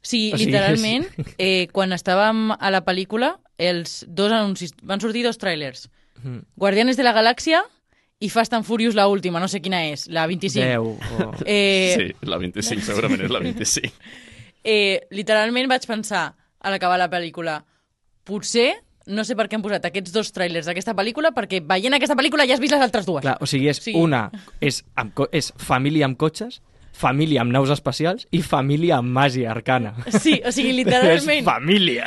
Sí, 0.02 0.32
O 0.34 0.38
sigui, 0.38 0.52
literalment, 0.52 1.06
eh, 1.38 1.68
quan 1.72 1.92
estàvem 1.96 2.52
a 2.60 2.72
la 2.72 2.84
pel·lícula, 2.84 3.38
els 3.58 4.06
dos 4.08 4.32
anuncis, 4.32 4.74
van 4.84 5.00
sortir 5.00 5.24
dos 5.24 5.38
trailers. 5.38 5.90
Mm. 6.24 6.40
Guardianes 6.56 6.98
de 6.98 7.04
la 7.04 7.14
Galàxia 7.14 7.62
i 8.20 8.30
Fast 8.30 8.54
and 8.54 8.64
Furious 8.66 8.96
la 8.96 9.08
última, 9.08 9.40
no 9.40 9.48
sé 9.48 9.62
quina 9.62 9.86
és, 9.90 10.08
la 10.08 10.26
25. 10.28 10.64
10. 10.64 10.78
O... 10.80 11.34
Eh, 11.46 11.96
Sí, 11.98 12.16
la 12.28 12.38
25 12.38 12.82
segurament 12.84 13.22
és 13.22 13.32
la 13.32 13.40
25. 13.40 13.92
eh, 14.64 15.02
literalment 15.12 15.68
vaig 15.68 15.86
pensar, 15.88 16.34
a 16.60 16.70
l'acabar 16.72 16.98
la 17.00 17.10
pel·lícula, 17.12 17.64
potser, 18.24 18.74
no 19.08 19.24
sé 19.28 19.36
per 19.36 19.48
què 19.50 19.58
han 19.58 19.64
posat 19.66 19.86
aquests 19.90 20.14
dos 20.16 20.32
trailers 20.32 20.66
d'aquesta 20.70 20.94
pel·lícula, 20.96 21.34
perquè 21.36 21.60
veient 21.66 21.94
aquesta 21.98 22.16
pel·lícula 22.16 22.46
ja 22.48 22.56
has 22.56 22.62
vist 22.64 22.74
les 22.76 22.82
altres 22.86 23.06
dues. 23.06 23.22
Clar, 23.26 23.38
o 23.42 23.46
sigui, 23.50 23.68
és 23.70 23.82
Sí. 23.84 23.94
una, 24.00 24.30
és, 24.62 24.84
amb, 24.96 25.12
és 25.32 25.52
família 25.58 26.06
amb 26.06 26.18
cotxes, 26.18 26.62
família 26.94 27.42
amb 27.42 27.52
naus 27.52 27.72
espacials 27.74 28.28
i 28.32 28.44
família 28.46 29.00
amb 29.02 29.10
màgia 29.12 29.50
arcana. 29.52 29.96
Sí, 30.14 30.40
o 30.46 30.52
sigui, 30.54 30.70
és 30.76 30.80
literalment. 30.86 31.44
família. 31.48 32.06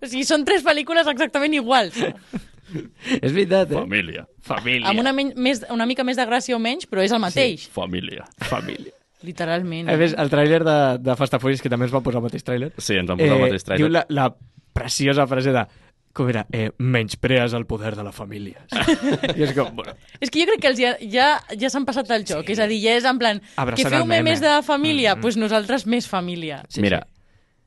O 0.00 0.06
sigui, 0.06 0.24
són 0.28 0.44
tres 0.44 0.62
pel·lícules 0.62 1.08
exactament 1.08 1.54
iguals. 1.56 1.96
és 3.20 3.32
veritat, 3.32 3.72
eh? 3.72 3.74
Família. 3.80 4.26
Família. 4.46 4.88
Amb 4.90 5.00
una, 5.02 5.12
més, 5.16 5.64
una 5.72 5.86
mica 5.88 6.04
més 6.06 6.16
de 6.20 6.26
gràcia 6.28 6.54
o 6.56 6.60
menys, 6.62 6.86
però 6.86 7.02
és 7.02 7.12
el 7.16 7.18
mateix. 7.22 7.66
Família. 7.74 8.26
Família. 8.46 8.92
Literalment. 9.26 9.88
A 9.90 9.96
més, 10.00 10.14
el 10.16 10.30
tràiler 10.32 10.62
de, 10.64 10.76
de 11.04 11.14
Fast 11.18 11.34
and 11.36 11.42
Furious, 11.42 11.60
que 11.60 11.68
també 11.72 11.84
ens 11.88 11.92
va 11.92 12.00
posar 12.04 12.22
el 12.22 12.28
mateix 12.28 12.44
tràiler, 12.46 12.70
Sí, 12.80 12.94
ens 12.96 13.10
van 13.10 13.18
posar 13.20 13.36
el 13.36 13.42
mateix 13.42 13.66
trailer. 13.66 13.82
diu 13.82 13.90
la, 13.92 14.04
la 14.08 14.30
preciosa 14.72 15.26
frase 15.28 15.52
de 15.52 15.64
com 16.12 16.28
era? 16.28 16.46
Eh, 16.52 16.70
menysprees 16.78 17.52
el 17.54 17.66
poder 17.70 17.94
de 17.96 18.02
la 18.04 18.12
família. 18.12 18.64
I 19.36 19.44
és 19.46 19.52
com, 19.56 19.70
bueno, 19.76 19.94
És 20.20 20.30
que 20.30 20.40
jo 20.42 20.48
crec 20.50 20.60
que 20.64 20.70
els 20.72 20.80
ja, 20.80 20.94
ja, 21.00 21.28
ja 21.58 21.70
s'han 21.70 21.86
passat 21.86 22.10
el 22.16 22.24
joc. 22.26 22.44
Sí. 22.46 22.52
És 22.56 22.62
a 22.62 22.66
dir, 22.70 22.80
ja 22.82 22.96
és 22.98 23.04
en 23.06 23.18
plan, 23.20 23.40
Abraçant 23.56 23.84
que 23.86 23.90
feu 23.94 24.02
el 24.02 24.08
meme. 24.08 24.22
memes 24.30 24.40
de 24.42 24.56
família, 24.66 25.14
Mm. 25.14 25.20
doncs 25.20 25.22
pues 25.22 25.36
nosaltres 25.38 25.86
més 25.86 26.08
família. 26.08 26.64
sí, 26.68 26.80
Mira, 26.82 27.06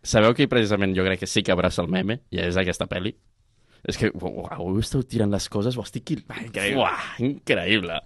sabeu 0.03 0.33
que 0.35 0.47
precisament 0.51 0.95
jo 0.95 1.03
crec 1.05 1.19
que 1.23 1.27
sí 1.27 1.41
que 1.43 1.51
abraça 1.53 1.81
el 1.81 1.87
meme, 1.87 2.19
i 2.31 2.39
és 2.43 2.57
aquesta 2.59 2.85
pel·li? 2.87 3.15
És 3.87 3.97
que, 3.99 4.11
uau, 4.15 4.67
ho 4.69 4.79
esteu 4.79 5.01
tirant 5.03 5.31
les 5.31 5.49
coses, 5.51 5.75
ho 5.75 5.81
estic... 5.83 6.11
increïble. 6.11 6.79
Uah, 6.79 7.15
increïble. 7.19 7.97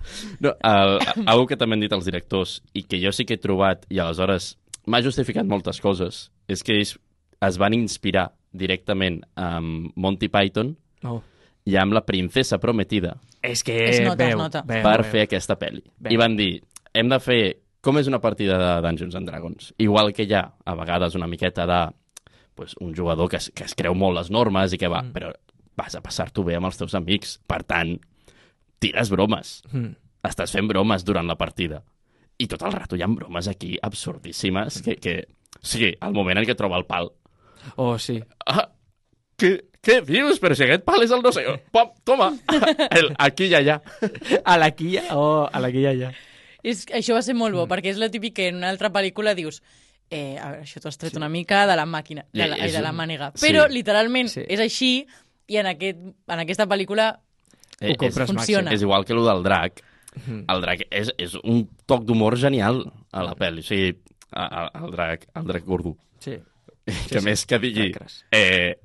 No, 0.41 0.55
el, 0.65 0.97
algo 1.29 1.45
que 1.45 1.57
també 1.57 1.75
han 1.77 1.83
dit 1.85 1.93
els 1.93 2.05
directors, 2.05 2.61
i 2.73 2.81
que 2.83 2.97
jo 3.01 3.11
sí 3.13 3.25
que 3.25 3.35
he 3.35 3.41
trobat, 3.41 3.85
i 3.93 3.99
aleshores 4.01 4.55
m'ha 4.87 5.01
justificat 5.05 5.45
moltes 5.45 5.81
coses, 5.81 6.31
és 6.47 6.63
que 6.63 6.73
ells 6.79 6.95
es 7.45 7.57
van 7.61 7.73
inspirar 7.77 8.31
directament 8.57 9.21
amb 9.35 9.91
Monty 9.95 10.29
Python 10.33 10.75
Oh. 11.05 11.21
i 11.65 11.75
amb 11.77 11.93
la 11.93 12.01
princesa 12.05 12.57
prometida 12.57 13.15
És 13.43 13.61
que 13.63 13.75
Es 13.89 13.99
nota, 14.01 14.23
es 14.25 14.29
veu, 14.33 14.37
nota. 14.39 14.63
Veu, 14.65 14.81
per 14.83 15.01
veu. 15.03 15.11
fer 15.11 15.21
aquesta 15.27 15.55
pel·li. 15.59 15.83
Veu. 15.99 16.11
I 16.11 16.17
van 16.17 16.35
dir, 16.35 16.63
hem 16.93 17.07
de 17.09 17.19
fer 17.21 17.41
com 17.81 17.97
és 18.01 18.07
una 18.09 18.19
partida 18.19 18.57
de 18.57 18.81
Dungeons 18.87 19.15
and 19.15 19.27
Dragons. 19.29 19.73
Igual 19.77 20.11
que 20.11 20.23
hi 20.25 20.33
ha, 20.33 20.41
a 20.65 20.73
vegades, 20.75 21.15
una 21.15 21.27
miqueta 21.27 21.65
de 21.69 21.93
pues, 22.55 22.73
un 22.81 22.95
jugador 22.95 23.29
que 23.29 23.37
es, 23.37 23.51
que 23.55 23.63
es 23.63 23.75
creu 23.77 23.93
molt 23.95 24.17
les 24.17 24.31
normes 24.33 24.73
i 24.73 24.77
que 24.81 24.87
va, 24.89 25.03
Mm. 25.03 25.13
però 25.13 25.31
vas 25.77 25.93
a 25.95 26.01
passar-t'ho 26.01 26.43
bé 26.43 26.55
amb 26.57 26.65
els 26.65 26.77
teus 26.77 26.95
amics. 26.95 27.37
Per 27.45 27.61
tant, 27.63 27.99
tires 28.79 29.09
bromes. 29.13 29.61
Mm. 29.71 29.93
Estàs 30.27 30.51
fent 30.51 30.67
bromes 30.67 31.05
durant 31.05 31.27
la 31.29 31.37
partida. 31.37 31.83
I 32.39 32.47
tot 32.47 32.63
el 32.63 32.71
rato 32.73 32.95
hi 32.97 33.03
ha 33.03 33.07
bromes 33.07 33.47
aquí 33.47 33.77
absurdíssimes 33.81 34.81
que, 34.81 34.95
que... 34.97 35.27
O 35.57 35.65
sigui, 35.65 35.93
al 36.01 36.13
moment 36.13 36.37
en 36.37 36.45
què 36.45 36.55
troba 36.57 36.77
el 36.77 36.85
pal. 36.85 37.11
Oh, 37.75 37.97
sí. 37.99 38.21
Ah, 38.45 38.69
què, 39.37 39.51
què 39.83 39.99
dius? 40.05 40.39
Però 40.39 40.55
si 40.55 40.63
aquest 40.63 40.83
pal 40.87 41.03
és 41.03 41.11
el 41.11 41.21
no 41.21 41.31
sé... 41.31 41.43
Pom, 41.71 41.91
toma! 42.07 42.31
El 42.89 43.11
aquí 43.19 43.45
i 43.51 43.53
allà. 43.59 43.79
A 44.43 44.57
la 44.57 44.71
quilla, 44.71 45.03
oh, 45.15 45.47
a 45.51 45.59
la 45.59 45.69
quilla 45.71 45.93
ja. 45.99 46.11
És, 46.63 46.85
això 46.87 47.13
va 47.13 47.21
ser 47.21 47.35
molt 47.35 47.53
Mm. 47.53 47.57
bo, 47.59 47.67
perquè 47.67 47.91
és 47.93 47.97
la 48.01 48.09
típic 48.09 48.33
que 48.35 48.47
en 48.49 48.57
una 48.57 48.69
altra 48.69 48.89
pel·lícula 48.91 49.35
dius 49.35 49.61
eh, 50.09 50.37
a 50.39 50.49
veure, 50.51 50.63
això 50.63 50.79
t'ho 50.81 50.87
has 50.89 50.97
tret 50.97 51.15
una 51.19 51.29
mica 51.29 51.65
de 51.67 51.75
la 51.75 51.85
màquina, 51.85 52.25
de 52.33 52.47
la, 52.47 52.57
I 52.57 52.71
de 52.71 52.81
la 52.81 52.91
un- 52.91 52.97
mànega. 52.97 53.31
sí. 53.35 53.45
Però, 53.45 53.67
literalment, 53.69 54.29
Sí. 54.31 54.41
és 54.47 54.59
així, 54.59 55.05
i 55.47 55.57
en, 55.57 55.67
aquest, 55.67 55.97
en 56.27 56.39
aquesta 56.43 56.65
pel·lícula 56.67 57.19
Ho 57.79 57.93
compres 57.95 58.27
funciona. 58.31 58.71
És 58.73 58.81
igual 58.81 59.05
que 59.05 59.13
el 59.13 59.23
del 59.23 59.43
drac. 59.43 59.83
Mhm. 60.25 60.45
El 60.49 60.61
drac 60.63 60.79
és, 60.89 61.11
és 61.17 61.35
un 61.43 61.67
toc 61.85 62.03
d'humor 62.07 62.35
genial 62.41 62.81
a 63.11 63.21
la 63.23 63.35
pel·li. 63.37 63.59
O 63.61 63.67
sigui, 63.67 63.91
a- 64.33 64.47
a- 64.65 64.71
el 64.83 64.91
drac, 64.91 65.27
el 65.35 65.45
drac 65.45 65.63
gordo. 65.63 65.95
Sí. 66.19 66.39
Que 66.87 67.19
sí. 67.19 67.25
més 67.25 67.45
que 67.45 67.59
digui 67.59 67.91
eh, 68.31 68.75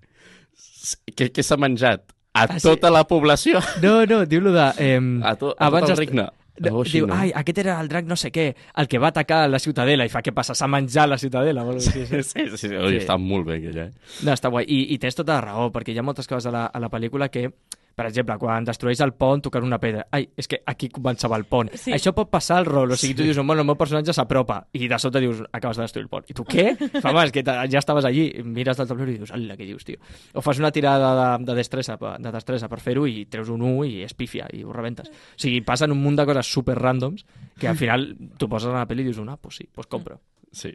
què, 1.17 1.31
què 1.33 1.43
s'ha 1.47 1.57
menjat 1.61 2.05
a 2.35 2.47
Ah, 2.49 2.59
sí. 2.59 2.65
tota 2.65 2.89
la 2.91 3.03
població, 3.07 3.61
No, 3.83 4.07
no, 4.09 4.23
diu-lo 4.27 4.53
de... 4.55 4.63
Eh, 4.81 5.01
a, 5.23 5.35
to, 5.37 5.51
a 5.59 5.69
tot 5.75 5.91
el 5.93 5.99
regne. 5.99 6.25
No, 6.63 6.83
diu, 6.85 7.07
no? 7.09 7.15
ai, 7.17 7.31
aquest 7.37 7.59
era 7.63 7.75
el 7.81 7.89
drac 7.89 8.05
no 8.09 8.17
sé 8.17 8.31
què, 8.33 8.47
el 8.81 8.89
que 8.89 8.99
va 9.01 9.09
atacar 9.13 9.43
la 9.51 9.59
ciutadela, 9.61 10.05
i 10.05 10.11
fa 10.13 10.21
què 10.25 10.33
passa, 10.37 10.55
s'ha 10.57 10.69
menjat 10.69 11.09
la 11.09 11.19
ciutadela. 11.21 11.63
o 11.65 11.71
alguna 11.73 11.81
cosa 11.81 11.93
així, 11.99 12.23
Sí, 12.23 12.45
sí, 12.57 12.69
sí, 12.69 12.73
oi, 12.77 12.95
Sí. 12.97 13.03
està 13.05 13.19
molt 13.21 13.47
bé 13.49 13.57
aquella. 13.61 13.85
Eh? 13.89 14.17
No, 14.25 14.33
està 14.33 14.49
guai. 14.53 14.65
I, 14.69 14.81
I 14.95 14.99
tens 14.99 15.17
tota 15.17 15.35
la 15.37 15.41
raó, 15.45 15.69
perquè 15.73 15.93
hi 15.93 15.99
ha 16.01 16.05
moltes 16.07 16.29
coses 16.29 16.47
a 16.49 16.53
la, 16.57 16.65
a 16.73 16.81
la 16.81 16.89
pel·lícula 16.93 17.29
que 17.33 17.51
Per 17.95 18.07
exemple, 18.09 18.39
quan 18.41 18.65
destrueix 18.65 19.01
el 19.05 19.13
pont 19.13 19.43
tocant 19.45 19.65
una 19.67 19.79
pedra. 19.79 20.07
Ai, 20.11 20.29
és 20.37 20.49
que 20.49 20.63
aquí 20.67 20.89
començava 20.89 21.37
el 21.37 21.45
pont. 21.45 21.69
Sí. 21.77 21.93
Això 21.93 22.15
pot 22.17 22.31
passar 22.33 22.57
al 22.63 22.67
rol. 22.67 22.93
O 22.93 22.97
sigui, 22.97 23.15
tu 23.19 23.23
dius, 23.27 23.37
bueno, 23.37 23.61
el 23.61 23.67
meu 23.69 23.77
personatge 23.77 24.15
s'apropa 24.17 24.63
i 24.73 24.89
de 24.89 24.99
sobte 24.99 25.21
dius, 25.21 25.43
acabes 25.53 25.77
de 25.77 25.83
destruir 25.85 26.05
el 26.07 26.09
pont. 26.09 26.25
I 26.29 26.35
tu, 26.35 26.45
què? 26.49 26.73
Home, 27.03 27.25
és 27.27 27.33
que 27.35 27.43
ja 27.45 27.79
estaves 27.83 28.05
allí, 28.09 28.31
mires 28.45 28.77
del 28.81 28.89
tablero 28.89 29.13
i 29.13 29.19
dius, 29.19 29.33
ala, 29.37 29.57
què 29.59 29.67
dius, 29.69 29.85
tio? 29.85 29.99
O 30.35 30.41
fas 30.41 30.59
una 30.63 30.71
tirada 30.73 31.13
de, 31.39 31.45
de 31.45 31.55
destressa, 31.61 31.99
per- 32.01 32.15
de 32.23 32.33
destressa 32.33 32.69
per 32.73 32.81
fer-ho 32.81 33.05
i 33.07 33.27
treus 33.27 33.51
un 33.53 33.61
1 33.63 33.85
i 33.91 34.03
es 34.07 34.15
pifia 34.15 34.49
i 34.53 34.63
ho 34.65 34.73
rebentes. 34.73 35.09
O 35.13 35.41
sigui, 35.45 35.61
passen 35.67 35.93
un 35.93 36.01
munt 36.01 36.17
de 36.17 36.25
coses 36.29 36.47
super 36.53 36.79
randoms 36.79 37.27
que 37.59 37.69
al 37.69 37.77
final 37.77 38.09
tu 38.39 38.49
poses 38.49 38.71
a 38.73 38.79
la 38.81 38.87
pel·li 38.89 39.05
i 39.05 39.11
dius, 39.11 39.21
ah, 39.29 39.37
pues 39.37 39.57
sí, 39.61 39.69
pues 39.73 39.87
compro. 39.87 40.21
Sí. 40.53 40.73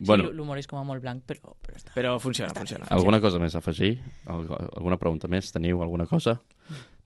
Bueno. 0.00 0.24
Bueno, 0.24 0.30
Sí, 0.30 0.36
L'humor 0.38 0.58
és 0.58 0.66
com 0.66 0.78
a 0.80 0.84
molt 0.88 1.02
blanc, 1.04 1.22
però, 1.28 1.52
però 1.60 1.76
està. 1.76 1.92
Però 1.94 2.14
funciona, 2.18 2.54
funciona. 2.56 2.86
alguna 2.88 3.20
cosa 3.20 3.38
més 3.38 3.54
a 3.54 3.58
afegir? 3.60 3.98
Algu- 4.26 4.56
Alguna 4.76 4.96
pregunta 4.96 5.28
més? 5.28 5.52
Teniu 5.52 5.82
alguna 5.84 6.06
cosa? 6.06 6.38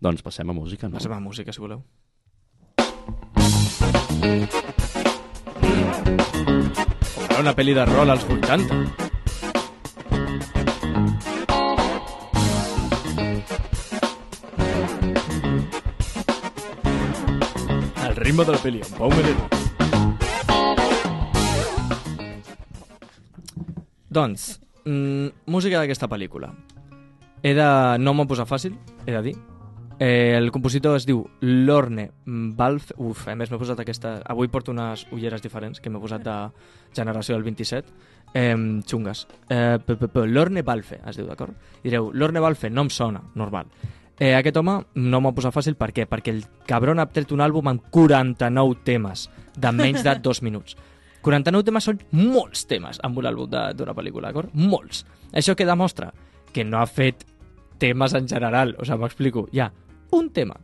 Doncs 0.00 0.22
passem 0.22 0.48
a 0.48 0.52
música, 0.54 0.88
no? 0.88 0.94
Passem 1.00 1.12
a 1.12 1.18
música, 1.20 1.52
si 1.52 1.61
voleu. 1.61 1.83
Era 7.30 7.40
una 7.40 7.54
pel·li 7.59 7.74
de 7.78 7.85
rol 7.90 8.11
als 8.14 8.24
80. 8.30 8.83
El 18.07 18.16
ritme 18.16 18.44
de 18.44 18.52
la 18.52 18.61
pel·li, 18.62 18.83
amb 18.85 18.98
Pau 18.98 19.12
Melero. 19.14 19.63
Doncs, 24.14 24.61
mm, 24.85 25.50
música 25.50 25.81
d'aquesta 25.81 26.07
pel·lícula. 26.07 26.53
He 27.42 27.50
de... 27.57 27.66
No 27.98 28.12
m'ho 28.14 28.29
posat 28.31 28.46
fàcil, 28.46 28.77
he 29.03 29.11
de 29.11 29.22
dir. 29.27 29.33
Eh, 29.98 30.35
el 30.37 30.53
compositor 30.55 30.94
es 31.00 31.07
diu 31.09 31.24
Lorne 31.40 32.11
Balfe... 32.24 32.94
Uf, 33.03 33.24
a 33.27 33.35
més 33.35 33.50
m'he 33.50 33.59
posat 33.59 33.83
aquesta... 33.83 34.20
Avui 34.31 34.50
porto 34.53 34.70
unes 34.70 35.03
ulleres 35.11 35.42
diferents 35.42 35.83
que 35.83 35.90
m'he 35.90 36.03
posat 36.03 36.22
de 36.22 36.37
generació 36.94 37.35
del 37.35 37.42
27. 37.42 37.90
Eh, 38.38 38.55
xungues. 38.87 39.27
Eh, 39.48 39.83
p 39.83 39.98
-p 39.98 40.07
-p 40.07 40.27
Lorne 40.31 40.62
Balfe, 40.62 41.00
es 41.03 41.18
diu, 41.18 41.27
d'acord? 41.27 41.59
Direu, 41.83 42.12
Lorne 42.14 42.40
Balfe 42.40 42.70
no 42.70 42.83
em 42.83 42.90
sona, 42.90 43.22
normal. 43.35 43.66
Eh, 44.18 44.37
aquest 44.37 44.57
home 44.57 44.79
no 44.94 45.20
m'ho 45.20 45.35
posat 45.35 45.55
fàcil, 45.55 45.74
per 45.74 45.90
què? 45.90 46.07
Perquè 46.07 46.31
el 46.31 46.44
cabron 46.66 47.00
ha 47.00 47.11
tret 47.11 47.33
un 47.33 47.40
àlbum 47.40 47.66
amb 47.66 47.90
49 47.90 48.85
temes 48.85 49.29
de 49.59 49.72
menys 49.72 50.05
de 50.05 50.14
dos 50.22 50.40
minuts. 50.40 50.77
49 51.24 51.64
temes 51.64 51.87
són 51.88 52.00
molts 52.12 52.66
temes 52.68 53.00
amb 53.06 53.18
un 53.18 53.28
àlbum 53.30 53.48
d'una 53.48 53.94
pel·lícula, 53.96 54.28
d'acord? 54.28 54.52
Molts. 54.52 55.04
Això 55.32 55.56
que 55.56 55.64
demostra 55.64 56.10
que 56.52 56.64
no 56.68 56.78
ha 56.78 56.87
fet 56.87 57.24
temes 57.80 58.14
en 58.14 58.28
general, 58.28 58.76
o 58.78 58.84
sigui, 58.84 59.00
m'explico. 59.00 59.46
Hi 59.52 59.64
ha 59.64 59.70
un 60.14 60.28
tema 60.37 60.58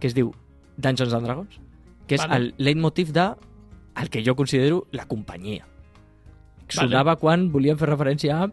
que 0.00 0.10
es 0.10 0.16
diu 0.16 0.32
Dungeons 0.76 1.14
and 1.14 1.28
Dragons, 1.28 1.60
que 2.06 2.18
és 2.18 2.24
Vale. 2.26 2.36
el 2.36 2.54
leitmotiv 2.58 3.12
de 3.14 3.28
el 4.00 4.10
que 4.10 4.24
jo 4.26 4.34
considero 4.34 4.86
la 4.90 5.06
companyia. 5.06 5.66
Sonava 6.70 7.16
quan 7.18 7.48
volien 7.50 7.78
fer 7.78 7.88
referència 7.90 8.42
a 8.44 8.50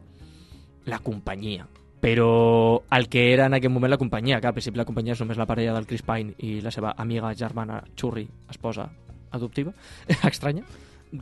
la 0.90 1.00
companyia. 1.00 1.68
Però 2.02 2.84
el 2.94 3.08
que 3.10 3.32
era 3.34 3.48
en 3.50 3.58
aquell 3.58 3.74
moment 3.74 3.92
la 3.92 4.00
companyia, 4.02 4.40
que 4.42 4.48
al 4.50 4.54
principi 4.54 4.78
la 4.78 4.86
companyia 4.86 5.16
és 5.18 5.22
només 5.22 5.38
la 5.38 5.48
parella 5.50 5.74
del 5.74 5.88
Chris 5.90 6.06
Pine 6.06 6.36
i 6.38 6.60
la 6.62 6.74
seva 6.74 6.94
amiga, 6.98 7.34
germana, 7.36 7.82
xurri, 7.98 8.28
esposa 8.50 8.90
adoptiva, 9.32 9.74
estranya, 10.32 10.64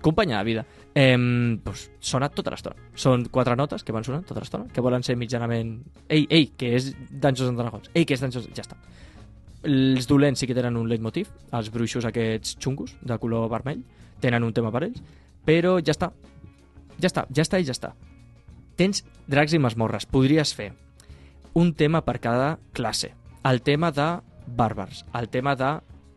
companya 0.02 0.39
de 0.39 0.45
vida. 0.48 0.65
Eh, 0.95 1.17
doncs 1.63 1.89
sona 2.00 2.30
tota 2.34 2.54
l'estona. 2.54 2.76
Són 2.95 3.28
quatre 3.32 3.56
notes 3.56 3.84
que 3.84 3.93
van 3.95 4.06
sonant 4.06 4.26
tota 4.28 4.41
l'estona, 4.43 4.69
que 4.71 4.84
volen 4.84 5.04
ser 5.04 5.17
mitjanament... 5.19 5.78
Ei, 6.10 6.26
ei, 6.30 6.52
que 6.58 6.76
és 6.78 6.91
Dungeons 7.10 7.52
and 7.52 7.62
Dragons. 7.62 7.91
Ei, 7.93 8.06
que 8.06 8.17
és 8.17 8.24
Dungeons... 8.24 8.50
Ja 8.56 8.65
està. 8.65 8.80
Els 9.65 10.06
dolents 10.08 10.39
sí 10.39 10.48
que 10.48 10.56
tenen 10.58 10.78
un 10.78 10.89
leitmotiv, 10.89 11.32
els 11.58 11.71
bruixos 11.74 12.06
aquests 12.06 12.58
xungos, 12.62 12.95
de 13.02 13.17
color 13.21 13.50
vermell, 13.50 13.82
tenen 14.21 14.45
un 14.45 14.54
tema 14.54 14.71
per 14.74 14.84
ells, 14.86 15.02
però 15.45 15.78
ja 15.82 15.95
està. 15.95 16.12
Ja 17.02 17.10
està, 17.10 17.26
ja 17.34 17.43
està 17.43 17.60
i 17.60 17.65
ja 17.67 17.74
està. 17.76 17.95
Tens 18.78 19.04
dracs 19.32 19.56
i 19.56 19.60
masmorres, 19.60 20.06
podries 20.06 20.54
fer 20.56 20.71
un 21.56 21.74
tema 21.74 22.04
per 22.06 22.19
cada 22.19 22.60
classe. 22.74 23.13
El 23.43 23.62
tema 23.62 23.91
de 23.91 24.08
bàrbars, 24.45 25.06
el 25.15 25.30
tema 25.30 25.56
de 25.56 25.71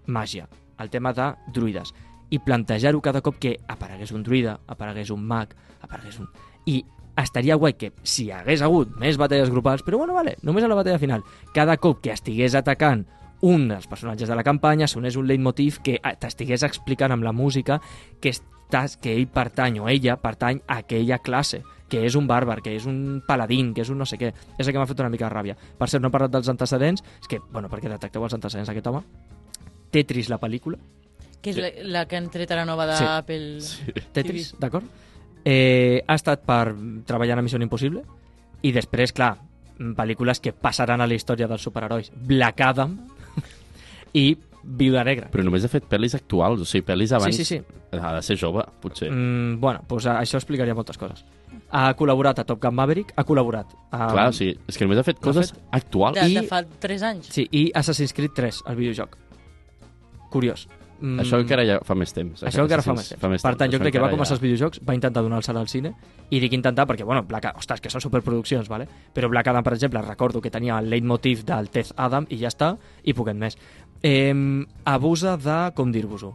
màgia, 0.06 0.48
el 0.78 0.90
tema 0.90 1.12
de 1.12 1.32
druides. 1.54 1.94
I 2.30 2.40
plantejar-ho 2.44 3.00
cada 3.00 3.22
cop 3.24 3.38
que 3.40 3.56
aparegués 3.68 4.12
un 4.12 4.22
druida, 4.22 4.58
aparegués 4.66 5.10
un 5.10 5.24
mag, 5.26 5.54
aparegués 5.80 6.18
un... 6.20 6.28
I 6.68 6.82
estaria 7.18 7.56
guai 7.56 7.74
que 7.74 7.92
si 8.02 8.26
hi 8.26 8.32
hagués 8.36 8.62
hagut 8.62 8.92
més 9.00 9.18
batalles 9.18 9.50
grupals, 9.50 9.82
però 9.82 9.98
bueno, 9.98 10.14
vale, 10.14 10.36
només 10.42 10.64
a 10.64 10.68
la 10.70 10.76
batalla 10.78 11.00
final, 11.02 11.24
cada 11.54 11.78
cop 11.80 12.02
que 12.04 12.12
estigués 12.12 12.54
atacant 12.54 13.06
un 13.40 13.68
dels 13.68 13.86
personatges 13.86 14.28
de 14.28 14.36
la 14.36 14.44
campanya 14.44 14.88
sonés 14.90 15.16
un 15.16 15.26
leitmotiv 15.26 15.80
que 15.82 15.98
eh, 15.98 16.14
t'estigués 16.18 16.64
explicant 16.66 17.14
amb 17.14 17.26
la 17.26 17.32
música 17.32 17.80
que, 18.20 18.32
estàs, 18.34 18.98
que 18.98 19.14
ell 19.14 19.28
pertany 19.30 19.78
o 19.80 19.88
ella 19.88 20.18
pertany 20.20 20.62
a 20.66 20.80
aquella 20.82 21.20
classe 21.22 21.62
que 21.88 22.02
és 22.04 22.14
un 22.18 22.26
bàrbar, 22.28 22.60
que 22.60 22.74
és 22.76 22.84
un 22.84 23.22
paladín, 23.26 23.72
que 23.72 23.80
és 23.80 23.88
un 23.88 23.96
no 23.96 24.04
sé 24.04 24.18
què. 24.20 24.28
És 24.58 24.66
el 24.66 24.74
que 24.74 24.78
m'ha 24.78 24.86
fet 24.86 25.00
una 25.00 25.08
mica 25.08 25.24
de 25.24 25.32
ràbia. 25.32 25.56
Per 25.56 25.88
cert, 25.88 26.02
no 26.04 26.10
he 26.10 26.12
parlat 26.12 26.34
dels 26.34 26.50
antecedents, 26.52 27.00
és 27.22 27.30
que, 27.30 27.40
bueno, 27.48 27.70
perquè 27.72 27.88
detecteu 27.88 28.26
els 28.26 28.36
antecedents 28.36 28.68
d'aquest 28.68 28.90
home. 28.92 29.00
Tetris, 29.90 30.28
la 30.28 30.36
pel·lícula. 30.36 30.76
Que 31.42 31.50
és 31.54 31.58
la, 31.60 31.68
la 31.86 32.06
que 32.10 32.16
han 32.18 32.30
tret 32.34 32.50
ara 32.50 32.64
nova 32.66 32.86
Sí. 32.96 33.04
d'Apple. 33.04 33.60
Sí. 33.62 33.92
Tetris, 34.12 34.54
d'acord? 34.58 34.84
Eh, 35.44 36.02
ha 36.06 36.14
estat 36.18 36.42
per 36.44 36.74
treballar 37.06 37.38
a 37.38 37.42
Missió 37.42 37.60
Impossible 37.62 38.02
i 38.66 38.72
després, 38.74 39.12
clar, 39.14 39.36
pel·lícules 39.78 40.40
que 40.42 40.52
passaran 40.52 41.00
a 41.00 41.06
la 41.06 41.14
història 41.14 41.46
dels 41.46 41.62
superherois. 41.62 42.10
Black 42.14 42.60
Adam 42.66 42.96
i 44.18 44.36
Viuda 44.64 45.04
Negra. 45.06 45.28
Però 45.32 45.44
només 45.46 45.64
ha 45.64 45.70
fet 45.70 45.86
pel·lis 45.88 46.16
actuals, 46.18 46.60
o 46.60 46.66
sigui, 46.68 46.84
pel·lis 46.90 47.12
abans... 47.16 47.36
Sí, 47.36 47.44
sí, 47.46 47.60
sí. 47.62 47.78
Ha 47.96 48.16
de 48.16 48.22
ser 48.26 48.36
jove, 48.36 48.64
potser. 48.82 49.08
Mm, 49.14 49.60
bueno, 49.62 49.84
doncs 49.88 50.08
això 50.10 50.36
explicaria 50.42 50.74
moltes 50.76 50.98
coses. 51.00 51.22
Ha 51.70 51.92
col·laborat 51.96 52.42
a 52.42 52.44
Top 52.44 52.60
Gun 52.60 52.74
Maverick, 52.74 53.14
ha 53.16 53.24
col·laborat 53.24 53.70
a... 53.94 54.08
Clar, 54.10 54.26
o 54.28 54.34
sigui, 54.36 54.58
és 54.68 54.76
que 54.76 54.84
només 54.84 54.98
ha 55.00 55.06
fet 55.06 55.22
coses 55.22 55.54
actuals. 55.70 56.18
De, 56.18 56.26
I- 56.28 56.40
de 56.42 56.44
fa 56.50 56.64
3 56.66 57.06
anys. 57.12 57.30
Sí, 57.32 57.46
i 57.52 57.68
Assassin's 57.78 58.12
Creed 58.16 58.34
3, 58.36 58.64
el 58.68 58.76
videojoc. 58.82 59.16
Curiós. 60.34 60.66
Mm, 61.00 61.20
Això 61.22 61.38
encara 61.38 61.62
ja 61.64 61.76
fa 61.86 61.94
més 61.94 62.10
temps. 62.12 62.42
Això 62.42 62.64
encara 62.64 62.82
fa 62.82 62.92
més 62.92 63.08
temps. 63.12 63.20
Fa 63.22 63.28
més 63.30 63.42
per 63.42 63.52
tant, 63.56 63.70
jo 63.70 63.78
crec 63.78 63.92
que 63.94 64.00
va 64.02 64.08
començar 64.10 64.34
ja- 64.34 64.34
els 64.34 64.42
videojocs, 64.42 64.80
va 64.84 64.94
intentar 64.96 65.22
donar-se 65.22 65.52
al 65.52 65.68
cine, 65.68 65.92
i 66.30 66.40
dic 66.40 66.52
intentar 66.52 66.86
perquè, 66.88 67.04
bueno, 67.04 67.22
Black 67.22 67.44
Adam, 67.46 67.58
ostres, 67.58 67.80
que 67.80 67.88
són 67.90 68.00
superproduccions, 68.00 68.68
vale? 68.68 68.88
però 69.14 69.28
Black 69.30 69.46
Adam, 69.46 69.62
per 69.62 69.74
exemple, 69.74 70.02
recordo 70.02 70.40
que 70.40 70.50
tenia 70.50 70.78
el 70.80 70.90
leitmotiv 70.90 71.44
del 71.44 71.70
Teth 71.70 71.92
Adam, 71.96 72.26
i 72.30 72.38
ja 72.38 72.48
està, 72.48 72.76
i 73.04 73.14
poquet 73.14 73.36
més. 73.36 73.56
Eh, 74.02 74.34
abusa 74.84 75.36
de, 75.36 75.72
com 75.74 75.92
dir-vos-ho, 75.92 76.34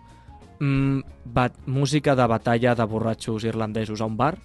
mm, 0.59 0.99
bat, 1.25 1.53
música 1.67 2.15
de 2.15 2.25
batalla 2.27 2.73
de 2.75 2.85
borratxos 2.85 3.43
irlandesos 3.43 3.99
a 3.99 4.05
un 4.05 4.15
bar, 4.15 4.37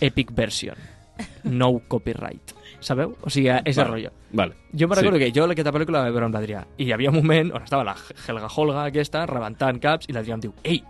epic 0.00 0.32
version, 0.34 0.76
no 1.44 1.78
copyright, 1.86 2.54
sabeu? 2.80 3.16
O 3.22 3.30
sigui, 3.30 3.48
és 3.64 3.76
el 3.76 3.84
Vale. 3.84 3.90
rotllo. 3.94 4.10
Vale. 4.32 4.54
Jo 4.72 4.88
me 4.88 4.96
recordo 4.96 5.18
Sí. 5.18 5.24
que 5.24 5.32
jo 5.40 5.44
aquesta 5.44 5.72
pel·lícula 5.72 5.98
la 5.98 6.04
vaig 6.08 6.12
veure 6.12 6.26
amb 6.26 6.34
l'Adrià 6.34 6.64
i 6.78 6.84
hi 6.84 6.92
havia 6.92 7.10
un 7.10 7.16
moment 7.16 7.52
on 7.54 7.62
estava 7.62 7.84
la 7.84 7.96
Helga 8.26 8.48
Holga 8.56 8.84
aquesta 8.84 9.26
rebentant 9.26 9.80
caps 9.80 10.06
i 10.08 10.12
l'Adrià 10.12 10.34
em 10.34 10.40
diu 10.40 10.52
ei, 10.62 10.82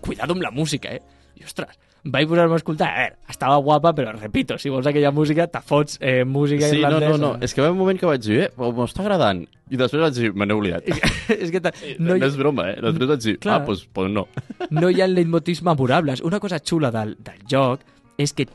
cuidado 0.00 0.32
amb 0.32 0.42
la 0.42 0.50
música, 0.50 0.88
eh? 0.92 1.00
I 1.36 1.44
ostres, 1.44 1.78
vaig 2.04 2.28
posar-me 2.28 2.52
a 2.54 2.56
escoltar, 2.56 2.88
a 2.88 2.98
veure, 3.00 3.16
estava 3.28 3.56
guapa, 3.56 3.92
però 3.94 4.12
repito, 4.12 4.56
si 4.58 4.68
vols 4.70 4.86
aquella 4.86 5.10
música, 5.10 5.46
te 5.48 5.60
fots 5.60 5.98
eh, 6.00 6.24
música 6.24 6.68
Sí, 6.68 6.80
no, 6.80 6.88
irlandesa. 6.88 7.18
no, 7.18 7.32
no. 7.34 7.38
És 7.42 7.54
que 7.54 7.60
va 7.62 7.70
un 7.72 7.78
moment 7.78 7.98
que 7.98 8.06
vaig 8.06 8.20
dir, 8.22 8.40
eh, 8.44 8.50
m'està 8.56 9.00
agradant. 9.00 9.44
I 9.70 9.76
després 9.80 10.02
vaig 10.02 10.12
dir, 10.14 10.32
me 10.34 10.46
n'he 10.46 10.54
oblidat. 10.54 10.84
és 11.28 11.50
que 11.50 11.60
ta... 11.60 11.72
No, 11.98 12.12
no, 12.12 12.18
no 12.20 12.26
és 12.26 12.36
broma, 12.36 12.68
eh? 12.70 12.76
Després 12.80 13.08
vaig 13.08 13.20
dir, 13.24 13.38
Clar. 13.40 13.62
ah, 13.62 13.64
doncs 13.64 13.86
pues, 13.92 14.10
no. 14.12 14.26
no 14.70 14.90
hi 14.90 15.00
ha 15.00 15.06
leitmotivs 15.08 15.62
memorables. 15.62 16.20
Una 16.20 16.38
cosa 16.40 16.60
xula 16.60 16.90
del, 16.92 17.16
del 17.18 17.40
joc 17.50 17.80
és 18.18 18.32
que 18.32 18.46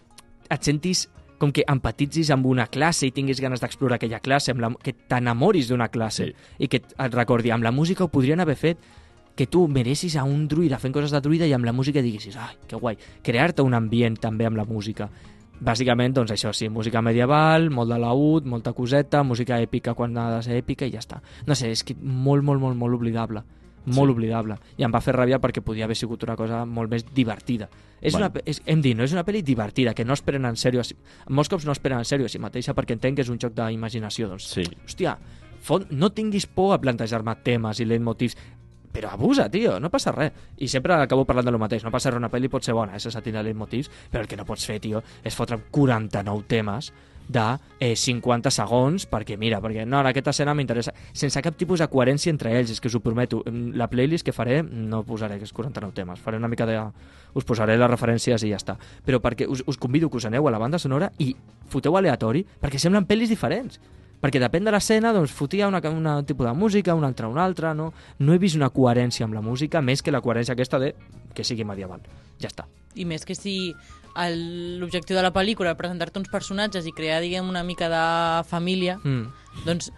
et 0.50 0.64
sentis 0.64 1.08
com 1.40 1.52
que 1.56 1.64
empatitzis 1.68 2.30
amb 2.36 2.46
una 2.46 2.68
classe 2.68 3.08
i 3.08 3.14
tinguis 3.16 3.40
ganes 3.42 3.62
d'explorar 3.64 3.98
aquella 3.98 4.20
classe, 4.20 4.52
amb 4.52 4.62
la, 4.62 4.70
que 4.84 4.94
t'enamoris 4.94 5.70
d'una 5.72 5.90
classe 5.90 6.30
Sí. 6.30 6.34
i 6.60 6.68
que 6.68 6.82
et 6.84 7.14
recordi, 7.16 7.52
amb 7.52 7.64
la 7.64 7.72
música 7.72 8.04
ho 8.04 8.12
podrien 8.12 8.40
haver 8.40 8.58
fet 8.60 8.78
que 9.36 9.48
tu 9.48 9.68
meressis 9.72 10.18
a 10.18 10.26
un 10.28 10.48
druida 10.52 10.78
fent 10.80 10.94
coses 10.94 11.12
de 11.12 11.22
druida 11.22 11.48
i 11.48 11.54
amb 11.54 11.64
la 11.64 11.72
música 11.72 12.02
diguessis, 12.04 12.36
ai, 12.36 12.58
que 12.68 12.76
guai, 12.76 12.98
crear-te 13.24 13.64
un 13.64 13.74
ambient 13.74 14.18
també 14.20 14.46
amb 14.46 14.58
la 14.58 14.66
música. 14.66 15.10
Bàsicament, 15.60 16.14
doncs 16.16 16.32
això 16.32 16.52
sí, 16.56 16.70
música 16.70 17.02
medieval, 17.02 17.70
molt 17.70 17.92
de 17.92 17.98
laúd, 18.00 18.46
molta 18.46 18.74
coseta, 18.74 19.24
música 19.24 19.60
èpica 19.60 19.94
quan 19.94 20.18
ha 20.18 20.38
de 20.38 20.44
ser 20.44 20.60
èpica 20.60 20.88
i 20.88 20.92
ja 20.92 21.00
està. 21.00 21.22
No 21.48 21.56
sé, 21.56 21.72
és 21.72 21.84
que 21.84 21.96
molt, 22.00 22.44
molt, 22.44 22.60
molt, 22.60 22.78
molt 22.80 22.96
oblidable. 22.96 23.44
Molt 23.86 24.10
Sí. 24.10 24.12
oblidable. 24.14 24.56
I 24.78 24.84
em 24.84 24.92
va 24.94 25.02
fer 25.02 25.14
ràbia 25.16 25.40
perquè 25.40 25.62
podia 25.62 25.86
haver 25.86 25.96
sigut 25.96 26.24
una 26.24 26.36
cosa 26.36 26.66
molt 26.66 26.90
més 26.92 27.06
divertida. 27.14 27.70
És 28.02 28.14
Bueno. 28.14 28.28
una, 28.34 28.42
és, 28.46 28.62
hem 28.66 28.82
dit, 28.82 28.96
no 28.96 29.04
és 29.04 29.12
una 29.14 29.26
pel·li 29.26 29.42
divertida, 29.44 29.94
que 29.94 30.06
no 30.06 30.14
es 30.14 30.22
prenen 30.22 30.50
en 30.50 30.56
sèrio. 30.56 30.84
si- 30.84 30.96
Molts 31.30 31.50
cops 31.50 31.66
no 31.66 31.72
es 31.72 31.80
prenen 31.80 32.00
en 32.00 32.06
sèrio 32.06 32.26
a 32.26 32.30
si 32.30 32.40
mateixa 32.40 32.74
perquè 32.76 32.92
entenc 32.94 33.16
que 33.16 33.22
és 33.24 33.30
un 33.30 33.40
joc 33.40 33.54
d'imaginació. 33.54 34.28
Doncs, 34.30 34.44
Sí. 34.48 34.64
hòstia, 34.86 35.18
fot, 35.62 35.90
no 35.92 36.10
tinguis 36.12 36.46
por 36.48 36.74
a 36.74 36.80
plantejar-me 36.80 37.36
temes 37.44 37.80
i 37.80 37.86
leitmotivs, 37.86 38.36
però 38.94 39.12
abusa, 39.12 39.50
tio, 39.50 39.80
no 39.80 39.90
passa 39.90 40.12
res. 40.12 40.32
I 40.58 40.68
sempre 40.68 40.94
acabo 40.94 41.26
parlant 41.26 41.46
de 41.46 41.52
lo 41.52 41.60
mateix, 41.60 41.84
no 41.84 41.92
passa 41.92 42.10
res, 42.10 42.18
una 42.18 42.30
pel·li 42.32 42.50
pot 42.50 42.64
ser 42.64 42.74
bona, 42.74 42.96
eh, 42.96 43.00
sense 43.00 43.22
tindre 43.22 43.44
leitmotivs, 43.44 43.90
però 44.12 44.22
el 44.22 44.28
que 44.28 44.36
no 44.38 44.46
pots 44.46 44.66
fer, 44.66 44.80
tio, 44.80 45.04
és 45.24 45.36
fotre 45.36 45.58
49 45.70 46.44
temes 46.48 46.92
de 47.30 47.46
eh, 47.80 47.96
50 47.96 48.52
segons, 48.52 49.06
perquè 49.08 49.38
mira, 49.38 49.62
perquè 49.62 49.86
no, 49.86 50.02
en 50.02 50.10
aquesta 50.10 50.34
escena 50.34 50.56
m'interessa, 50.58 50.92
sense 51.14 51.42
cap 51.46 51.56
tipus 51.56 51.80
de 51.80 51.88
coherència 51.88 52.34
entre 52.34 52.56
ells, 52.58 52.74
és 52.74 52.82
que 52.82 52.90
us 52.90 52.98
ho 52.98 53.04
prometo. 53.06 53.44
Mm, 53.46 53.78
La 53.80 53.88
playlist 53.88 54.26
que 54.26 54.34
faré 54.36 54.64
no 54.64 55.04
posaré 55.06 55.38
aquests 55.38 55.54
49 55.54 55.94
temes, 55.96 56.20
faré 56.20 56.42
una 56.42 56.50
mica 56.50 56.66
de... 56.66 56.82
us 57.34 57.46
posaré 57.46 57.78
les 57.78 57.90
referències 57.90 58.44
i 58.44 58.50
ja 58.50 58.58
està. 58.58 58.76
Però 59.06 59.22
perquè 59.22 59.48
us, 59.48 59.62
us 59.70 59.78
convido 59.78 60.10
que 60.10 60.18
us 60.18 60.26
aneu 60.26 60.48
a 60.48 60.52
la 60.52 60.60
banda 60.60 60.82
sonora 60.82 61.12
i 61.20 61.36
foteu 61.70 61.96
aleatori, 61.96 62.44
perquè 62.60 62.82
semblen 62.82 63.06
pel·lis 63.06 63.30
diferents 63.30 63.80
perquè 64.20 64.40
depèn 64.42 64.66
de 64.68 64.74
l'escena, 64.74 65.14
doncs 65.16 65.32
fotia 65.32 65.70
una, 65.70 65.80
una 65.96 66.18
tipus 66.28 66.48
de 66.48 66.54
música, 66.54 66.96
una 66.96 67.08
altra 67.08 67.30
una 67.30 67.46
altra, 67.46 67.74
no? 67.74 67.94
No 68.20 68.34
he 68.34 68.42
vist 68.42 68.58
una 68.60 68.68
coherència 68.70 69.24
amb 69.24 69.38
la 69.38 69.42
música, 69.42 69.80
més 69.80 70.04
que 70.04 70.12
la 70.12 70.20
coherència 70.20 70.58
aquesta 70.58 70.80
de 70.80 70.94
que 71.34 71.46
sigui 71.48 71.64
medieval. 71.64 72.04
Ja 72.42 72.52
està. 72.52 72.68
I 73.00 73.06
més 73.06 73.24
que 73.24 73.38
si 73.38 73.74
l'objectiu 74.16 75.16
de 75.16 75.24
la 75.24 75.32
pel·lícula 75.34 75.76
presentar-te 75.78 76.20
uns 76.20 76.30
personatges 76.30 76.86
i 76.88 76.92
crear, 76.92 77.22
diguem, 77.22 77.48
una 77.48 77.64
mica 77.64 77.90
de 77.90 78.44
família, 78.50 79.00
Mm. 79.04 79.28
doncs 79.66 79.92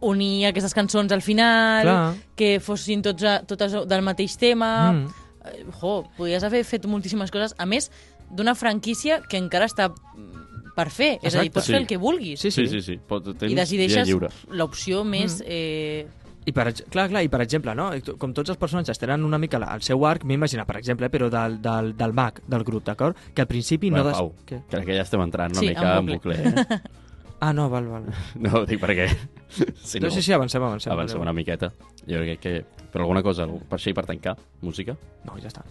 unir 0.00 0.46
aquestes 0.46 0.74
cançons 0.74 1.10
al 1.12 1.22
final, 1.22 1.82
Clar. 1.82 2.14
que 2.36 2.60
fossin 2.60 3.02
tots, 3.02 3.22
a, 3.24 3.40
totes 3.46 3.72
del 3.88 4.02
mateix 4.02 4.36
tema... 4.38 4.92
Mm. 4.92 5.06
Eh, 5.48 5.64
Jo, 5.80 6.04
podries 6.16 6.42
haver 6.44 6.62
fet 6.64 6.84
moltíssimes 6.86 7.30
coses, 7.30 7.54
a 7.58 7.64
més 7.64 7.90
d'una 8.30 8.54
franquícia 8.54 9.22
que 9.22 9.38
encara 9.38 9.64
està 9.66 9.88
mm, 9.88 10.74
per 10.76 10.90
fer. 10.90 11.18
És 11.22 11.34
a 11.34 11.40
dir, 11.40 11.48
Exacte. 11.48 11.54
pots 11.54 11.66
Sí. 11.66 11.72
fer 11.72 11.80
el 11.80 11.86
que 11.86 11.96
vulguis. 11.96 12.40
Sí, 12.40 12.50
Sí, 12.50 12.66
sí. 12.66 12.80
sí, 12.80 12.82
sí. 12.82 12.98
Pot, 13.08 13.24
tens 13.38 13.50
I 13.50 13.54
decideixes 13.54 14.08
l'opció 14.50 15.04
més... 15.04 15.40
Mm. 15.40 15.44
Eh, 15.46 16.06
I 16.48 16.52
per, 16.56 16.70
clar, 16.88 17.08
clar, 17.10 17.20
i 17.26 17.28
per 17.28 17.42
exemple, 17.44 17.74
no? 17.76 17.90
com 18.20 18.32
tots 18.36 18.54
els 18.54 18.58
personatges 18.60 18.96
tenen 19.00 19.24
una 19.26 19.36
mica 19.42 19.58
el 19.60 19.82
seu 19.84 20.04
arc, 20.08 20.22
m'imagina, 20.24 20.64
per 20.68 20.78
exemple, 20.80 21.10
però 21.12 21.28
del, 21.32 21.58
del, 21.64 21.90
del 21.98 22.14
mag 22.16 22.40
del 22.48 22.64
grup, 22.64 22.86
d'acord? 22.86 23.18
Que 23.34 23.44
al 23.44 23.50
principi 23.50 23.90
no... 23.90 23.98
Bueno, 24.00 24.08
Des... 24.08 24.16
Pau, 24.16 24.30
Què? 24.48 24.62
crec 24.70 24.86
que 24.88 24.96
ja 24.96 25.04
estem 25.04 25.20
entrant 25.26 25.52
una 25.52 25.60
Sí, 25.60 25.68
mica 25.74 25.90
en 25.98 25.98
en 26.08 26.14
bucle. 26.14 26.38
Eh? 26.38 26.80
Ah, 27.40 27.52
no, 27.54 27.68
val, 27.70 27.84
val. 27.86 28.06
No, 28.42 28.50
ho 28.58 28.64
dic 28.66 28.80
perquè... 28.82 29.04
Si 29.88 30.00
no, 30.02 30.08
sí, 30.10 30.22
sí, 30.26 30.32
avancem, 30.34 30.62
avancem. 30.64 30.90
Avancem 30.92 31.20
una 31.22 31.32
miqueta. 31.36 31.68
Jo 32.08 32.18
crec 32.24 32.40
que... 32.42 32.54
Però 32.90 33.04
alguna 33.04 33.22
cosa, 33.22 33.46
per 33.46 33.76
així, 33.78 33.92
per 33.94 34.06
tancar, 34.08 34.32
música? 34.64 34.96
No, 35.28 35.36
ja 35.38 35.46
està. 35.52 35.62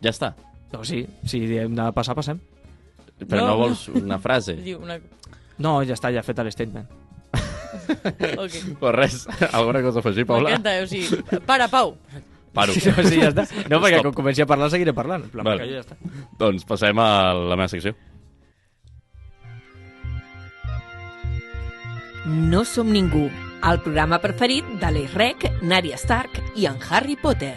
Ja 0.00 0.08
està. 0.14 0.30
No, 0.72 0.80
sí, 0.86 1.02
si 1.28 1.42
hem 1.58 1.74
de 1.76 1.90
passar, 1.92 2.14
passem. 2.16 2.40
Però 3.26 3.42
no, 3.42 3.50
No, 3.50 3.56
vols 3.60 3.88
una 3.92 4.16
frase? 4.22 4.54
diu 4.64 4.80
una... 4.80 4.96
No, 5.60 5.82
ja 5.84 5.92
està, 5.98 6.08
ja 6.14 6.22
he 6.22 6.24
fet 6.24 6.38
el 6.40 6.48
statement. 6.54 6.88
Ok. 8.44 8.58
Pues 8.80 8.94
res, 8.94 9.28
alguna 9.52 9.82
cosa 9.82 9.98
a 9.98 10.00
afegir, 10.00 10.26
Paula? 10.26 10.50
M'encanta, 10.50 10.82
o 10.82 10.86
sigui, 10.86 11.40
para, 11.46 11.68
Pau. 11.68 11.96
Paro. 12.52 12.72
Sí, 12.76 12.88
no, 12.90 13.02
sí, 13.06 13.20
ja 13.20 13.30
està. 13.30 13.46
No, 13.70 13.80
perquè 13.80 13.98
Stop. 14.00 14.10
quan 14.10 14.16
comenci 14.22 14.42
a 14.42 14.46
parlar 14.50 14.70
seguiré 14.70 14.94
parlant. 14.96 15.26
En 15.28 15.34
plan, 15.34 15.46
Vale. 15.46 15.68
ja 15.70 15.84
està. 15.84 15.98
Doncs 16.38 16.66
passem 16.68 16.98
a 16.98 17.10
la 17.34 17.56
meva 17.56 17.68
secció. 17.72 17.94
No 22.26 22.64
som 22.68 22.90
ningú, 22.92 23.30
el 23.66 23.80
programa 23.82 24.20
preferit 24.22 24.66
de 24.80 24.90
l'Eix 24.92 25.16
Nària 25.62 25.96
Stark 25.98 26.42
i 26.54 26.66
en 26.66 26.78
Harry 26.90 27.16
Potter. 27.16 27.56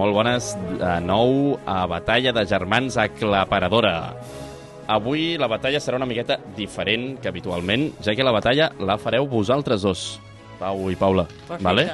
Molt 0.00 0.14
bones, 0.16 0.54
de 0.80 0.92
nou 1.04 1.58
a 1.68 1.82
Batalla 1.90 2.32
de 2.32 2.46
Germans 2.48 2.96
Aclaparadora. 2.96 4.14
Avui 4.90 5.34
la 5.38 5.46
batalla 5.50 5.78
serà 5.82 5.98
una 6.00 6.06
miqueta 6.08 6.38
diferent 6.56 7.18
que 7.20 7.28
habitualment, 7.28 7.90
ja 8.02 8.14
que 8.16 8.24
la 8.24 8.32
batalla 8.32 8.70
la 8.80 8.96
fareu 8.98 9.28
vosaltres 9.28 9.84
dos, 9.84 10.04
Pau 10.58 10.88
i 10.90 10.96
Paula. 10.96 11.26
Perfecte. 11.28 11.62
Vale? 11.66 11.84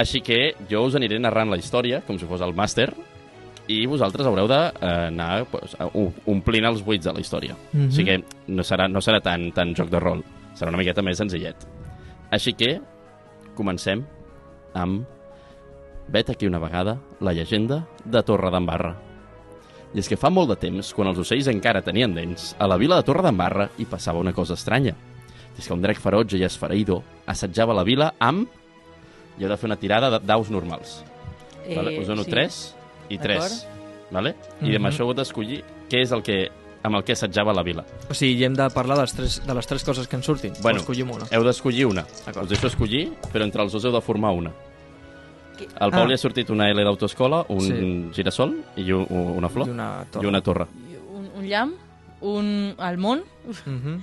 Així 0.00 0.22
que 0.24 0.54
jo 0.70 0.86
us 0.88 0.96
aniré 0.96 1.20
narrant 1.20 1.52
la 1.52 1.60
història, 1.60 2.00
com 2.06 2.16
si 2.18 2.24
fos 2.30 2.40
el 2.46 2.56
màster, 2.56 2.88
i 3.70 3.84
vosaltres 3.86 4.26
haureu 4.26 4.48
d'anar 4.50 5.44
pues, 5.52 5.76
a- 5.78 5.86
o- 5.92 6.08
omplint 6.32 6.64
els 6.66 6.80
buits 6.82 7.04
de 7.06 7.12
la 7.12 7.20
història. 7.20 7.54
Mhm. 7.74 7.88
O 7.88 7.92
sigui 7.92 8.16
que 8.16 8.24
no 8.48 8.62
serà, 8.64 8.88
no 8.90 8.98
serà 9.04 9.20
tan, 9.20 9.50
tan 9.52 9.74
joc 9.76 9.90
de 9.92 10.00
rol, 10.00 10.24
serà 10.56 10.68
una 10.72 10.78
miqueta 10.80 11.02
més 11.02 11.18
senzillet. 11.20 11.56
Així 12.32 12.54
que 12.54 12.80
comencem 13.54 14.02
amb 14.74 15.04
Vet 16.10 16.30
aquí 16.30 16.46
una 16.46 16.58
vegada 16.58 16.98
la 17.20 17.32
llegenda 17.32 17.86
de 18.04 18.22
Torre 18.22 18.50
d'Embarra. 18.50 18.96
I 19.94 19.98
és 20.02 20.08
que 20.08 20.18
fa 20.18 20.30
molt 20.30 20.50
de 20.52 20.56
temps, 20.58 20.92
quan 20.94 21.08
els 21.10 21.18
ocells 21.18 21.48
encara 21.50 21.82
tenien 21.82 22.12
dents, 22.14 22.52
a 22.58 22.66
la 22.70 22.76
vila 22.78 22.96
de 22.98 23.06
Torre 23.06 23.22
d'Embarra 23.26 23.68
hi 23.78 23.86
passava 23.90 24.18
una 24.22 24.32
cosa 24.34 24.54
estranya. 24.54 24.94
I 25.56 25.58
és 25.58 25.66
que 25.66 25.74
un 25.74 25.82
drac 25.82 25.98
ferotge 26.02 26.38
i 26.38 26.44
esfereïdor 26.46 27.02
assetjava 27.30 27.74
la 27.74 27.84
vila 27.86 28.12
amb... 28.18 28.48
I 29.38 29.44
heu 29.46 29.48
de 29.50 29.56
fer 29.56 29.68
una 29.70 29.78
tirada 29.80 30.10
de- 30.12 30.20
d'aus 30.26 30.50
normals. 30.52 30.98
Eh, 31.64 31.74
vale? 31.76 31.94
Us 32.00 32.06
dono 32.10 32.24
sí. 32.26 32.30
3 32.30 32.58
i 33.10 33.18
3. 33.18 33.66
Vale? 34.10 34.34
I 34.60 34.64
Mhm. 34.70 34.76
amb 34.76 34.86
això 34.90 35.06
heu 35.06 35.14
d'escollir 35.14 35.62
què 35.88 36.02
és 36.02 36.10
el 36.12 36.22
que 36.22 36.50
amb 36.82 36.96
el 36.96 37.04
que 37.04 37.12
assetjava 37.12 37.52
la 37.52 37.62
vila. 37.62 37.84
O 38.08 38.14
sigui, 38.14 38.42
hem 38.44 38.54
de 38.54 38.68
parlar 38.70 38.96
de 38.96 39.02
les 39.02 39.12
tres, 39.12 39.42
de 39.46 39.54
les 39.54 39.66
tres 39.66 39.84
coses 39.84 40.08
que 40.08 40.16
ens 40.16 40.24
surtin. 40.26 40.52
Bueno, 40.62 40.78
o 40.78 40.80
escollim 40.80 41.10
una. 41.10 41.26
Heu 41.30 41.42
d'escollir 41.44 41.84
una. 41.86 42.02
Us 42.42 42.48
deixo 42.48 42.66
escollir, 42.68 43.12
però 43.32 43.42
entre 43.44 43.62
els 43.62 43.72
dos 43.72 43.84
heu 43.84 43.92
de 43.92 44.00
formar 44.00 44.30
una. 44.32 44.50
Al 45.78 45.90
Pau 45.90 46.02
Ah. 46.02 46.06
li 46.06 46.14
ha 46.14 46.18
sortit 46.18 46.50
una 46.50 46.68
L 46.70 46.82
d'autoescola, 46.84 47.44
un 47.48 47.60
Sí. 47.60 48.10
girassol 48.12 48.56
i 48.76 48.90
un, 48.92 49.06
una 49.10 49.48
flor 49.48 49.66
I 49.68 49.70
una 49.70 50.04
torre. 50.10 50.24
i 50.24 50.28
una 50.28 50.40
torre. 50.40 50.66
Un, 51.14 51.30
un 51.36 51.44
llamp, 51.48 51.74
un 52.22 52.74
el 52.78 52.98
món 52.98 53.22
Mhm. 53.66 54.00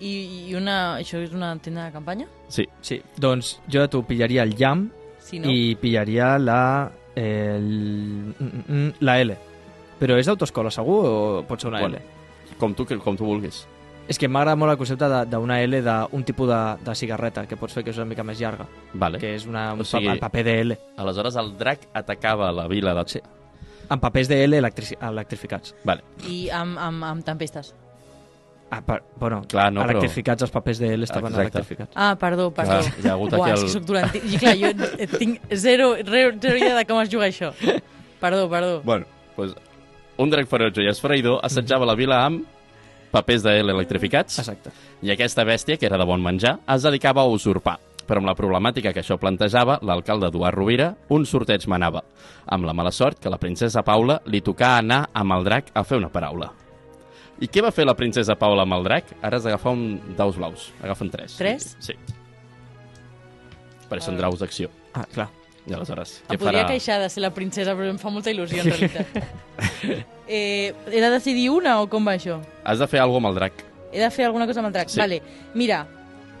i, 0.00 0.48
i 0.50 0.54
una... 0.54 0.98
Això 0.98 1.18
és 1.22 1.32
una 1.32 1.56
tenda 1.58 1.84
de 1.86 1.92
campanya? 1.92 2.26
Sí, 2.48 2.66
Sí, 2.80 3.00
doncs 3.16 3.60
jo 3.70 3.82
a 3.82 3.88
tu 3.88 4.02
pillaria 4.04 4.42
el 4.42 4.54
llamp 4.56 4.90
Si 5.18 5.38
no... 5.38 5.50
i 5.50 5.74
pillaria 5.76 6.38
la... 6.38 6.90
El, 7.14 8.34
mm, 8.38 8.44
mm, 8.44 8.64
mm, 8.68 8.92
la 9.00 9.20
L. 9.20 9.36
Però 10.00 10.16
és 10.16 10.26
d'autoescola, 10.26 10.70
segur, 10.70 11.04
o 11.04 11.44
pot 11.46 11.60
ser 11.60 11.68
una 11.68 11.80
Bueno. 11.80 11.96
L? 11.96 12.02
com 12.58 12.74
tu, 12.74 12.84
com 12.86 13.16
tu 13.16 13.24
vulguis. 13.24 13.66
És 14.10 14.18
que 14.18 14.26
m'agrada 14.26 14.56
molt 14.58 14.72
el 14.72 14.78
concepte 14.80 15.06
de- 15.08 15.24
d'una 15.30 15.60
L 15.62 15.78
d'un 15.86 16.24
tipus 16.26 16.48
de, 16.50 16.60
de 16.82 16.94
cigarreta 16.98 17.44
que 17.46 17.56
pots 17.56 17.76
fer 17.76 17.84
que 17.86 17.90
és 17.94 17.98
una 18.00 18.08
mica 18.10 18.24
més 18.26 18.40
llarga, 18.40 18.66
Vale. 18.92 19.18
que 19.22 19.34
és 19.36 19.44
una, 19.46 19.68
un 19.76 19.80
O 19.80 19.84
sigui- 19.86 20.08
pa, 20.08 20.12
el 20.16 20.18
paper 20.24 20.44
de 20.44 20.54
L. 20.64 20.78
Aleshores 20.98 21.36
el 21.36 21.52
drac 21.56 21.86
atacava 21.94 22.50
la 22.52 22.66
vila 22.66 22.92
de... 22.94 23.04
Sí. 23.06 23.20
Amb 23.88 24.02
papers 24.02 24.28
de 24.30 24.42
L 24.44 24.56
electrici 24.58 24.96
electrificats. 25.00 25.74
Vale. 25.84 26.02
I 26.28 26.48
amb, 26.50 26.76
amb, 26.78 27.04
amb 27.04 27.24
tempestes. 27.24 27.72
Ah, 28.72 28.80
per, 28.86 29.00
bueno, 29.18 29.42
Clar, 29.48 29.72
no, 29.72 29.82
però- 29.82 29.90
electrificats, 29.96 30.42
els 30.42 30.50
papers 30.54 30.78
de 30.78 30.92
L 30.94 31.02
estaven 31.04 31.30
Exacte. 31.32 31.42
electrificats. 31.58 31.92
Ah, 31.96 32.16
perdó, 32.18 32.50
perdó. 32.54 32.78
Clar, 32.80 32.94
hi 33.04 33.08
ha 33.08 33.12
hagut 33.14 33.32
aquí 33.34 33.50
és 33.50 33.58
el- 33.60 33.66
que 33.66 33.72
soc 33.72 33.82
dolent. 33.84 34.14
I 34.14 34.38
clar, 34.38 34.56
jo 34.58 35.08
tinc 35.18 35.40
zero, 35.54 35.94
zero, 36.04 36.36
zero 36.40 36.56
idea 36.56 36.76
de 36.76 36.84
com 36.86 37.00
es 37.00 37.10
juga 37.10 37.26
això. 37.26 37.52
Perdó, 38.20 38.48
perdó. 38.50 38.82
Bueno, 38.84 39.06
doncs 39.36 39.54
un 40.18 40.30
drac 40.30 40.46
ferotge 40.46 40.82
i 40.84 40.88
esfereïdor 40.90 41.40
assetjava 41.42 41.86
la 41.88 41.94
vila 41.96 42.18
amb 42.26 42.44
papers 43.10 43.42
de 43.42 43.56
L 43.60 43.72
electrificats 43.74 44.38
Exacte. 44.42 44.72
i 45.02 45.10
aquesta 45.12 45.44
bèstia, 45.44 45.76
que 45.78 45.86
era 45.86 45.98
de 45.98 46.06
bon 46.06 46.22
menjar, 46.22 46.58
es 46.68 46.82
dedicava 46.86 47.22
a 47.22 47.30
usurpar. 47.30 47.78
Però 48.06 48.18
amb 48.18 48.26
la 48.26 48.34
problemàtica 48.34 48.92
que 48.92 49.02
això 49.04 49.18
plantejava, 49.22 49.78
l'alcalde 49.86 50.26
Eduard 50.32 50.56
Rovira 50.58 50.88
un 51.14 51.26
sorteig 51.26 51.66
manava, 51.70 52.02
amb 52.46 52.66
la 52.66 52.74
mala 52.74 52.90
sort 52.90 53.20
que 53.22 53.30
la 53.30 53.38
princesa 53.38 53.84
Paula 53.86 54.20
li 54.26 54.40
tocà 54.42 54.76
anar 54.78 55.04
amb 55.14 55.36
el 55.36 55.46
drac 55.46 55.70
a 55.74 55.84
fer 55.86 56.00
una 56.00 56.10
paraula. 56.10 56.50
I 57.40 57.48
què 57.48 57.62
va 57.64 57.70
fer 57.72 57.86
la 57.86 57.94
princesa 57.96 58.34
Paula 58.36 58.66
amb 58.66 58.74
el 58.76 58.84
drac? 58.84 59.14
Ara 59.22 59.38
has 59.38 59.46
d'agafar 59.46 59.72
un 59.72 60.14
daus 60.18 60.36
blaus. 60.36 60.72
Agafa'n 60.82 61.10
tres. 61.10 61.36
Tres? 61.38 61.76
Sí. 61.80 61.94
Perquè 63.88 64.04
són 64.04 64.18
draus 64.18 64.42
d'acció. 64.42 64.68
Ah, 64.92 65.06
clar. 65.14 65.30
I 65.66 65.74
aleshores, 65.76 66.22
Em 66.28 66.34
què 66.34 66.38
podria 66.40 66.62
farà? 66.64 66.70
queixar 66.72 67.00
de 67.02 67.08
ser 67.12 67.20
la 67.22 67.30
princesa, 67.34 67.74
però 67.76 67.90
em 67.90 67.98
fa 68.00 68.10
molta 68.10 68.30
il·lusió, 68.32 68.62
en 68.62 68.70
realitat. 68.70 69.06
eh, 70.28 70.72
he 70.90 71.00
de 71.00 71.10
decidir 71.10 71.50
una 71.50 71.80
o 71.82 71.88
com 71.90 72.06
va 72.06 72.14
això? 72.16 72.40
Has 72.64 72.78
de 72.80 72.86
fer 72.88 73.00
alguna 73.00 73.26
amb 73.28 73.32
el 73.34 73.38
drac. 73.40 73.64
He 73.92 74.00
de 74.00 74.10
fer 74.10 74.24
alguna 74.26 74.46
cosa 74.46 74.60
amb 74.62 74.68
el 74.70 74.72
drac? 74.72 74.88
Sí. 74.88 74.98
Vale, 75.00 75.20
mira, 75.54 75.84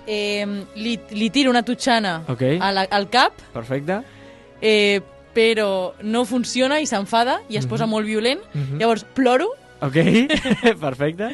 eh, 0.06 0.46
li, 0.76 0.98
li 1.10 1.30
tiro 1.30 1.50
una 1.50 1.62
tutxana 1.66 2.20
Ok, 2.28 2.42
a 2.60 2.72
la, 2.72 2.86
al 2.90 3.08
cap, 3.10 3.34
perfecte. 3.52 4.00
eh, 4.60 5.00
però 5.34 5.92
no 6.02 6.24
funciona 6.24 6.80
i 6.80 6.86
s'enfada 6.86 7.40
i 7.48 7.56
es 7.60 7.66
posa 7.66 7.86
molt 7.86 8.06
violent. 8.06 8.40
Mhm. 8.54 8.78
Llavors 8.80 9.04
ploro, 9.04 9.50
Ok, 9.80 9.96
perfecte. 10.80 11.30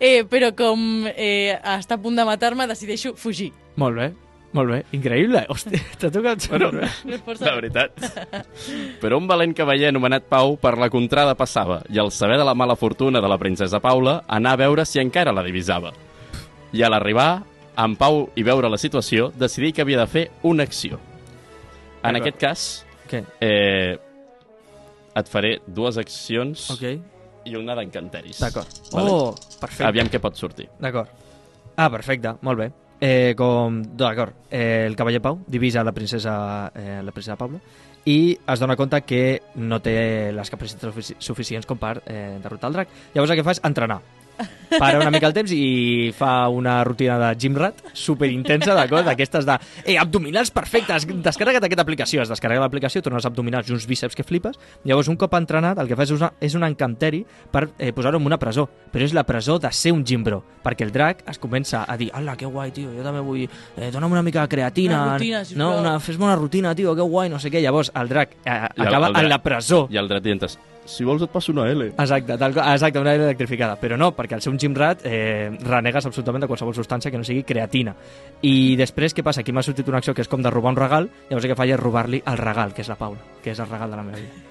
eh, 0.00 0.24
però 0.28 0.50
com 0.56 1.06
eh, 1.08 1.58
està 1.62 1.94
a 1.96 2.02
punt 2.02 2.16
de 2.18 2.24
matar-me, 2.28 2.66
decideixo 2.66 3.14
fugir. 3.16 3.52
Molt 3.76 3.96
bé, 3.96 4.10
molt 4.56 4.70
bé. 4.72 4.78
Increïble. 4.96 5.44
Hòstia, 5.52 5.80
t'ha 6.00 6.10
tocat 6.12 6.46
Bueno. 6.50 6.70
La 6.80 7.54
veritat. 7.58 8.00
Però 9.02 9.18
un 9.20 9.28
valent 9.28 9.52
cavaller 9.56 9.90
anomenat 9.92 10.26
Pau 10.30 10.56
per 10.60 10.74
la 10.80 10.88
contrada 10.92 11.36
passava 11.38 11.82
i 11.92 12.00
al 12.02 12.10
saber 12.14 12.38
de 12.40 12.46
la 12.48 12.54
mala 12.58 12.76
fortuna 12.76 13.20
de 13.22 13.28
la 13.30 13.38
princesa 13.38 13.80
Paula 13.84 14.22
anà 14.26 14.54
a 14.56 14.60
veure 14.60 14.84
si 14.88 14.98
encara 15.02 15.32
la 15.36 15.44
divisava. 15.46 15.92
I 16.72 16.82
a 16.82 16.90
l'arribar, 16.90 17.42
en 17.76 17.94
Pau 18.00 18.30
i 18.34 18.42
veure 18.46 18.68
la 18.72 18.78
situació, 18.80 19.30
decidí 19.36 19.72
que 19.76 19.84
havia 19.84 20.00
de 20.02 20.06
fer 20.10 20.24
una 20.42 20.64
acció. 20.64 20.98
En 22.02 22.14
D'acord. 22.14 22.20
aquest 22.22 22.38
cas, 22.40 22.64
Què? 23.10 23.22
eh, 23.40 23.98
et 25.16 25.28
faré 25.32 25.58
dues 25.66 25.96
accions 25.98 26.70
Ok. 26.74 26.82
i 27.46 27.54
una 27.56 27.74
d'encanteris. 27.78 28.40
D'acord. 28.40 28.68
Vale? 28.92 29.10
Oh, 29.10 29.34
perfecte. 29.60 29.84
Aviam 29.88 30.08
què 30.12 30.20
pot 30.20 30.36
sortir. 30.36 30.68
D'acord. 30.80 31.08
Ah, 31.76 31.90
perfecte, 31.92 32.34
molt 32.42 32.58
bé. 32.58 32.70
Eh, 33.00 33.34
com... 33.36 33.82
D'acord, 33.96 34.32
eh, 34.50 34.84
el 34.86 34.96
cavaller 34.96 35.20
Pau 35.20 35.38
divisa 35.46 35.84
la 35.84 35.92
princesa, 35.92 36.72
eh, 36.74 37.00
la 37.04 37.12
princesa 37.12 37.36
Paula 37.36 37.60
i 38.06 38.38
es 38.38 38.60
dona 38.62 38.76
compte 38.78 39.00
que 39.02 39.42
no 39.58 39.80
té 39.82 40.30
les 40.32 40.48
capacitats 40.50 40.86
sufici- 40.94 41.16
suficients 41.18 41.66
com 41.66 41.76
per 41.76 41.96
eh, 42.06 42.38
derrotar 42.42 42.68
el 42.70 42.76
drac. 42.78 42.88
Llavors 43.14 43.32
el 43.34 43.36
que 43.40 43.44
fa 43.44 43.50
és 43.56 43.60
entrenar. 43.66 43.98
Para 44.78 44.98
una 44.98 45.10
mica 45.14 45.28
el 45.28 45.32
temps 45.32 45.52
i 45.54 46.10
fa 46.16 46.48
una 46.50 46.80
rutina 46.84 47.16
de 47.20 47.28
gym 47.38 47.54
rat 47.56 47.78
super 47.94 48.26
intensa, 48.32 48.74
d'acord? 48.74 49.06
D'aquestes 49.06 49.46
de, 49.46 49.54
eh, 49.84 49.94
abdominals 49.96 50.50
perfectes, 50.50 51.06
descarrega't 51.06 51.64
aquesta 51.64 51.82
aplicació. 51.86 52.22
Es 52.22 52.28
descarrega 52.28 52.60
l'aplicació, 52.64 53.00
té 53.00 53.08
uns 53.12 53.24
abdominals 53.24 53.70
i 53.70 53.72
uns 53.76 53.86
bíceps 53.86 54.16
que 54.18 54.24
flipes. 54.26 54.58
Llavors, 54.84 55.08
un 55.08 55.16
cop 55.16 55.32
entrenat, 55.38 55.78
el 55.78 55.86
que 55.88 55.96
fa 55.96 56.02
és, 56.02 56.10
una, 56.10 56.32
és 56.40 56.54
un 56.58 56.64
encanteri 56.66 57.24
per 57.52 57.68
eh, 57.78 57.92
posar-ho 57.92 58.18
en 58.18 58.26
una 58.26 58.38
presó. 58.42 58.66
Però 58.92 59.04
és 59.06 59.14
la 59.14 59.24
presó 59.24 59.58
de 59.62 59.70
ser 59.72 59.92
un 59.94 60.04
gimbro, 60.04 60.42
perquè 60.66 60.82
el 60.84 60.92
drac 60.92 61.22
es 61.30 61.38
comença 61.38 61.84
a 61.86 61.96
dir, 61.96 62.10
ala, 62.12 62.36
que 62.36 62.46
guai, 62.46 62.72
tio, 62.72 62.90
jo 62.92 63.06
també 63.06 63.20
vull... 63.24 63.46
Eh, 63.76 63.90
dona'm 63.94 64.12
una 64.12 64.22
mica 64.26 64.42
de 64.42 64.48
creatina. 64.48 65.02
Una 65.02 65.12
rutina, 65.18 65.44
sisplau." 65.44 65.70
no, 65.76 65.80
una, 65.80 65.98
fes-me 66.00 66.24
una 66.26 66.36
rutina, 66.36 66.74
tio, 66.74 66.94
que 66.96 67.02
guai, 67.06 67.30
no 67.30 67.38
sé 67.38 67.50
què. 67.54 67.62
Llavors, 67.62 67.92
el 67.94 68.08
drac 68.08 68.34
eh, 68.44 68.50
I 68.50 68.80
el- 68.82 68.88
acaba 68.88 69.06
el 69.08 69.14
drac- 69.14 69.22
en 69.22 69.28
la 69.30 69.42
presó. 69.42 69.86
I 69.90 69.96
el 70.02 70.08
dret 70.08 70.24
dient 70.26 70.42
si 70.86 71.04
vols 71.04 71.22
et 71.26 71.30
passo 71.32 71.52
una 71.52 71.66
L. 71.70 71.90
Exacte, 71.92 72.36
tal, 72.38 72.54
exacte, 72.56 73.00
una 73.02 73.12
aire 73.12 73.26
electrificada. 73.28 73.76
Però 73.80 73.98
no, 74.00 74.12
perquè 74.16 74.36
al 74.36 74.42
ser 74.44 74.52
un 74.52 74.58
gym 74.58 74.74
rat 74.76 75.04
eh, 75.04 75.50
renegues 75.60 76.06
absolutament 76.08 76.44
de 76.44 76.48
qualsevol 76.50 76.74
substància 76.76 77.10
que 77.10 77.20
no 77.20 77.26
sigui 77.26 77.44
creatina. 77.46 77.94
I 78.46 78.74
després, 78.78 79.14
què 79.14 79.24
passa? 79.26 79.42
Aquí 79.44 79.54
m'ha 79.54 79.64
sortit 79.66 79.88
una 79.88 80.00
acció 80.02 80.14
que 80.14 80.24
és 80.24 80.30
com 80.32 80.42
de 80.42 80.52
robar 80.52 80.74
un 80.74 80.80
regal, 80.80 81.10
llavors 81.28 81.44
el 81.44 81.52
que 81.52 81.58
faig 81.58 81.74
és 81.76 81.80
robar-li 81.80 82.22
el 82.26 82.38
regal, 82.40 82.74
que 82.74 82.84
és 82.84 82.90
la 82.92 82.98
Paula, 83.00 83.22
que 83.42 83.52
és 83.54 83.62
el 83.62 83.70
regal 83.70 83.90
de 83.90 84.00
la 84.00 84.06
meva 84.06 84.22
vida. 84.22 84.44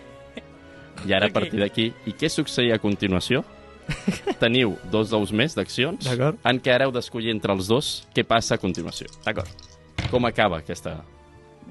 I 1.06 1.14
ara, 1.14 1.28
a 1.30 1.34
partir 1.34 1.60
d'aquí, 1.62 1.90
i 2.08 2.16
què 2.18 2.30
succeïa 2.32 2.80
a 2.80 2.82
continuació? 2.82 3.44
Teniu 4.42 4.76
dos 4.90 5.12
ous 5.14 5.32
més 5.36 5.54
d'accions 5.54 6.08
D'acord. 6.08 6.40
en 6.42 6.58
què 6.64 6.74
ara 6.74 6.88
heu 6.88 6.94
d'escollir 6.96 7.30
entre 7.36 7.54
els 7.54 7.70
dos 7.70 7.92
què 8.16 8.26
passa 8.26 8.58
a 8.58 8.62
continuació. 8.62 9.12
D'acord. 9.26 9.52
Com 10.10 10.26
acaba 10.26 10.64
aquesta... 10.64 10.98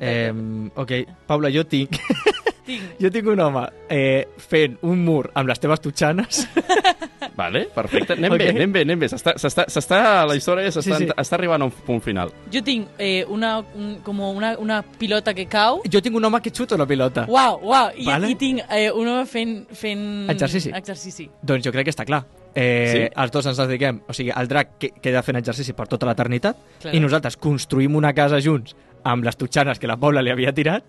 Eh, 0.00 0.30
ok, 0.74 0.92
Paula, 1.26 1.50
jo 1.54 1.66
tinc... 1.66 1.98
Tinc. 2.64 2.94
jo 3.00 3.10
tinc 3.12 3.26
un 3.28 3.40
home 3.44 3.66
eh, 3.92 4.24
fent 4.40 4.78
un 4.88 5.02
mur 5.04 5.30
amb 5.34 5.48
les 5.50 5.60
teves 5.60 5.80
tutxanes. 5.84 6.46
Vale, 7.36 7.64
perfecte. 7.74 8.12
Anem 8.14 8.32
Ok. 8.32 8.38
bé, 8.38 8.48
anem 8.50 8.72
bé, 8.72 8.80
anem 8.86 8.98
bé. 9.00 9.08
S'està, 9.10 9.98
la 10.28 10.36
història 10.36 10.68
s'està 10.70 10.96
Sí, 11.00 11.04
sí. 11.04 11.08
està 11.16 11.34
arribant 11.36 11.62
a 11.62 11.66
un 11.66 11.72
punt 11.86 12.00
final. 12.04 12.30
Jo 12.52 12.62
tinc 12.62 12.88
eh, 12.98 13.24
una, 13.28 13.58
un, 13.74 13.96
com 14.04 14.20
una, 14.20 14.54
una 14.58 14.82
pilota 14.82 15.34
que 15.34 15.46
cau. 15.50 15.82
jo 15.90 16.00
tinc 16.00 16.14
un 16.16 16.24
home 16.24 16.40
que 16.40 16.50
xuta 16.54 16.76
una 16.78 16.86
pilota. 16.86 17.26
Uau, 17.28 17.58
uau. 17.62 17.90
I, 17.96 18.06
Vale. 18.06 18.30
i 18.30 18.34
tinc 18.38 18.62
eh, 18.70 18.90
un 18.92 19.08
home 19.08 19.26
fent, 19.26 19.66
fent... 19.74 20.30
Exercici. 20.30 20.70
Exercici. 20.74 21.28
Doncs 21.42 21.64
jo 21.66 21.72
crec 21.72 21.84
que 21.90 21.94
està 21.96 22.04
clar. 22.06 22.24
Eh, 22.54 22.90
Sí? 22.94 23.00
Els 23.20 23.32
dos 23.34 23.46
ens 23.50 23.58
dediquem, 23.58 24.00
o 24.08 24.12
sigui, 24.14 24.30
el 24.30 24.46
drac 24.48 24.76
que 24.78 24.92
queda 25.02 25.22
fent 25.26 25.36
exercici 25.40 25.72
per 25.74 25.88
tota 25.90 26.06
l'eternitat 26.06 26.86
i 26.92 27.00
nosaltres 27.02 27.36
construïm 27.36 27.96
una 27.98 28.12
casa 28.14 28.38
junts 28.40 28.76
amb 29.04 29.24
les 29.26 29.36
tutxanes 29.36 29.80
que 29.82 29.88
la 29.90 29.96
Paula 30.00 30.22
li 30.22 30.30
havia 30.30 30.52
tirat 30.54 30.84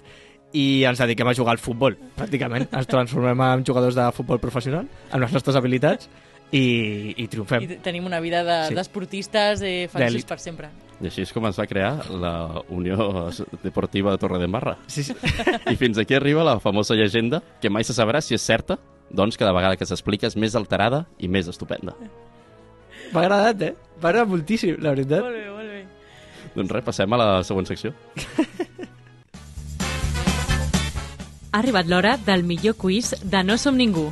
i 0.56 0.84
ens 0.88 1.02
dediquem 1.04 1.28
a 1.28 1.34
jugar 1.36 1.56
al 1.58 1.60
futbol, 1.60 1.98
pràcticament. 2.16 2.70
Ens 2.72 2.88
transformem 2.88 3.42
en 3.50 3.66
jugadors 3.68 3.98
de 3.98 4.06
futbol 4.16 4.40
professional 4.40 4.88
amb 5.12 5.22
les 5.26 5.34
nostres 5.36 5.58
habilitats 5.60 6.08
i, 6.56 7.14
i 7.18 7.28
triomfem. 7.28 7.66
I 7.66 7.68
te- 7.74 7.78
tenim 7.84 8.06
una 8.08 8.20
vida 8.24 8.44
de- 8.48 8.68
Sí. 8.70 8.76
d'esportistes 8.78 9.60
de, 9.60 9.84
eh, 9.84 9.88
feliços 9.92 10.26
per 10.30 10.40
sempre. 10.40 10.70
I 11.02 11.10
així 11.10 11.26
és 11.26 11.34
com 11.36 11.44
es 11.50 11.58
va 11.60 11.66
crear 11.68 12.10
la 12.10 12.62
Unió 12.72 13.28
Deportiva 13.64 14.12
de 14.14 14.18
Torre 14.18 14.40
de 14.40 14.48
Marra. 14.48 14.78
Sí, 14.88 15.04
sí. 15.04 15.14
I 15.70 15.76
fins 15.76 15.98
aquí 16.00 16.14
arriba 16.16 16.44
la 16.48 16.60
famosa 16.64 16.96
llegenda, 16.96 17.42
que 17.60 17.70
mai 17.70 17.84
se 17.84 17.92
sabrà 17.94 18.22
si 18.22 18.34
és 18.38 18.42
certa, 18.42 18.78
doncs 19.10 19.36
cada 19.38 19.52
vegada 19.52 19.76
que 19.76 19.86
s'explica 19.86 20.28
és 20.28 20.38
més 20.38 20.56
alterada 20.56 21.06
i 21.20 21.28
més 21.28 21.50
estupenda. 21.52 21.94
M'ha 23.12 23.22
agradat, 23.26 23.62
eh? 23.62 23.76
M'ha 24.02 24.10
agradat 24.10 24.30
moltíssim, 24.32 24.78
la 24.80 24.92
veritat. 24.96 25.22
Molt 25.22 25.36
bé, 25.36 25.50
molt 25.52 25.70
bé. 25.70 25.86
Doncs 26.56 26.72
res, 26.72 26.84
passem 26.88 27.12
a 27.14 27.18
la 27.20 27.30
següent 27.44 27.68
secció. 27.68 27.92
Ha 31.56 31.60
arribat 31.62 31.88
l'hora 31.88 32.18
del 32.20 32.42
millor 32.44 32.76
quiz 32.76 33.14
de 33.24 33.40
No 33.48 33.56
som 33.58 33.78
ningú. 33.80 34.10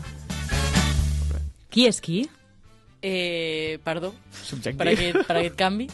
Qui 1.73 1.87
és 1.89 1.97
qui? 1.99 2.21
Eh, 3.03 3.79
perdó 3.83 4.13
Subjectiu. 4.31 4.77
per 4.79 4.87
aquest, 4.93 5.17
per 5.27 5.35
aquest 5.41 5.55
canvi, 5.59 5.89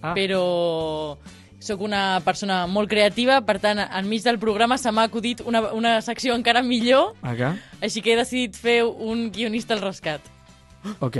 Ah. 0.00 0.14
però 0.14 1.18
sóc 1.60 1.80
una 1.82 2.20
persona 2.24 2.66
molt 2.66 2.88
creativa, 2.88 3.42
per 3.44 3.58
tant, 3.60 3.78
enmig 3.78 4.22
del 4.24 4.38
programa 4.38 4.78
se 4.78 4.90
m'ha 4.90 5.02
acudit 5.04 5.42
una, 5.44 5.60
una 5.74 6.00
secció 6.00 6.34
encara 6.34 6.62
millor, 6.62 7.12
Acá? 7.20 7.56
així 7.82 8.00
que 8.00 8.14
he 8.14 8.16
decidit 8.16 8.54
fer 8.56 8.82
un 8.84 9.30
guionista 9.32 9.74
al 9.74 9.82
rescat. 9.82 10.20
Ok. 11.00 11.18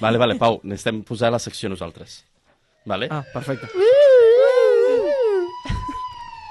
Vale, 0.00 0.16
vale, 0.16 0.36
Pau, 0.38 0.60
necessitem 0.62 1.02
posar 1.02 1.32
la 1.32 1.38
secció 1.38 1.68
nosaltres. 1.68 2.24
Vale? 2.86 3.08
Ah, 3.10 3.24
perfecte. 3.34 3.66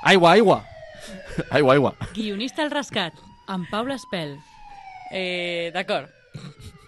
Aigua, 0.03 0.31
aigua. 0.33 0.65
Aigua, 1.49 1.73
aigua. 1.73 1.93
Guionista 2.15 2.63
al 2.63 2.71
rescat, 2.71 3.13
amb 3.47 3.69
Paula 3.69 3.95
Espel. 3.95 4.37
Eh, 5.11 5.71
D'acord. 5.73 6.09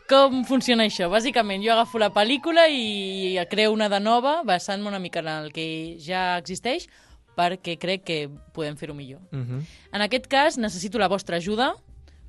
Com 0.10 0.44
funciona 0.46 0.86
això? 0.86 1.08
Bàsicament, 1.10 1.64
jo 1.64 1.72
agafo 1.74 2.00
la 2.02 2.12
pel·lícula 2.14 2.68
i 2.70 3.39
creo 3.50 3.72
una 3.74 3.88
de 3.89 4.00
nova, 4.04 4.41
basant-me 4.46 4.91
una 4.91 5.00
mica 5.00 5.24
en 5.24 5.30
el 5.32 5.54
que 5.56 5.66
ja 6.04 6.38
existeix, 6.38 6.89
perquè 7.38 7.78
crec 7.82 8.04
que 8.06 8.20
podem 8.54 8.78
fer-ho 8.78 8.94
millor. 8.94 9.22
Uh 9.32 9.39
-huh. 9.39 9.62
En 9.91 10.02
aquest 10.02 10.28
cas, 10.28 10.58
necessito 10.58 11.00
la 11.00 11.08
vostra 11.08 11.38
ajuda. 11.38 11.76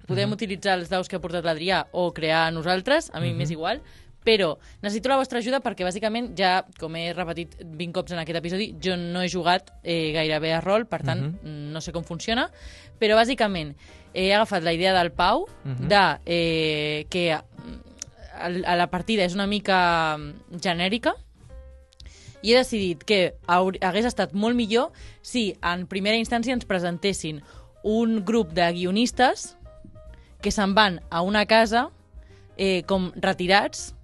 Podem 0.07 0.33
utilitzar 0.33 0.79
els 0.79 0.91
daus 0.91 1.09
que 1.09 1.17
ha 1.17 1.21
portat 1.21 1.45
l'Adrià 1.45 1.87
o 1.93 2.12
crear 2.12 2.53
nosaltres, 2.53 3.11
a 3.15 3.21
mi 3.21 3.33
m'és 3.33 3.51
igual, 3.51 3.81
però 4.25 4.55
necessito 4.83 5.11
la 5.12 5.18
vostra 5.20 5.39
ajuda 5.39 5.61
perquè, 5.64 5.85
bàsicament, 5.87 6.33
ja, 6.39 6.62
com 6.81 6.97
he 6.97 7.11
repetit 7.12 7.59
20 7.61 7.93
cops 7.95 8.14
en 8.14 8.22
aquest 8.22 8.41
episodi, 8.41 8.70
jo 8.83 8.97
no 8.99 9.22
he 9.22 9.29
jugat 9.29 9.70
eh, 9.83 10.12
gairebé 10.16 10.55
a 10.57 10.62
rol, 10.64 10.89
per 10.89 11.03
tant, 11.05 11.27
no 11.45 11.83
sé 11.85 11.93
com 11.93 12.07
funciona, 12.09 12.49
però, 12.99 13.18
bàsicament, 13.20 13.75
he 14.14 14.31
agafat 14.33 14.64
la 14.64 14.72
idea 14.72 14.95
del 14.97 15.12
Pau 15.12 15.45
de 15.64 16.05
eh, 16.25 17.05
que 17.12 17.27
mm, 17.37 17.79
a 18.64 18.77
la 18.79 18.89
partida 18.91 19.27
és 19.27 19.37
una 19.37 19.47
mica 19.51 20.16
mm, 20.16 20.62
genèrica, 20.64 21.14
i 22.45 22.53
he 22.53 22.57
decidit 22.59 23.05
que 23.09 23.35
hagués 23.49 24.05
estat 24.05 24.35
molt 24.37 24.57
millor 24.57 24.93
si 25.25 25.55
en 25.64 25.87
primera 25.89 26.18
instància 26.20 26.53
ens 26.53 26.68
presentessin 26.68 27.41
un 27.85 28.18
grup 28.25 28.53
de 28.53 28.66
guionistes 28.77 29.55
que 30.45 30.53
se'n 30.53 30.75
van 30.77 31.01
a 31.09 31.22
una 31.25 31.47
casa 31.49 31.87
eh, 32.57 32.85
com 32.85 33.09
retirats 33.16 33.95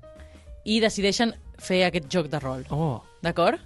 i 0.64 0.80
decideixen 0.80 1.34
fer 1.58 1.84
aquest 1.86 2.08
joc 2.12 2.28
de 2.32 2.40
rol. 2.40 2.64
Oh. 2.70 3.02
D'acord? 3.22 3.60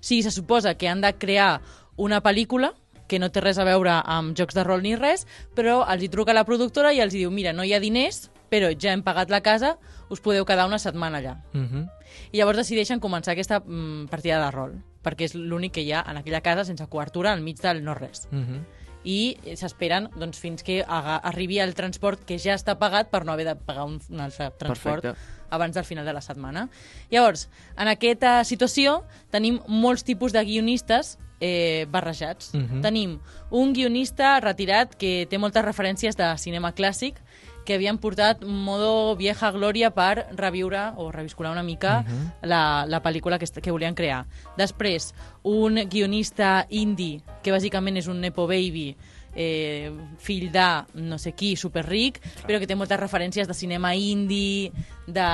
Sí, 0.00 0.22
se 0.22 0.30
suposa 0.30 0.74
que 0.74 0.88
han 0.88 1.00
de 1.00 1.12
crear 1.14 1.60
una 1.96 2.22
pel·lícula 2.22 2.74
que 3.08 3.18
no 3.20 3.28
té 3.28 3.42
res 3.44 3.58
a 3.60 3.66
veure 3.68 3.98
amb 4.08 4.36
jocs 4.38 4.56
de 4.56 4.64
rol 4.64 4.82
ni 4.82 4.94
res, 4.96 5.26
però 5.54 5.82
els 5.84 6.02
hi 6.02 6.08
truca 6.08 6.32
la 6.32 6.46
productora 6.48 6.94
i 6.96 7.02
els 7.04 7.12
diu 7.12 7.30
mira, 7.30 7.52
no 7.52 7.64
hi 7.64 7.74
ha 7.76 7.80
diners, 7.82 8.30
però 8.52 8.70
ja 8.72 8.92
hem 8.92 9.02
pagat 9.04 9.30
la 9.32 9.42
casa, 9.44 9.76
us 10.12 10.20
podeu 10.24 10.46
quedar 10.48 10.66
una 10.68 10.78
setmana 10.80 11.18
allà. 11.18 11.34
Uh 11.52 11.60
-huh. 11.60 11.90
I 12.32 12.38
llavors 12.38 12.58
decideixen 12.58 13.00
començar 13.00 13.32
aquesta 13.32 13.60
mm, 13.60 14.08
partida 14.08 14.44
de 14.44 14.50
rol, 14.50 14.72
perquè 15.04 15.24
és 15.24 15.34
l'únic 15.34 15.72
que 15.72 15.82
hi 15.82 15.92
ha 15.92 16.04
en 16.08 16.16
aquella 16.16 16.40
casa 16.40 16.64
sense 16.64 16.86
cobertura 16.86 17.32
al 17.32 17.40
mig 17.40 17.60
del 17.60 17.84
no-res. 17.84 18.28
Uh 18.32 18.38
-huh. 18.38 18.64
I 19.04 19.36
s'esperen 19.58 20.08
doncs, 20.14 20.38
fins 20.38 20.62
que 20.62 20.82
arribi 20.86 21.58
el 21.58 21.74
transport 21.74 22.22
que 22.26 22.38
ja 22.38 22.54
està 22.54 22.76
pagat 22.78 23.10
per 23.10 23.24
no 23.26 23.32
haver 23.32 23.48
de 23.50 23.56
pagar 23.56 23.88
un, 23.88 23.98
un 24.10 24.20
altre 24.22 24.50
transport 24.58 25.02
Perfecte. 25.02 25.46
abans 25.50 25.74
del 25.74 25.84
final 25.84 26.06
de 26.06 26.12
la 26.12 26.22
setmana. 26.22 26.68
Llavors, 27.10 27.48
en 27.76 27.90
aquesta 27.90 28.40
situació 28.44 29.02
tenim 29.30 29.60
molts 29.66 30.04
tipus 30.06 30.32
de 30.32 30.44
guionistes 30.46 31.16
eh, 31.42 31.86
barrejats. 31.90 32.54
Mhm. 32.54 32.80
Tenim 32.82 33.18
un 33.50 33.72
guionista 33.74 34.38
retirat 34.40 34.94
que 34.94 35.26
té 35.28 35.38
moltes 35.38 35.64
referències 35.64 36.16
de 36.16 36.30
cinema 36.38 36.72
clàssic 36.72 37.18
que 37.64 37.76
havien 37.76 37.98
portat 37.98 38.42
modo 38.44 39.14
vieja 39.16 39.50
glòria 39.54 39.92
per 39.94 40.26
reviure 40.36 40.90
o 40.96 41.10
reviscular 41.14 41.52
una 41.52 41.62
mica 41.62 42.02
la, 42.42 42.84
la 42.88 43.02
pel·lícula 43.02 43.38
que, 43.38 43.46
que 43.46 43.74
volien 43.74 43.94
crear. 43.94 44.24
Després, 44.58 45.12
un 45.42 45.80
guionista 45.88 46.66
indie, 46.70 47.22
que 47.42 47.54
bàsicament 47.54 47.98
és 48.00 48.08
un 48.10 48.20
nepo 48.20 48.46
baby, 48.50 48.92
eh, 49.34 49.90
fill 50.18 50.50
de 50.52 50.66
no 50.94 51.18
sé 51.18 51.32
qui, 51.32 51.54
superric, 51.56 52.20
però 52.46 52.58
que 52.60 52.66
té 52.68 52.74
moltes 52.76 53.00
referències 53.00 53.48
de 53.48 53.54
cinema 53.54 53.94
indie, 53.96 54.72
de, 55.06 55.28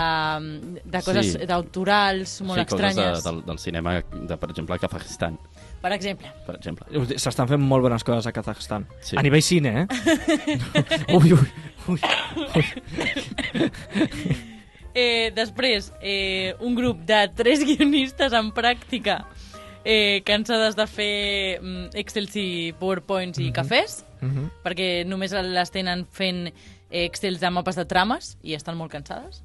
de 0.85 1.03
coses 1.05 1.33
Sí. 1.35 1.47
d'autorals 1.47 2.41
molt 2.43 2.61
sí, 2.63 2.67
estranyes. 2.69 2.97
coses 2.97 3.25
de, 3.25 3.31
del, 3.31 3.45
del 3.47 3.59
cinema, 3.59 3.97
de, 4.01 4.37
per 4.37 4.51
exemple, 4.51 4.79
Kazakhstan, 4.79 5.39
Per 5.81 5.93
exemple. 5.95 6.27
per 6.47 6.57
exemple. 6.57 6.87
S'estan 7.19 7.47
fent 7.47 7.63
molt 7.63 7.83
bones 7.85 8.03
coses 8.03 8.27
a 8.27 8.33
Kazakhstan. 8.33 8.87
Sí. 9.01 9.17
A 9.17 9.23
nivell 9.23 9.43
cine, 9.43 9.87
eh? 9.87 9.87
ui, 11.15 11.33
ui, 11.33 11.49
ui. 11.89 12.01
Eh, 14.95 15.31
després, 15.37 15.93
eh, 16.03 16.55
un 16.61 16.75
grup 16.75 17.05
de 17.07 17.21
tres 17.37 17.61
guionistes 17.63 18.33
en 18.35 18.49
pràctica 18.57 19.21
eh, 19.89 20.20
cansades 20.28 20.76
de 20.76 20.84
fer 20.86 21.59
mm, 21.62 21.86
Excels 21.97 22.36
i 22.36 22.74
PowerPoints 22.78 23.41
i 23.41 23.51
cafès, 23.57 24.03
Uh 24.20 24.26
-huh. 24.28 24.49
perquè 24.64 25.05
només 25.07 25.30
les 25.32 25.70
tenen 25.70 26.05
fent 26.11 26.49
eh, 26.91 27.05
excels 27.05 27.39
de 27.41 27.51
mapes 27.51 27.76
de 27.76 27.84
trames 27.84 28.36
i 28.43 28.55
estan 28.55 28.76
molt 28.76 28.91
cansades. 28.91 29.45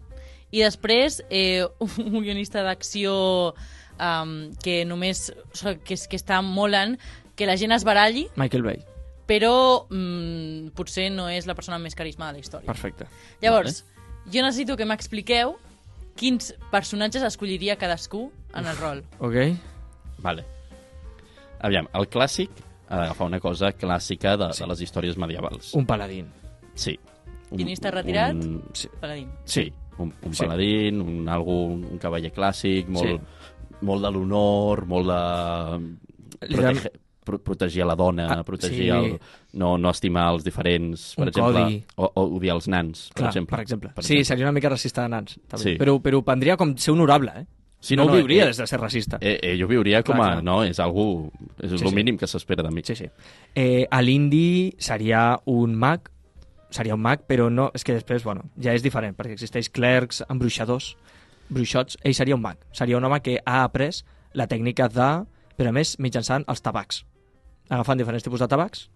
I 0.52 0.64
després 0.64 1.22
eh, 1.30 1.64
un 1.80 2.22
guionista 2.24 2.64
d'acció 2.64 3.54
um, 4.00 4.52
que 4.64 4.84
només 4.86 5.32
que, 5.86 5.96
que 6.10 6.18
està 6.18 6.42
molt 6.42 6.74
en 6.74 6.98
que 7.36 7.46
la 7.46 7.56
gent 7.56 7.72
es 7.72 7.84
baralli, 7.84 8.28
Michael 8.36 8.64
Bay. 8.64 8.80
però 9.28 9.86
mm, 9.90 10.70
potser 10.76 11.12
no 11.12 11.30
és 11.30 11.46
la 11.46 11.54
persona 11.56 11.78
més 11.80 11.96
carisma 11.96 12.28
de 12.28 12.34
la 12.34 12.40
història. 12.40 12.66
Perfecte. 12.66 13.06
Llavors, 13.42 13.86
jo 14.26 14.42
necessito 14.42 14.76
que 14.76 14.86
m'expliqueu 14.86 15.56
quins 16.16 16.54
personatges 16.72 17.24
escolliria 17.24 17.76
cadascú 17.78 18.32
en 18.56 18.66
el 18.66 18.78
rol. 18.78 19.04
Ok? 19.20 19.36
Vale. 20.24 20.46
Aviam, 21.64 21.88
el 21.96 22.08
clàssic 22.12 22.50
ha 22.90 22.98
d'agafar 23.04 23.28
una 23.30 23.40
cosa 23.40 23.72
clàssica 23.74 24.36
de, 24.40 24.50
de 24.58 24.68
les 24.72 24.82
històries 24.84 25.18
medievals. 25.18 25.74
Un 25.80 25.86
paladín. 25.88 26.28
Sí. 26.76 26.98
Guionista 27.52 27.92
retirat? 27.94 28.34
Un, 28.36 28.64
Sí. 28.74 28.90
Paladín. 29.00 29.30
sí, 29.46 29.72
un, 30.00 30.14
un 30.24 30.34
Sí. 30.34 30.44
paladín, 30.44 31.02
un, 31.02 31.30
algú, 31.30 31.60
un 31.76 31.98
cavaller 32.02 32.34
clàssic, 32.34 32.88
molt, 32.90 33.22
molt 33.82 34.04
de 34.04 34.12
l'honor, 34.12 34.86
molt 34.90 35.08
de... 35.08 35.20
Protege, 36.44 36.92
pro, 37.24 37.38
protegir 37.40 37.84
a 37.84 37.86
la 37.86 37.96
dona, 37.96 38.26
Ah, 38.34 38.44
protegir 38.44 38.84
sí. 38.84 38.90
el, 38.90 39.20
no, 39.54 39.78
no 39.78 39.90
estimar 39.92 40.26
els 40.34 40.44
diferents, 40.44 41.14
per 41.16 41.24
Un 41.24 41.30
exemple, 41.30 41.62
codi. 41.64 41.84
o, 41.96 42.10
o 42.16 42.24
odiar 42.36 42.56
els 42.58 42.68
nans, 42.68 43.06
per 43.14 43.22
Clar, 43.22 43.30
exemple. 43.30 43.56
per 43.56 43.62
exemple. 43.64 43.90
Per 43.96 44.04
sí, 44.04 44.14
exemple. 44.18 44.26
seria 44.34 44.46
una 44.50 44.52
mica 44.58 44.70
racista 44.74 45.04
de 45.04 45.10
nans. 45.14 45.38
També. 45.48 45.64
Sí. 45.64 45.76
Però, 45.80 46.02
però 46.04 46.20
prendria 46.26 46.58
com 46.58 46.76
ser 46.76 46.92
honorable, 46.92 47.32
eh? 47.38 47.46
Sí, 47.84 47.98
no, 48.00 48.06
no, 48.06 48.14
ho 48.14 48.16
no, 48.16 48.22
viuria 48.22 48.46
eh, 48.46 48.48
des 48.54 48.58
de 48.62 48.66
ser 48.70 48.80
racista. 48.80 49.18
Eh, 49.20 49.36
eh, 49.44 49.54
jo 49.60 49.68
viuria 49.68 50.00
com 50.08 50.16
Clar, 50.16 50.30
a... 50.30 50.34
clar. 50.38 50.44
No, 50.48 50.62
és 50.64 50.80
algú... 50.80 51.06
És 51.60 51.74
Sí, 51.74 51.82
el 51.82 51.90
sí. 51.90 51.96
mínim 51.98 52.18
que 52.18 52.30
s'espera 52.32 52.64
de 52.64 52.72
mi. 52.72 52.82
Sí, 52.88 52.96
sí. 52.96 53.10
Eh, 53.60 53.84
a 53.92 54.00
l'indi 54.02 54.74
seria 54.80 55.26
un 55.52 55.76
mag, 55.76 56.08
seria 56.72 56.96
un 56.96 57.04
mag, 57.04 57.26
però 57.28 57.50
no, 57.52 57.68
és 57.76 57.84
que 57.84 57.98
després, 57.98 58.24
bueno, 58.24 58.46
ja 58.56 58.72
és 58.74 58.82
diferent, 58.86 59.18
perquè 59.20 59.36
existeix 59.36 59.68
clercs, 59.70 60.24
embruixadors, 60.32 60.94
bruixots, 61.52 62.00
ell 62.08 62.16
seria 62.16 62.40
un 62.40 62.42
mag. 62.46 62.58
Seria 62.72 62.98
un 62.98 63.04
home 63.04 63.20
que 63.22 63.36
ha 63.44 63.64
après 63.68 64.00
la 64.34 64.48
tècnica 64.48 64.88
de, 64.88 65.10
però 65.60 65.70
a 65.70 65.76
més 65.76 65.98
mitjançant 66.00 66.48
els 66.48 66.64
tabacs. 66.64 67.04
Agafant 67.70 68.00
diferents 68.00 68.24
tipus 68.24 68.40
de 68.40 68.48
tabacs, 68.48 68.88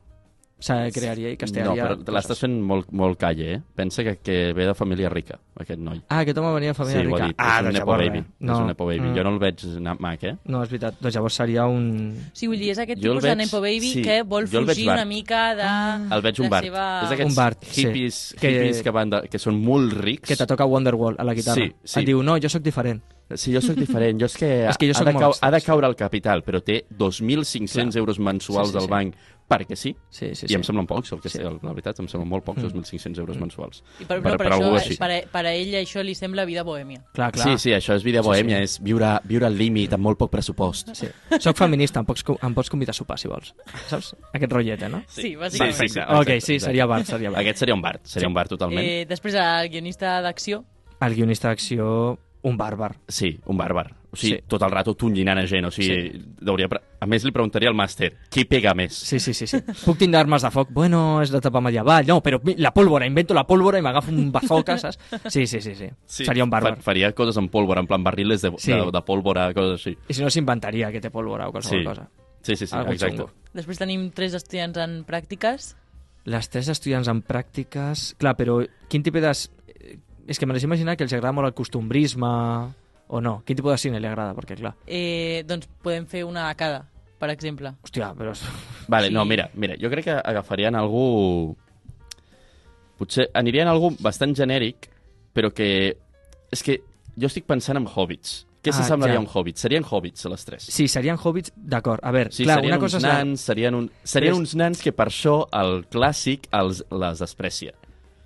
se 0.60 0.74
crearia 0.91 1.30
i 1.30 1.34
No, 1.36 1.38
castellaria... 1.38 1.84
però 1.86 2.03
te 2.05 2.12
l'estàs 2.16 2.39
fent 2.41 2.55
molt, 2.66 2.88
molt 2.91 3.18
calle, 3.22 3.51
eh? 3.53 3.62
Pensa 3.78 4.03
que, 4.03 4.16
que 4.26 4.53
ve 4.58 4.66
de 4.66 4.74
família 4.74 5.10
rica, 5.10 5.38
aquest 5.60 5.80
noi. 5.80 5.99
Ah, 6.10 6.22
aquest 6.24 6.38
home 6.41 6.53
venia 6.55 6.72
de 6.72 6.74
família 6.74 7.01
sí, 7.01 7.05
ho 7.05 7.12
rica. 7.12 7.24
ha 7.24 7.28
dit. 7.28 7.36
Ah, 7.38 7.47
és 7.47 7.60
un 7.60 7.66
doncs 7.68 7.80
nepo 7.80 7.91
baby. 7.91 8.10
res. 8.24 8.49
És 8.49 8.58
un 8.58 8.68
nepo 8.72 8.86
baby. 8.88 8.99
Mm. 9.08 9.16
Jo 9.18 9.24
no 9.28 9.34
el 9.36 9.39
veig 9.39 9.66
anar 9.78 9.95
mac, 9.99 10.24
eh? 10.24 10.36
No, 10.45 10.64
és 10.64 10.70
veritat. 10.74 10.97
Doncs 10.99 11.16
llavors 11.16 11.34
seria 11.41 11.66
un... 11.70 11.86
Sí, 12.34 12.47
vull 12.47 12.58
dir, 12.58 12.72
és 12.74 12.80
aquest 12.82 13.01
Jo 13.03 13.12
tipus 13.12 13.24
de 13.24 13.30
veig- 13.30 13.38
Nepo 13.43 13.62
Baby 13.62 13.91
sí, 13.93 14.01
que 14.01 14.22
vol 14.24 14.47
fugir 14.47 14.89
una 14.89 15.05
mica 15.05 15.43
de... 15.55 16.16
El 16.16 16.22
veig 16.26 16.39
un 16.41 16.49
la 16.49 16.49
Bart. 16.55 16.66
Seva... 16.66 16.88
És 17.03 17.10
d'aquests 17.14 17.30
Un 17.32 17.36
Bart, 17.38 17.64
sí. 17.70 17.82
hippies, 17.86 18.22
Que- 18.39 18.51
hippies 18.55 18.82
que, 18.82 18.89
van 18.91 19.10
de, 19.14 19.22
que 19.30 19.39
són 19.39 19.62
molt 19.64 19.93
rics. 19.93 20.28
que 20.28 20.36
te 20.36 20.47
toca 20.49 20.66
Wonderwall 20.66 21.16
a 21.20 21.24
la 21.24 21.34
guitarra. 21.38 21.62
Sí, 21.62 21.72
sí. 21.84 21.99
Et 22.01 22.05
diu, 22.10 22.24
no, 22.24 22.38
jo 22.41 22.49
sóc 22.49 22.64
diferent. 22.66 23.01
Sí, 23.36 23.51
jo 23.53 23.59
sóc 23.61 23.75
diferent. 23.75 24.19
Jo 24.21 24.25
és 24.25 24.38
que, 24.38 24.49
És 24.71 24.78
que 24.78 24.88
jo 24.88 24.93
ha, 24.99 25.03
de 25.03 25.13
molt 25.13 25.39
ha 25.41 25.51
de 25.51 25.59
caure 25.61 25.88
el 25.88 25.95
capital, 25.99 26.43
però 26.43 26.61
té 26.63 26.86
2.500 26.89 27.95
euros 27.97 28.19
mensuals 28.19 28.69
Sí, 28.69 28.71
sí, 28.73 28.78
del 28.80 28.86
sí. 28.88 28.89
banc 28.89 29.15
perquè 29.47 29.75
sí. 29.80 29.93
Sí, 30.11 30.34
sí, 30.36 30.45
I 30.45 30.49
sí. 30.49 30.55
em 30.55 30.63
semblen 30.63 30.86
pocs, 30.88 31.13
el 31.15 31.21
que 31.23 31.30
Sí. 31.30 31.38
sé, 31.38 31.43
la 31.43 31.71
veritat, 31.71 31.99
em 32.01 32.07
semblen 32.11 32.28
molt 32.28 32.43
pocs, 32.43 32.63
Mm. 32.63 32.67
2.500 32.67 33.17
euros 33.19 33.38
mensuals. 33.39 33.82
I 33.99 34.03
per, 34.03 34.17
Per- 34.21 34.32
no, 34.34 34.38
per, 34.38 34.38
per 34.38 34.51
això, 34.57 34.73
així. 34.75 34.97
per, 34.97 35.30
per 35.32 35.45
a 35.45 35.53
ell 35.53 35.71
això 35.80 36.03
li 36.03 36.15
sembla 36.15 36.43
vida 36.45 36.63
bohèmia. 36.67 37.05
Clar, 37.13 37.32
clar. 37.32 37.45
Sí, 37.47 37.57
sí, 37.57 37.71
això 37.71 37.95
és 37.95 38.03
vida 38.03 38.21
Sí, 38.21 38.28
bohèmia, 38.28 38.57
sí. 38.57 38.63
és 38.63 38.80
viure, 38.84 39.19
viure 39.23 39.45
al 39.45 39.55
límit 39.57 39.93
amb 39.93 40.03
molt 40.03 40.17
poc 40.19 40.32
pressupost. 40.32 40.89
Sí. 40.93 41.07
Soc 41.39 41.55
feminista, 41.55 41.99
em 42.01 42.05
pots, 42.05 42.25
em 42.41 42.53
pots 42.53 42.69
convidar 42.69 42.91
a 42.91 42.93
sopar, 42.99 43.17
si 43.19 43.30
vols. 43.30 43.53
Saps? 43.88 44.15
Aquest 44.34 44.51
rotllet, 44.51 44.82
eh, 44.84 44.89
no? 44.89 45.01
Sí, 45.07 45.36
bàsicament. 45.38 45.73
Sí, 45.73 45.88
sí, 45.88 45.93
sí. 45.95 45.99
ok, 46.01 46.39
sí, 46.41 46.59
seria 46.59 46.86
Bart, 46.86 47.05
seria 47.05 47.30
Bart. 47.30 47.39
Aquest 47.41 47.59
seria 47.59 47.73
un 47.75 47.82
bar, 47.82 47.99
seria 48.03 48.28
un 48.28 48.34
bar 48.34 48.47
totalment. 48.49 48.86
Eh, 48.86 49.05
després, 49.07 49.34
el 49.36 49.69
guionista 49.69 50.21
d'acció, 50.21 50.65
El 50.99 51.13
guionista 51.13 51.49
d'acció, 51.49 52.17
un 52.43 52.57
bàrbar. 52.57 52.95
Sí, 53.07 53.39
un 53.45 53.57
bàrbar. 53.57 53.93
O 54.11 54.15
sigui, 54.15 54.38
Sí. 54.38 54.43
tot 54.47 54.61
el 54.63 54.71
rato 54.71 54.93
tonyinant 54.95 55.39
a 55.39 55.45
gent. 55.47 55.65
O 55.67 55.71
sigui, 55.71 56.11
sí. 56.11 56.21
deuria... 56.39 56.67
pre- 56.69 56.81
A 56.99 57.05
més, 57.05 57.23
li 57.23 57.31
preguntaria 57.31 57.69
al 57.69 57.75
màster, 57.75 58.13
qui 58.31 58.45
pega 58.45 58.73
més? 58.73 58.93
Sí, 58.95 59.19
sí, 59.19 59.33
sí, 59.33 59.45
sí. 59.45 59.59
Puc 59.85 59.97
tindre 59.99 60.19
armes 60.19 60.41
de 60.41 60.49
foc? 60.49 60.69
Bueno, 60.73 61.21
és 61.21 61.29
d'etapa 61.29 61.59
medieval. 61.61 62.07
No, 62.07 62.21
però 62.23 62.39
la 62.57 62.71
pólvora, 62.73 63.05
invento 63.05 63.35
la 63.35 63.43
pólvora 63.45 63.77
i 63.77 63.81
m'agafo 63.85 64.09
un 64.11 64.31
bazooka, 64.31 64.77
saps? 64.81 64.97
Sí, 65.27 65.45
sí, 65.45 65.61
sí, 65.61 65.75
sí. 65.75 65.89
Seria 66.05 66.43
un 66.43 66.49
bàrbar. 66.49 66.77
Fa- 66.77 66.81
Faria 66.93 67.11
coses 67.13 67.38
amb 67.38 67.51
pólvora, 67.51 67.81
en 67.81 67.88
plan 67.88 68.03
barriles 68.03 68.41
de, 68.41 68.53
Sí. 68.57 68.71
de, 68.71 68.89
de 68.91 69.01
pólvora, 69.05 69.53
coses 69.53 69.73
així. 69.81 69.97
I 70.07 70.13
si 70.13 70.23
no, 70.23 70.29
s'inventaria 70.29 70.89
que 70.91 71.01
té 71.01 71.11
pólvora 71.11 71.49
o 71.49 71.51
qualsevol 71.51 71.81
Sí. 71.83 71.85
cosa. 71.85 72.09
Sí, 72.41 72.55
sí, 72.55 72.65
sí, 72.65 72.75
Algo 72.75 72.93
exacte. 72.93 73.17
xungo. 73.17 73.31
després 73.53 73.77
tenim 73.77 74.09
tres 74.11 74.33
estudiants 74.33 74.77
en 74.77 75.03
pràctiques. 75.05 75.75
Les 76.25 76.49
tres 76.49 76.67
estudiants 76.69 77.07
en 77.07 77.21
pràctiques... 77.23 78.15
Clar, 78.17 78.35
però 78.35 78.59
quin 78.89 79.03
tipus 79.03 79.21
de... 79.21 79.31
És 80.28 80.38
que 80.39 80.45
me 80.45 80.53
les 80.53 80.63
imaginar 80.63 80.97
que 80.97 81.03
els 81.07 81.13
agrada 81.13 81.32
molt 81.34 81.47
el 81.47 81.53
costumbrisme 81.55 82.28
o 83.07 83.21
no. 83.21 83.41
Quin 83.45 83.55
tipus 83.55 83.71
de 83.71 83.78
cine 83.78 83.99
li 84.03 84.07
agrada? 84.07 84.34
Perquè, 84.36 84.57
clar, 84.59 84.73
Eh, 84.86 85.43
doncs 85.47 85.67
podem 85.82 86.05
fer 86.05 86.25
una 86.28 86.49
a 86.49 86.55
cada, 86.55 86.84
per 87.17 87.30
exemple. 87.32 87.71
hòstia, 87.84 88.13
però... 88.13 88.34
Vale, 88.88 89.07
Sí. 89.07 89.13
no, 89.13 89.23
mira, 89.25 89.49
mira, 89.55 89.75
jo 89.80 89.89
crec 89.89 90.03
que 90.05 90.17
agafarien 90.23 90.75
algú... 90.75 91.55
Potser 92.97 93.28
anirien 93.38 93.67
algú 93.69 93.91
bastant 94.01 94.34
genèric, 94.36 94.89
però 95.34 95.51
que... 95.53 95.95
És 96.51 96.63
que 96.63 96.80
jo 97.15 97.28
estic 97.30 97.45
pensant 97.45 97.78
en 97.78 97.86
hobbits. 97.88 98.45
Què 98.63 98.71
Ah, 98.73 98.78
s'assemblaria 98.80 99.15
ja. 99.15 99.19
a 99.21 99.23
un 99.23 99.30
hobbit? 99.32 99.57
Serien 99.61 99.86
hobbits, 99.86 100.25
les 100.25 100.43
tres. 100.43 100.63
Sí, 100.73 100.88
serien 100.89 101.15
hobbits, 101.23 101.53
d'acord. 101.55 102.01
A 102.03 102.11
veure, 102.11 102.32
Sí, 102.34 102.43
clar, 102.43 102.57
serien 102.57 102.73
una 102.73 102.80
cosa 102.82 102.97
uns 102.97 103.03
és... 103.03 103.07
la- 103.09 103.17
nans, 103.23 103.41
serien, 103.41 103.75
un, 103.75 103.91
serien 104.03 104.34
Però 104.34 104.36
és- 104.36 104.39
uns 104.41 104.55
nans 104.55 104.82
que 104.82 104.91
per 104.91 105.07
això 105.07 105.36
el 105.53 105.86
clàssic 105.88 106.49
els, 106.51 106.84
les 106.91 107.19
desprecia. 107.19 107.73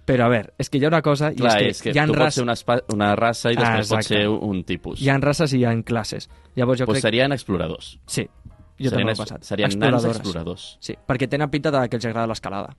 Però 0.06 0.26
a 0.26 0.30
veure, 0.34 0.54
és 0.58 0.70
que 0.70 0.80
hi 0.80 0.86
ha 0.86 0.90
una 0.90 1.02
cosa, 1.06 1.30
Clar, 1.38 1.54
i 1.62 1.68
és 1.70 1.78
és 1.78 1.82
que, 1.84 1.92
que, 1.92 1.96
hi 1.96 2.00
ha 2.02 2.06
tu 2.08 2.14
pots 2.16 2.24
ras... 2.24 2.34
ser 2.36 2.44
una, 2.44 2.54
espa- 2.58 2.82
una 2.94 3.12
raça 3.16 3.52
i 3.52 3.56
Ah, 3.56 3.62
després 3.62 3.90
pots 3.92 4.08
exacte. 4.10 4.22
ser 4.24 4.28
un 4.30 4.64
tipus. 4.64 5.02
hi 5.02 5.10
ha 5.10 5.18
races 5.22 5.54
i 5.54 5.60
hi 5.62 5.66
ha 5.66 5.74
classes. 5.84 6.30
Llavors 6.56 6.80
jo 6.82 6.86
pues 6.90 6.98
crec... 6.98 7.04
serien 7.10 7.32
exploradors. 7.32 8.00
Sí, 8.08 8.24
jo 8.26 8.90
serien, 8.90 8.92
també 8.92 9.12
ho 9.12 9.14
he 9.14 9.18
passat. 9.22 9.44
Serien 9.46 9.78
nans 9.80 10.06
exploradors. 10.10 10.78
Sí, 10.82 10.96
perquè 11.08 11.30
tenen 11.30 11.50
pinta 11.54 11.72
de 11.72 11.84
que 11.88 11.96
els 12.02 12.06
agrada 12.10 12.28
l'escalada. 12.28 12.74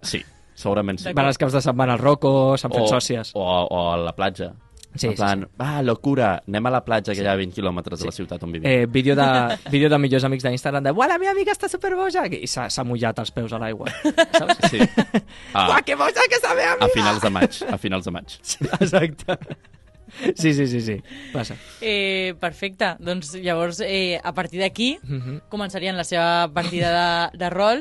Sí, 0.00 0.22
segurament 0.54 0.98
sí. 0.98 1.12
Van 1.12 1.26
als 1.28 1.38
caps 1.38 1.52
de 1.52 1.60
setmana 1.60 1.92
al 1.92 2.00
Rocco, 2.00 2.56
s'han 2.56 2.72
fet 2.72 2.88
sòcies. 2.88 3.32
O, 3.34 3.44
o 3.44 3.82
a 3.92 3.96
la 4.00 4.16
platja. 4.16 4.54
Sí, 4.94 5.06
en 5.06 5.12
sí, 5.12 5.16
plan, 5.16 5.46
va, 5.60 5.80
locura, 5.82 6.42
anem 6.46 6.66
a 6.66 6.70
la 6.74 6.82
platja 6.84 7.14
que 7.14 7.22
hi 7.22 7.26
ha 7.26 7.32
a 7.32 7.36
20 7.40 7.54
quilòmetres 7.56 8.00
de 8.02 8.06
la 8.10 8.12
ciutat 8.12 8.42
on 8.44 8.52
vivim. 8.52 8.68
Eh, 8.68 8.86
vídeo, 8.86 9.14
de, 9.16 9.26
vídeo 9.72 9.88
de 9.88 9.98
millors 9.98 10.24
amics 10.28 10.44
d'Instagram 10.44 10.84
de 10.84 10.92
«Uah, 10.92 11.08
la 11.08 11.18
meva 11.18 11.32
amiga 11.32 11.52
està 11.54 11.68
superboja!» 11.72 12.26
i 12.28 12.46
s'ha 12.46 12.68
s'ha 12.68 12.84
mullat 12.84 13.18
els 13.18 13.30
peus 13.32 13.52
a 13.52 13.58
l'aigua. 13.62 13.88
Saps? 14.36 14.68
Sí. 14.70 14.80
Ah, 15.54 15.66
«Uah, 15.70 15.80
que 15.86 15.96
boja 15.96 16.26
que 16.28 16.36
és 16.36 16.44
la 16.44 16.54
meva 16.54 16.72
a 16.72 16.76
amiga!» 16.76 16.92
finals 16.94 17.22
de 17.24 17.30
maig, 17.30 17.62
a 17.72 17.78
finals 17.78 18.04
de 18.04 18.10
maig. 18.18 18.36
Exacte. 18.80 19.38
Sí, 20.36 20.52
sí, 20.52 20.66
sí, 20.68 20.80
sí. 20.84 20.98
Passa. 21.32 21.56
Eh, 21.80 22.34
perfecte, 22.38 22.90
doncs 23.00 23.32
llavors 23.40 23.80
eh, 23.80 24.20
a 24.22 24.34
partir 24.36 24.60
d'aquí 24.60 24.98
Mhm. 25.02 25.40
començarien 25.48 25.96
la 25.96 26.04
seva 26.04 26.50
partida 26.52 26.90
de, 27.32 27.38
de 27.38 27.48
rol 27.50 27.80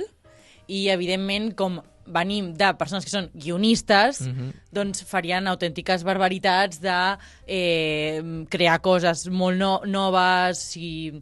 i 0.67 0.87
evidentment 0.89 1.51
com 1.59 1.81
venim 2.05 2.53
de 2.57 2.73
persones 2.79 3.05
que 3.05 3.11
són 3.11 3.29
guionistes, 3.33 4.21
Mhm. 4.27 4.51
doncs 4.71 5.03
farien 5.03 5.47
autèntiques 5.47 6.03
barbaritats 6.03 6.79
de 6.81 7.17
eh, 7.47 8.45
crear 8.49 8.79
coses 8.81 9.27
molt 9.29 9.57
no 9.57 9.81
noves 9.85 10.75
i 10.77 11.21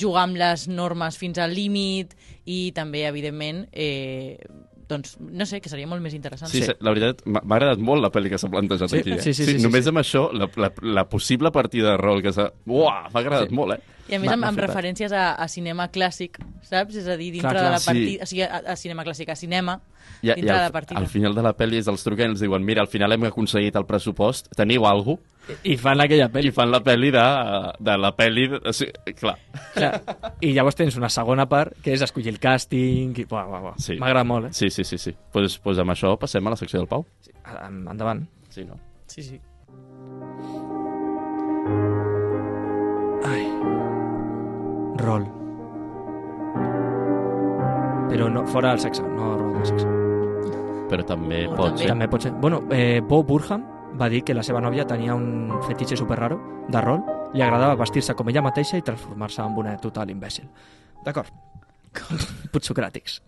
jugar 0.00 0.22
amb 0.24 0.36
les 0.36 0.68
normes 0.68 1.18
fins 1.18 1.38
al 1.38 1.52
límit 1.52 2.14
i 2.46 2.72
també, 2.72 3.04
evidentment, 3.06 3.66
eh, 3.72 4.38
doncs, 4.88 5.16
no 5.18 5.46
sé, 5.46 5.60
que 5.60 5.68
seria 5.68 5.86
molt 5.90 6.02
més 6.04 6.14
interessant. 6.14 6.50
Sí, 6.50 6.62
sí. 6.62 6.72
la 6.80 6.92
veritat, 6.94 7.24
m'ha 7.26 7.42
agradat 7.56 7.80
molt 7.82 8.02
la 8.04 8.10
pel·li 8.14 8.30
que 8.30 8.38
s'ha 8.38 8.48
plantejat 8.52 8.90
Sí, 8.92 9.00
aquí. 9.02 9.12
Eh? 9.16 9.20
sí, 9.22 9.32
sí, 9.34 9.44
sí, 9.44 9.56
sí, 9.58 9.62
només 9.64 9.84
sí. 9.84 9.90
amb 9.90 9.98
això, 10.02 10.28
la, 10.32 10.48
la, 10.56 10.70
la 10.82 11.04
possible 11.10 11.50
partida 11.54 11.90
de 11.94 11.96
rol 12.00 12.22
que 12.22 12.32
s'ha... 12.32 12.50
Uah, 12.66 13.08
m'ha 13.12 13.20
agradat 13.24 13.50
Sí. 13.50 13.54
molt, 13.58 13.74
eh? 13.78 13.92
I 14.06 14.14
a 14.14 14.20
més 14.22 14.30
amb, 14.30 14.44
amb 14.46 14.60
referències 14.62 15.10
a, 15.10 15.32
a 15.34 15.48
cinema 15.50 15.88
clàssic, 15.90 16.38
saps? 16.62 16.94
És 16.94 17.08
a 17.10 17.16
dir, 17.18 17.32
dintre 17.34 17.50
Clar, 17.50 17.58
de 17.58 17.64
clar, 17.66 17.72
la 17.74 17.80
sí. 17.82 17.86
partida... 17.90 18.22
O 18.22 18.30
sigui, 18.30 18.42
a, 18.46 18.60
a 18.70 18.76
cinema 18.78 19.02
clàssic, 19.08 19.32
a 19.32 19.34
cinema, 19.34 19.80
I, 20.22 20.28
dintre 20.28 20.44
i 20.44 20.46
de 20.46 20.52
al, 20.54 20.60
la 20.68 20.70
partida. 20.76 21.00
al 21.00 21.08
final 21.10 21.34
de 21.34 21.42
la 21.42 21.52
pel·li 21.58 21.80
és 21.82 21.88
els 21.90 22.04
truquen 22.06 22.30
i 22.30 22.36
els 22.36 22.44
diuen 22.46 22.62
mira, 22.62 22.84
al 22.86 22.92
final 22.92 23.10
hem 23.16 23.26
aconseguit 23.26 23.74
el 23.74 23.86
pressupost, 23.88 24.52
teniu 24.54 24.86
alguna 24.86 25.16
cosa? 25.18 25.34
I 25.62 25.76
fan 25.78 26.00
aquella 26.02 26.26
I 26.26 26.32
pel·li. 26.34 26.50
fan 26.54 26.70
la 26.72 26.80
pel·li 26.82 27.10
de, 27.14 27.24
de 27.86 27.96
la 28.02 28.10
pel·li... 28.18 28.48
De, 28.50 28.58
o 28.66 28.72
sigui, 28.74 29.14
clar, 29.14 29.36
Clar. 29.76 29.92
I 30.42 30.50
llavors 30.56 30.74
tens 30.78 30.96
una 30.98 31.08
segona 31.12 31.46
part, 31.46 31.76
que 31.84 31.92
és 31.94 32.02
escollir 32.02 32.32
el 32.34 32.40
càsting... 32.42 33.12
I... 33.22 33.26
Buah, 33.30 33.44
buah, 33.46 33.60
buah. 33.68 33.76
Sí. 33.78 33.94
M'agrada 34.02 34.24
molt, 34.26 34.48
eh? 34.50 34.52
sí, 34.56 34.70
sí, 34.74 34.82
sí. 34.84 34.98
sí. 34.98 35.14
Pues, 35.32 35.58
pues 35.62 35.78
amb 35.78 35.94
això 35.94 36.16
passem 36.18 36.46
a 36.46 36.50
la 36.54 36.58
secció 36.58 36.80
del 36.82 36.88
Pau. 36.90 37.06
Em- 37.62 37.84
Endavant. 37.92 38.24
Sí, 38.50 38.64
no? 38.66 38.74
Sí, 39.06 39.22
sí. 39.22 39.38
Ai. 43.26 43.44
Rol. 45.02 45.24
Però 48.10 48.28
no, 48.32 48.46
fora 48.48 48.70
del 48.72 48.80
sexe, 48.80 49.02
no 49.02 49.32
rol 49.38 49.58
de 49.60 49.64
sexe. 49.70 49.86
Però 50.90 51.02
també 51.06 51.44
O 51.50 51.54
pot 51.58 51.66
també. 51.72 51.82
ser... 51.82 51.88
També 51.90 52.08
pot 52.08 52.22
ser. 52.22 52.32
Bueno, 52.40 52.62
eh, 52.72 53.00
Bo 53.02 53.22
Burham 53.26 53.64
va 54.00 54.08
dir 54.12 54.22
que 54.24 54.34
la 54.34 54.44
seva 54.46 54.60
nòvia 54.60 54.86
tenia 54.88 55.14
un 55.14 55.52
fetitxe 55.66 55.96
super 55.96 56.18
raro 56.18 56.40
de 56.68 56.80
rol, 56.82 57.00
li 57.34 57.42
agradava 57.42 57.78
vestir-se 57.80 58.14
com 58.16 58.28
ella 58.28 58.44
mateixa 58.44 58.78
i 58.78 58.84
transformar-se 58.84 59.42
en 59.42 59.56
una 59.56 59.76
total 59.82 60.10
imbècil. 60.10 60.48
D'acord. 61.04 61.32
Puts 62.52 62.72
socràtics. 62.72 63.20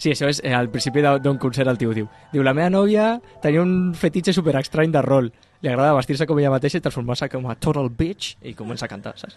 Sí, 0.00 0.10
això 0.14 0.30
és 0.30 0.40
eh, 0.44 0.54
al 0.56 0.70
principi 0.72 1.02
d'un 1.02 1.38
concert 1.38 1.68
el 1.68 1.78
tio 1.78 1.92
diu. 1.96 2.08
Diu, 2.32 2.44
la 2.46 2.54
meva 2.56 2.70
nòvia 2.72 3.12
tenia 3.42 3.62
un 3.62 3.92
fetitxe 3.94 4.32
super 4.32 4.56
estrany 4.60 4.92
de 4.94 5.02
rol. 5.04 5.30
Li 5.60 5.68
agrada 5.68 5.96
vestir-se 5.98 6.26
com 6.26 6.38
ella 6.40 6.52
mateixa 6.54 6.80
i 6.80 6.84
transformar-se 6.84 7.28
com 7.32 7.48
a 7.50 7.56
total 7.60 7.90
bitch 7.92 8.38
i 8.48 8.54
comença 8.56 8.86
a 8.86 8.92
cantar, 8.92 9.16
saps? 9.20 9.36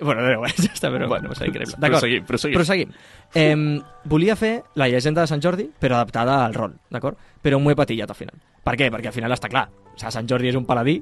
Bueno, 0.00 0.22
no, 0.22 0.46
ja 0.64 0.70
està, 0.70 0.90
però 0.92 1.08
bueno, 1.08 1.30
va 1.32 1.38
ser 1.38 1.48
increïble. 1.48 1.78
D'acord, 1.78 2.00
proseguim, 2.00 2.26
proseguim. 2.28 2.58
proseguim. 2.58 2.92
Eh, 3.34 3.80
volia 4.04 4.36
fer 4.36 4.54
la 4.80 4.88
llegenda 4.92 5.24
de 5.24 5.30
Sant 5.30 5.42
Jordi, 5.44 5.68
però 5.80 6.00
adaptada 6.00 6.44
al 6.44 6.54
rol, 6.54 6.76
d'acord? 6.92 7.18
Però 7.42 7.58
m'ho 7.58 7.72
he 7.72 7.78
patillat 7.78 8.10
al 8.12 8.18
final. 8.18 8.36
Per 8.62 8.76
què? 8.78 8.90
Perquè 8.92 9.10
al 9.10 9.16
final 9.16 9.34
està 9.34 9.50
clar. 9.52 9.68
O 9.92 9.96
sigui, 9.96 10.12
Sant 10.14 10.28
Jordi 10.28 10.52
és 10.52 10.58
un 10.58 10.68
paladí, 10.68 11.00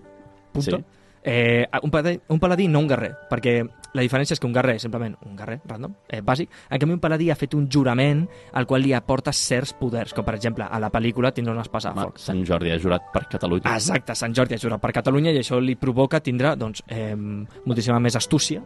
punto. 0.53 0.79
Sí. 0.79 1.00
Eh, 1.23 1.67
un, 1.83 1.91
paladí, 1.91 2.19
un 2.29 2.41
paladí, 2.41 2.67
no 2.69 2.81
un 2.81 2.89
guerrer, 2.89 3.11
perquè 3.29 3.61
la 3.93 4.05
diferència 4.05 4.33
és 4.37 4.41
que 4.41 4.49
un 4.49 4.55
guerrer 4.55 4.79
és 4.79 4.85
simplement 4.87 5.17
un 5.27 5.35
guerrer 5.37 5.59
random, 5.69 5.95
eh, 6.09 6.23
bàsic, 6.25 6.49
en 6.71 6.81
canvi 6.81 6.97
un 6.97 7.03
paladí 7.03 7.31
ha 7.31 7.37
fet 7.37 7.55
un 7.59 7.69
jurament 7.69 8.23
al 8.57 8.67
qual 8.67 8.83
li 8.83 8.95
aporta 8.97 9.33
certs 9.33 9.75
poders, 9.77 10.15
com 10.17 10.25
per 10.25 10.35
exemple 10.39 10.65
a 10.65 10.81
la 10.81 10.91
pel·lícula 10.91 11.35
tindrà 11.37 11.53
una 11.53 11.67
espasa 11.67 11.93
de 11.93 12.07
foc. 12.09 12.21
Sant 12.23 12.45
Jordi 12.47 12.73
ha 12.73 12.79
jurat 12.81 13.11
per 13.13 13.27
Catalunya. 13.29 13.75
Exacte, 13.75 14.17
Sant 14.17 14.37
Jordi 14.37 14.57
ha 14.57 14.63
jurat 14.63 14.81
per 14.81 14.95
Catalunya 14.97 15.35
i 15.35 15.43
això 15.43 15.61
li 15.61 15.77
provoca 15.77 16.23
tindre 16.25 16.55
doncs, 16.57 16.85
eh, 16.89 17.15
moltíssima 17.17 18.01
més 18.01 18.17
astúcia, 18.17 18.63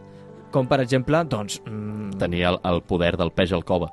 com 0.55 0.69
per 0.71 0.79
exemple, 0.79 1.19
doncs, 1.27 1.59
mm, 1.65 2.15
Tenia 2.15 2.53
el, 2.53 2.59
el 2.63 2.81
poder 2.87 3.17
del 3.17 3.33
peix 3.35 3.51
al 3.51 3.65
cova. 3.65 3.89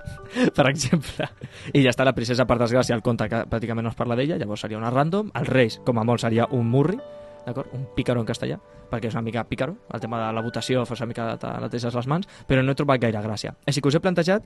per 0.56 0.66
exemple. 0.66 1.28
I 1.72 1.84
ja 1.84 1.92
està 1.92 2.04
la 2.04 2.16
princesa, 2.16 2.46
per 2.50 2.58
desgràcia, 2.58 2.96
el 2.96 3.02
conte 3.06 3.28
que 3.30 3.44
pràcticament 3.46 3.86
no 3.86 3.92
es 3.94 3.98
parla 3.98 4.16
d'ella, 4.18 4.40
llavors 4.40 4.66
seria 4.66 4.80
una 4.80 4.90
random. 4.90 5.30
El 5.38 5.46
reis, 5.46 5.78
com 5.86 6.00
a 6.00 6.04
molt, 6.04 6.24
seria 6.24 6.48
un 6.50 6.66
murri, 6.66 6.98
d'acord? 7.46 7.72
Un 7.74 7.86
pícaro 7.96 8.20
en 8.20 8.26
castellà, 8.28 8.58
perquè 8.90 9.08
és 9.10 9.14
una 9.14 9.22
mica 9.22 9.44
pícaro, 9.44 9.76
el 9.92 10.00
tema 10.00 10.18
de 10.26 10.32
la 10.36 10.42
votació 10.42 10.84
fos 10.86 11.00
una 11.00 11.06
mica 11.12 11.36
de 11.36 11.52
neteses 11.64 11.94
les 11.94 12.06
mans, 12.10 12.28
però 12.46 12.62
no 12.62 12.72
he 12.72 12.78
trobat 12.78 13.00
gaire 13.02 13.22
gràcia. 13.24 13.54
Així 13.66 13.80
que 13.80 13.88
us 13.88 13.94
he 13.98 14.00
plantejat 14.00 14.44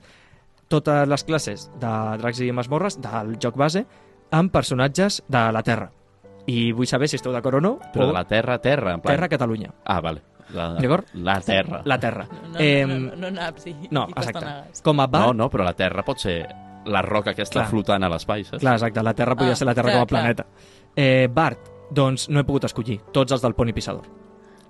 totes 0.67 1.07
les 1.07 1.23
classes 1.23 1.67
de 1.81 1.91
dracs 2.21 2.39
i 2.41 2.51
masmorres 2.51 2.97
del 3.01 3.35
joc 3.41 3.57
base 3.57 3.85
amb 4.31 4.51
personatges 4.51 5.21
de 5.27 5.43
la 5.53 5.61
Terra. 5.63 5.91
I 6.47 6.71
vull 6.77 6.85
saber 6.87 7.07
si 7.09 7.17
esteu 7.17 7.33
d'acord 7.33 7.57
o 7.57 7.61
no, 7.61 7.75
Però 7.93 8.05
o 8.05 8.07
de 8.11 8.13
la 8.13 8.23
terra 8.29 8.59
terra, 8.61 8.93
en 8.93 9.01
plan... 9.01 9.15
Terra 9.15 9.29
Catalunya. 9.29 9.71
Ah, 9.85 9.99
vale. 10.01 10.21
La, 10.53 10.75
D'acord? 10.77 11.07
La 11.15 11.39
terra. 11.41 11.79
La 11.85 11.97
Terra. 11.99 12.27
No, 12.51 12.59
Em, 12.59 12.87
no, 12.87 13.15
no, 13.15 13.15
no, 13.15 13.31
naps 13.31 13.65
i, 13.65 13.73
no, 13.89 14.03
exacte. 14.15 14.45
Com 14.85 14.99
a 15.01 15.07
bar... 15.07 15.21
No, 15.25 15.33
no, 15.33 15.47
però 15.49 15.65
la 15.65 15.73
terra 15.73 16.03
pot 16.05 16.21
ser 16.21 16.35
la 16.85 17.01
roca 17.01 17.33
que 17.33 17.41
està 17.41 17.63
Clar. 17.63 17.69
flotant 17.71 18.05
a 18.05 18.09
l'espai, 18.13 18.43
saps? 18.45 18.61
Clar, 18.61 18.75
exacte, 18.77 19.01
la 19.01 19.15
Terra 19.17 19.33
Ah, 19.39 19.55
ser 19.55 19.65
la 19.65 19.73
Terra 19.73 19.89
clar, 19.89 19.95
com 19.97 20.03
a 20.03 20.11
planeta. 20.11 20.45
Eh, 20.95 21.27
Bart, 21.33 21.71
doncs 21.91 22.29
no 22.29 22.39
he 22.39 22.45
pogut 22.47 22.65
escollir, 22.67 22.99
tots 23.13 23.31
els 23.35 23.41
del 23.43 23.53
Pony 23.55 23.73
Pissador. 23.73 24.05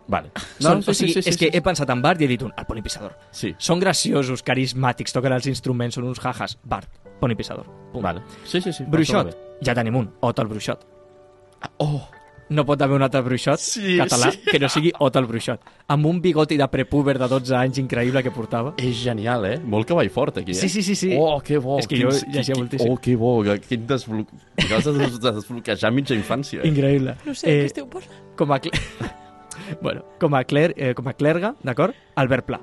Vale. 0.08 0.30
No, 0.62 0.76
o 0.78 0.94
sigui, 0.94 1.16
és 1.26 1.38
que 1.38 1.50
he 1.54 1.62
pensat 1.66 1.90
en 1.90 2.02
Bart 2.02 2.22
i 2.22 2.26
he 2.26 2.30
dit 2.30 2.44
un, 2.46 2.52
el 2.58 2.66
Pony 2.70 2.84
Pissador. 2.86 3.16
Sí, 3.32 3.56
Són 3.58 3.80
graciosos, 3.82 4.44
carismàtics, 4.46 5.14
toquen 5.16 5.34
els 5.34 5.48
instruments, 5.50 5.96
són 5.98 6.06
uns 6.12 6.22
jajas. 6.22 6.58
Bart, 6.64 6.90
Pony 7.22 7.36
Pissador. 7.36 7.66
Punt. 7.94 8.04
vale. 8.04 8.22
Sí, 8.44 8.62
sí, 8.62 8.74
sí. 8.74 8.86
Bruixot, 8.90 9.34
ja 9.66 9.74
tenim 9.78 9.96
un, 9.96 10.12
Ot 10.22 10.40
el 10.40 10.48
Bruixot. 10.52 10.86
bé. 10.86 11.70
Oh, 11.80 12.04
No 12.48 12.62
pot 12.64 12.82
haver 12.82 12.94
un 12.96 13.02
altre 13.02 13.22
Bruixot 13.26 13.58
Sí, 13.58 13.96
català 13.98 14.28
sí. 14.32 14.40
que 14.52 14.60
no 14.62 14.68
sigui 14.70 14.92
Ot 15.02 15.16
el 15.18 15.26
Bruixot. 15.26 15.60
Amb 15.88 16.06
un 16.06 16.20
bigoti 16.22 16.58
de 16.58 16.68
prepúber 16.70 17.18
de 17.18 17.28
12 17.28 17.56
anys 17.58 17.80
increïble 17.82 18.22
que 18.22 18.30
portava. 18.32 18.76
és 18.78 18.96
genial, 19.02 19.46
eh? 19.50 19.56
Molt 19.64 19.88
cavall 19.88 20.10
fort, 20.14 20.38
aquí, 20.38 20.52
eh? 20.52 20.60
Sí, 20.60 20.70
sí, 20.70 20.84
sí, 20.84 20.94
sí. 20.96 21.16
Oh, 21.18 21.40
que 21.42 21.58
bo. 21.58 21.80
És 21.80 21.88
que 21.88 21.96
Quin- 21.98 22.04
jo 22.06 22.32
llegia 22.32 22.54
qui- 22.54 22.60
moltíssim. 22.60 22.92
Oh, 22.92 22.98
que 22.98 23.16
bo. 23.16 23.44
Quin 23.68 23.88
desbloc... 23.88 24.28
Acabes 24.58 24.86
de 24.86 24.94
des- 24.94 25.20
de 25.20 25.32
desbloquejar 25.32 25.92
mitja 25.92 26.14
infància. 26.14 26.62
Eh? 26.62 26.68
Increïble. 26.68 27.18
No 27.26 27.34
sé, 27.34 27.48
eh... 27.50 27.62
què 27.64 27.66
esteu 27.74 27.88
parlant? 27.90 28.22
com 28.38 28.52
a... 28.54 28.60
Bueno, 29.82 30.04
com 30.20 30.36
a, 30.36 30.44
cler... 30.44 30.74
eh, 30.78 30.94
com 30.94 31.08
a 31.08 31.14
clerga, 31.14 31.56
d'acord? 31.64 31.96
Albert 32.16 32.46
Pla. 32.46 32.60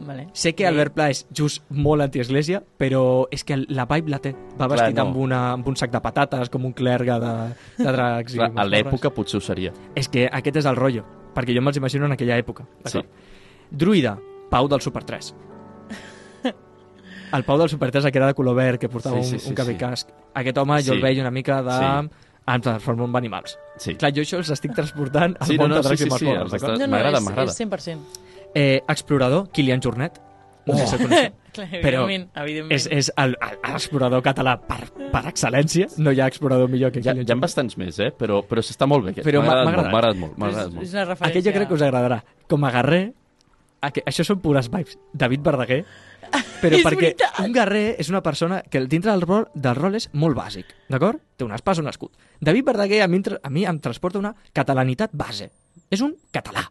Vale. 0.00 0.28
Sé 0.32 0.54
que 0.54 0.66
Albert 0.66 0.94
Pla 0.96 1.10
és 1.12 1.26
just 1.36 1.62
molt 1.70 2.00
antiesglésia, 2.00 2.62
però 2.78 3.26
és 3.30 3.44
que 3.44 3.58
la 3.68 3.84
vibe 3.86 4.08
la 4.10 4.18
té. 4.18 4.32
Va 4.58 4.66
Clar, 4.66 4.70
vestit 4.70 4.96
no. 4.96 5.02
amb, 5.02 5.16
una, 5.16 5.40
amb 5.52 5.68
un 5.68 5.76
sac 5.76 5.90
de 5.92 6.00
patates, 6.00 6.48
com 6.48 6.64
un 6.64 6.72
clergue 6.72 7.18
de, 7.20 7.32
de 7.78 7.92
dracs. 7.96 8.34
i 8.34 8.38
Clar, 8.40 8.50
a 8.56 8.64
l'època 8.64 9.10
potser 9.12 9.38
ho 9.38 9.44
seria. 9.44 9.72
És 9.94 10.08
que 10.08 10.26
aquest 10.32 10.56
és 10.62 10.66
el 10.70 10.76
rotllo, 10.80 11.04
perquè 11.36 11.54
jo 11.54 11.60
me'ls 11.62 11.76
imagino 11.76 12.06
en 12.08 12.12
aquella 12.16 12.38
època. 12.40 12.64
d'acord? 12.82 13.06
Druida, 13.70 14.16
Pau 14.50 14.66
del 14.68 14.80
Super 14.80 15.04
3. 15.04 15.34
El 17.32 17.44
Pau 17.44 17.58
del 17.58 17.68
Super 17.68 17.90
3, 17.92 18.10
que 18.10 18.18
era 18.18 18.26
de 18.26 18.34
color 18.34 18.56
verd, 18.56 18.78
que 18.80 18.88
portava 18.88 19.22
Sí, 19.22 19.28
sí, 19.28 19.34
un, 19.34 19.40
sí, 19.40 19.48
un 19.50 19.54
capicasc. 19.54 20.08
Aquest 20.34 20.58
home 20.58 20.80
jo 20.82 20.92
Sí. 20.92 20.96
el 20.96 21.02
veia 21.02 21.20
una 21.22 21.30
mica 21.30 21.62
de... 21.62 21.70
Sí. 22.10 22.16
Em 22.50 22.60
transformo 22.60 23.04
en 23.04 23.14
animals. 23.14 23.52
Sí. 23.78 23.94
Clar, 23.94 24.10
jo 24.16 24.22
això 24.24 24.38
els 24.40 24.48
estic 24.50 24.72
transportant 24.74 25.36
al 25.38 25.46
Sí, 25.46 25.54
no, 25.56 25.62
món 25.68 25.70
no, 25.70 25.76
de 25.76 25.82
sí, 25.84 25.88
dracs 25.88 26.00
sí, 26.00 26.06
i 26.06 26.08
sí, 26.08 26.10
masmorres, 26.10 26.42
els 26.42 26.50
d'acord? 26.52 26.72
estàs- 26.72 26.80
No, 26.80 26.86
no, 26.86 26.90
M'agrada, 26.96 27.18
és, 27.18 27.24
m'agrada. 27.24 27.52
és 27.52 27.60
100%. 27.60 27.98
Eh, 28.54 28.80
explorador, 28.88 29.50
Kilian 29.52 29.80
Jornet. 29.80 30.20
No 30.66 30.76
sé 30.76 30.86
si 30.86 30.96
el 30.96 31.02
coneixeu. 31.06 31.36
Clar, 31.50 31.66
Però 31.82 32.04
evidentment, 32.06 32.68
és, 32.70 32.84
és 32.94 33.08
l'explorador 33.18 34.20
català 34.22 34.52
per, 34.62 34.84
per 35.10 35.22
excel·lència. 35.32 35.88
No 35.98 36.12
hi 36.14 36.20
ha 36.22 36.28
explorador 36.30 36.68
millor 36.70 36.92
que 36.94 37.00
Hi 37.00 37.08
ha, 37.08 37.14
Kilian 37.16 37.26
hi 37.26 37.32
ha 37.34 37.38
bastants 37.42 37.74
més, 37.80 37.98
eh? 37.98 38.12
Però, 38.14 38.36
però 38.46 38.62
s'està 38.62 38.86
molt 38.86 39.08
bé. 39.08 39.14
Aquest. 39.16 39.26
Però 39.26 39.42
M'ha 39.42 39.56
agradat 39.56 39.66
m'ha 39.66 39.72
molt, 39.74 39.90
m'ha 39.90 39.98
agradat 39.98 40.20
molt. 40.20 40.36
És, 40.38 40.52
agradat 40.54 40.76
molt. 40.76 40.86
és 40.86 40.94
una 40.94 41.04
referència. 41.08 41.32
Aquest 41.32 41.48
jo 41.48 41.54
crec 41.56 41.68
que 41.72 41.74
us 41.74 41.82
agradarà. 41.88 42.20
Com 42.52 42.68
a 42.68 42.70
guerrer, 42.76 43.02
aqu- 43.90 44.04
això 44.12 44.26
són 44.30 44.38
pures 44.44 44.70
vibes. 44.70 44.96
David 45.12 45.42
Verdaguer, 45.50 45.80
però 46.62 46.76
És 46.78 46.86
perquè 46.86 47.08
veritat. 47.08 47.42
un 47.42 47.52
guerrer 47.58 47.84
és 47.98 48.12
una 48.14 48.22
persona 48.22 48.62
que 48.70 48.84
dintre 48.86 49.10
del 49.10 49.26
rol, 49.26 49.48
del 49.54 49.74
rol 49.74 49.98
és 49.98 50.06
molt 50.12 50.38
bàsic, 50.38 50.70
d'acord? 50.88 51.18
Té 51.36 51.42
una 51.48 51.58
espasa, 51.58 51.82
un 51.82 51.90
escut. 51.90 52.14
David 52.38 52.70
Verdaguer 52.70 53.02
a 53.02 53.08
mi, 53.10 53.22
a 53.42 53.50
mi 53.50 53.66
em 53.66 53.80
transporta 53.82 54.22
una 54.22 54.36
catalanitat 54.54 55.10
base. 55.18 55.50
És 55.90 56.00
un 56.06 56.14
català. 56.30 56.62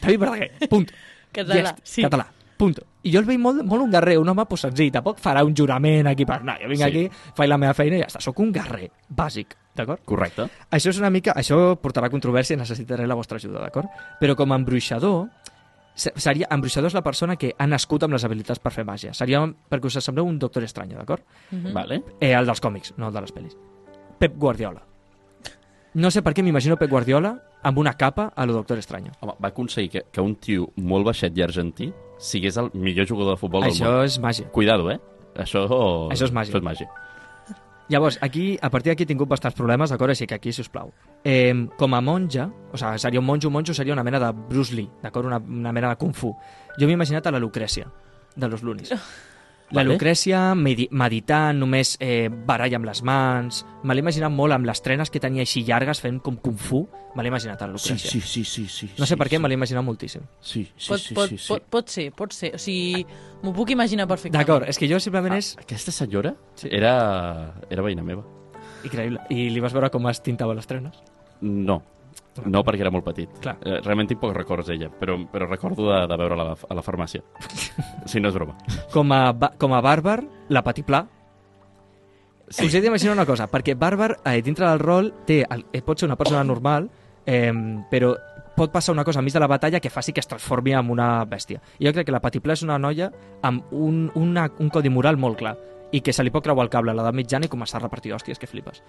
David 0.00 0.24
Verdaguer, 0.24 0.50
punt. 0.72 0.88
Català, 1.32 1.70
està, 1.72 1.76
sí. 1.84 2.02
Català, 2.02 2.26
punt. 2.58 2.74
I 3.02 3.10
jo 3.10 3.18
el 3.18 3.24
veig 3.26 3.38
molt, 3.42 3.64
molt 3.66 3.82
un 3.82 3.90
guerrer, 3.90 4.18
un 4.18 4.28
home 4.28 4.44
pues, 4.46 4.60
senzill. 4.62 4.92
Tampoc 4.94 5.18
farà 5.18 5.42
un 5.44 5.54
jurament 5.58 6.06
aquí 6.06 6.24
per... 6.28 6.42
No, 6.44 6.52
jo 6.60 6.68
vinc 6.70 6.78
Sí. 6.82 6.86
aquí, 6.86 7.32
faig 7.34 7.48
la 7.50 7.58
meva 7.58 7.74
feina 7.74 7.96
i 7.96 8.00
ja 8.04 8.06
està. 8.06 8.20
Soc 8.22 8.38
un 8.38 8.52
guerrer 8.54 8.90
bàsic, 9.08 9.56
d'acord? 9.74 10.04
Correcte. 10.06 10.46
Això 10.70 10.90
és 10.92 11.00
una 11.02 11.10
mica... 11.10 11.32
Això 11.34 11.74
portarà 11.82 12.08
controvèrsia 12.12 12.54
i 12.54 12.60
necessitaré 12.60 13.06
la 13.10 13.16
vostra 13.18 13.40
ajuda, 13.42 13.58
d'acord? 13.64 13.88
Però 14.20 14.36
com 14.38 14.52
a 14.52 14.56
embruixador, 14.60 15.26
se- 15.96 16.12
seria, 16.16 16.46
embruixador 16.54 16.92
és 16.92 16.94
la 16.94 17.02
persona 17.02 17.34
que 17.36 17.54
ha 17.58 17.66
nascut 17.66 18.04
amb 18.06 18.14
les 18.14 18.24
habilitats 18.24 18.60
per 18.62 18.70
fer 18.72 18.84
màgia. 18.86 19.12
Seria, 19.12 19.42
perquè 19.68 19.90
us 19.90 19.98
sembleu, 20.04 20.24
un 20.30 20.38
doctor 20.38 20.62
estrany, 20.62 20.94
d'acord? 20.94 21.24
Mhm. 21.50 21.72
Vale. 21.74 22.02
Eh, 22.20 22.30
el 22.32 22.46
dels 22.46 22.60
còmics, 22.62 22.94
no 22.98 23.08
el 23.08 23.12
de 23.14 23.20
les 23.26 23.34
pel·lis. 23.34 23.56
Pep 24.20 24.36
Guardiola. 24.38 24.84
No 25.94 26.10
sé 26.10 26.22
per 26.24 26.32
què 26.32 26.42
m'imagino 26.44 26.78
Pep 26.80 26.88
Guardiola 26.90 27.34
amb 27.68 27.78
una 27.78 27.92
capa 28.00 28.30
a 28.34 28.46
lo 28.46 28.54
doctor 28.56 28.78
estranyo. 28.80 29.12
Home, 29.20 29.34
va 29.42 29.50
aconseguir 29.52 29.90
que, 29.90 30.02
que 30.10 30.24
un 30.24 30.36
tio 30.40 30.70
molt 30.76 31.04
baixet 31.04 31.36
i 31.36 31.44
argentí 31.44 31.90
sigués 32.22 32.56
el 32.56 32.70
millor 32.72 33.06
jugador 33.08 33.36
de 33.36 33.40
futbol 33.40 33.66
del 33.66 33.74
Això 33.74 33.90
món. 33.90 34.04
és 34.08 34.18
màgia. 34.22 34.48
Cuidado, 34.54 34.88
eh? 34.90 34.98
Això... 35.36 35.66
Això 36.12 36.24
és 36.28 36.32
màgia. 36.32 36.52
Això 36.54 36.62
és 36.62 36.64
màgia. 36.64 36.88
Llavors, 37.92 38.16
aquí, 38.24 38.56
a 38.62 38.70
partir 38.70 38.92
d'aquí 38.92 39.04
he 39.04 39.10
tingut 39.10 39.28
bastants 39.28 39.56
problemes, 39.58 39.90
d'acord? 39.92 40.14
Així 40.14 40.24
que 40.26 40.38
aquí, 40.38 40.52
si 40.54 40.62
us 40.64 40.70
plau. 40.72 40.94
Eh, 41.28 41.52
com 41.76 41.92
a 41.92 42.00
monja, 42.00 42.46
o 42.72 42.78
sigui, 42.80 42.98
seria 43.02 43.20
un 43.20 43.26
monjo, 43.26 43.50
un 43.50 43.58
monjo 43.58 43.74
seria 43.76 43.92
una 43.92 44.04
mena 44.06 44.20
de 44.22 44.30
Bruce 44.32 44.72
Lee, 44.74 44.88
d'acord? 45.02 45.28
Una, 45.28 45.36
una 45.36 45.72
mena 45.76 45.90
de 45.90 45.98
Kung 46.00 46.14
Fu. 46.16 46.32
Jo 46.78 46.86
m'he 46.88 46.96
imaginat 46.96 47.26
a 47.26 47.34
la 47.34 47.42
Lucrècia, 47.42 47.90
de 48.36 48.48
los 48.48 48.62
Lunis. 48.62 48.94
La 49.72 49.80
Vale. 49.80 49.94
Lucrècia 49.94 50.54
medi 50.54 50.84
meditant, 50.92 51.56
només 51.58 51.94
eh, 51.98 52.28
baralla 52.28 52.76
amb 52.76 52.84
les 52.84 53.00
mans... 53.08 53.62
Me 53.82 53.94
l'he 53.96 54.02
imaginat 54.04 54.30
molt 54.30 54.52
amb 54.52 54.66
les 54.68 54.82
trenes 54.84 55.08
que 55.10 55.18
tenia 55.18 55.42
així 55.46 55.62
llargues, 55.64 55.98
fent 56.04 56.18
com 56.22 56.36
Kung 56.36 56.58
Fu. 56.60 56.82
Me 57.16 57.24
l'he 57.24 57.30
imaginat 57.32 57.62
a 57.64 57.66
la 57.70 57.78
Sí, 57.80 57.94
Lucrècia. 57.94 58.10
sí, 58.10 58.20
sí, 58.20 58.44
sí, 58.44 58.66
sí. 58.68 58.90
No 58.98 59.06
sé 59.08 59.14
sí, 59.14 59.18
per 59.18 59.26
què, 59.30 59.38
sí. 59.38 59.42
me 59.42 59.48
l'he 59.48 59.56
imaginat 59.56 59.82
moltíssim. 59.86 60.22
Sí, 60.40 60.66
sí, 60.76 60.90
pot, 60.92 61.00
sí, 61.00 61.14
pot, 61.16 61.28
sí, 61.32 61.38
sí. 61.38 61.48
pot, 61.54 61.64
pot 61.72 61.88
ser, 61.88 62.04
pot 62.12 62.36
ser. 62.36 62.52
O 62.54 62.60
sigui, 62.62 63.06
m'ho 63.42 63.54
puc 63.56 63.72
imaginar 63.74 64.06
perfectament. 64.06 64.44
D'acord, 64.44 64.68
és 64.68 64.78
que 64.78 64.86
jo 64.92 65.00
simplement 65.00 65.34
és 65.38 65.54
Aquesta 65.58 65.90
senyora 65.90 66.34
Sí. 66.54 66.68
era, 66.70 67.54
era 67.70 67.82
veïna 67.82 68.04
meva. 68.04 68.22
increïble. 68.84 69.24
I 69.30 69.48
li 69.50 69.60
vas 69.64 69.72
veure 69.72 69.88
com 69.90 70.06
es 70.12 70.20
tintava 70.20 70.54
les 70.54 70.66
trenes? 70.68 71.00
No, 71.40 71.80
no 72.46 72.62
perquè 72.64 72.84
era 72.84 72.92
molt 72.94 73.06
petit. 73.06 73.32
Clar. 73.42 73.56
Eh, 73.60 73.80
realment 73.84 74.08
tinc 74.10 74.20
pocs 74.22 74.36
records 74.36 74.70
d'ella, 74.70 74.90
però, 75.00 75.18
però 75.30 75.48
recordo 75.48 75.88
de, 75.90 75.98
de 76.08 76.18
veure-la 76.20 76.46
a 76.46 76.50
la, 76.52 76.56
a 76.56 76.78
la 76.78 76.84
farmàcia. 76.84 77.22
si 78.10 78.20
no 78.20 78.32
és 78.32 78.38
broma. 78.38 78.56
Com 78.92 79.12
a, 79.12 79.24
com 79.60 79.76
a 79.76 79.82
bàrbar, 79.84 80.20
la 80.52 80.64
Patiplà. 80.64 81.04
Sí. 82.48 82.66
Us 82.66 82.74
he 82.74 82.82
d'imaginar 82.84 83.14
una 83.16 83.28
cosa, 83.28 83.48
perquè 83.48 83.76
bàrbar, 83.78 84.16
eh, 84.28 84.40
dintre 84.44 84.68
del 84.68 84.82
rol, 84.82 85.12
té, 85.28 85.42
el, 85.48 85.66
eh, 85.72 85.80
pot 85.84 86.00
ser 86.00 86.08
una 86.08 86.18
persona 86.20 86.44
normal, 86.44 86.90
eh, 87.24 87.52
però 87.90 88.12
pot 88.56 88.72
passar 88.72 88.92
una 88.92 89.04
cosa 89.04 89.20
enmig 89.20 89.32
de 89.32 89.40
la 89.40 89.48
batalla 89.48 89.80
que 89.80 89.90
faci 89.90 90.12
que 90.12 90.20
es 90.20 90.28
transformi 90.28 90.74
en 90.76 90.90
una 90.90 91.24
bèstia. 91.24 91.62
I 91.78 91.86
jo 91.86 91.92
crec 91.96 92.06
que 92.08 92.14
la 92.14 92.20
Patiplà 92.20 92.56
és 92.56 92.64
una 92.66 92.78
noia 92.78 93.10
amb 93.42 93.72
un, 93.72 94.10
una, 94.14 94.48
un 94.60 94.68
codi 94.70 94.92
moral 94.92 95.16
molt 95.16 95.40
clar 95.40 95.56
i 95.92 96.00
que 96.00 96.12
se 96.12 96.24
li 96.24 96.32
pot 96.32 96.44
creuar 96.44 96.66
el 96.66 96.72
cable 96.72 96.92
a 96.92 96.96
l'edat 96.96 97.16
mitjana 97.16 97.48
i 97.48 97.52
començar 97.52 97.78
a 97.80 97.84
repartir 97.86 98.12
hòsties 98.12 98.40
que 98.40 98.48
flipes. 98.48 98.82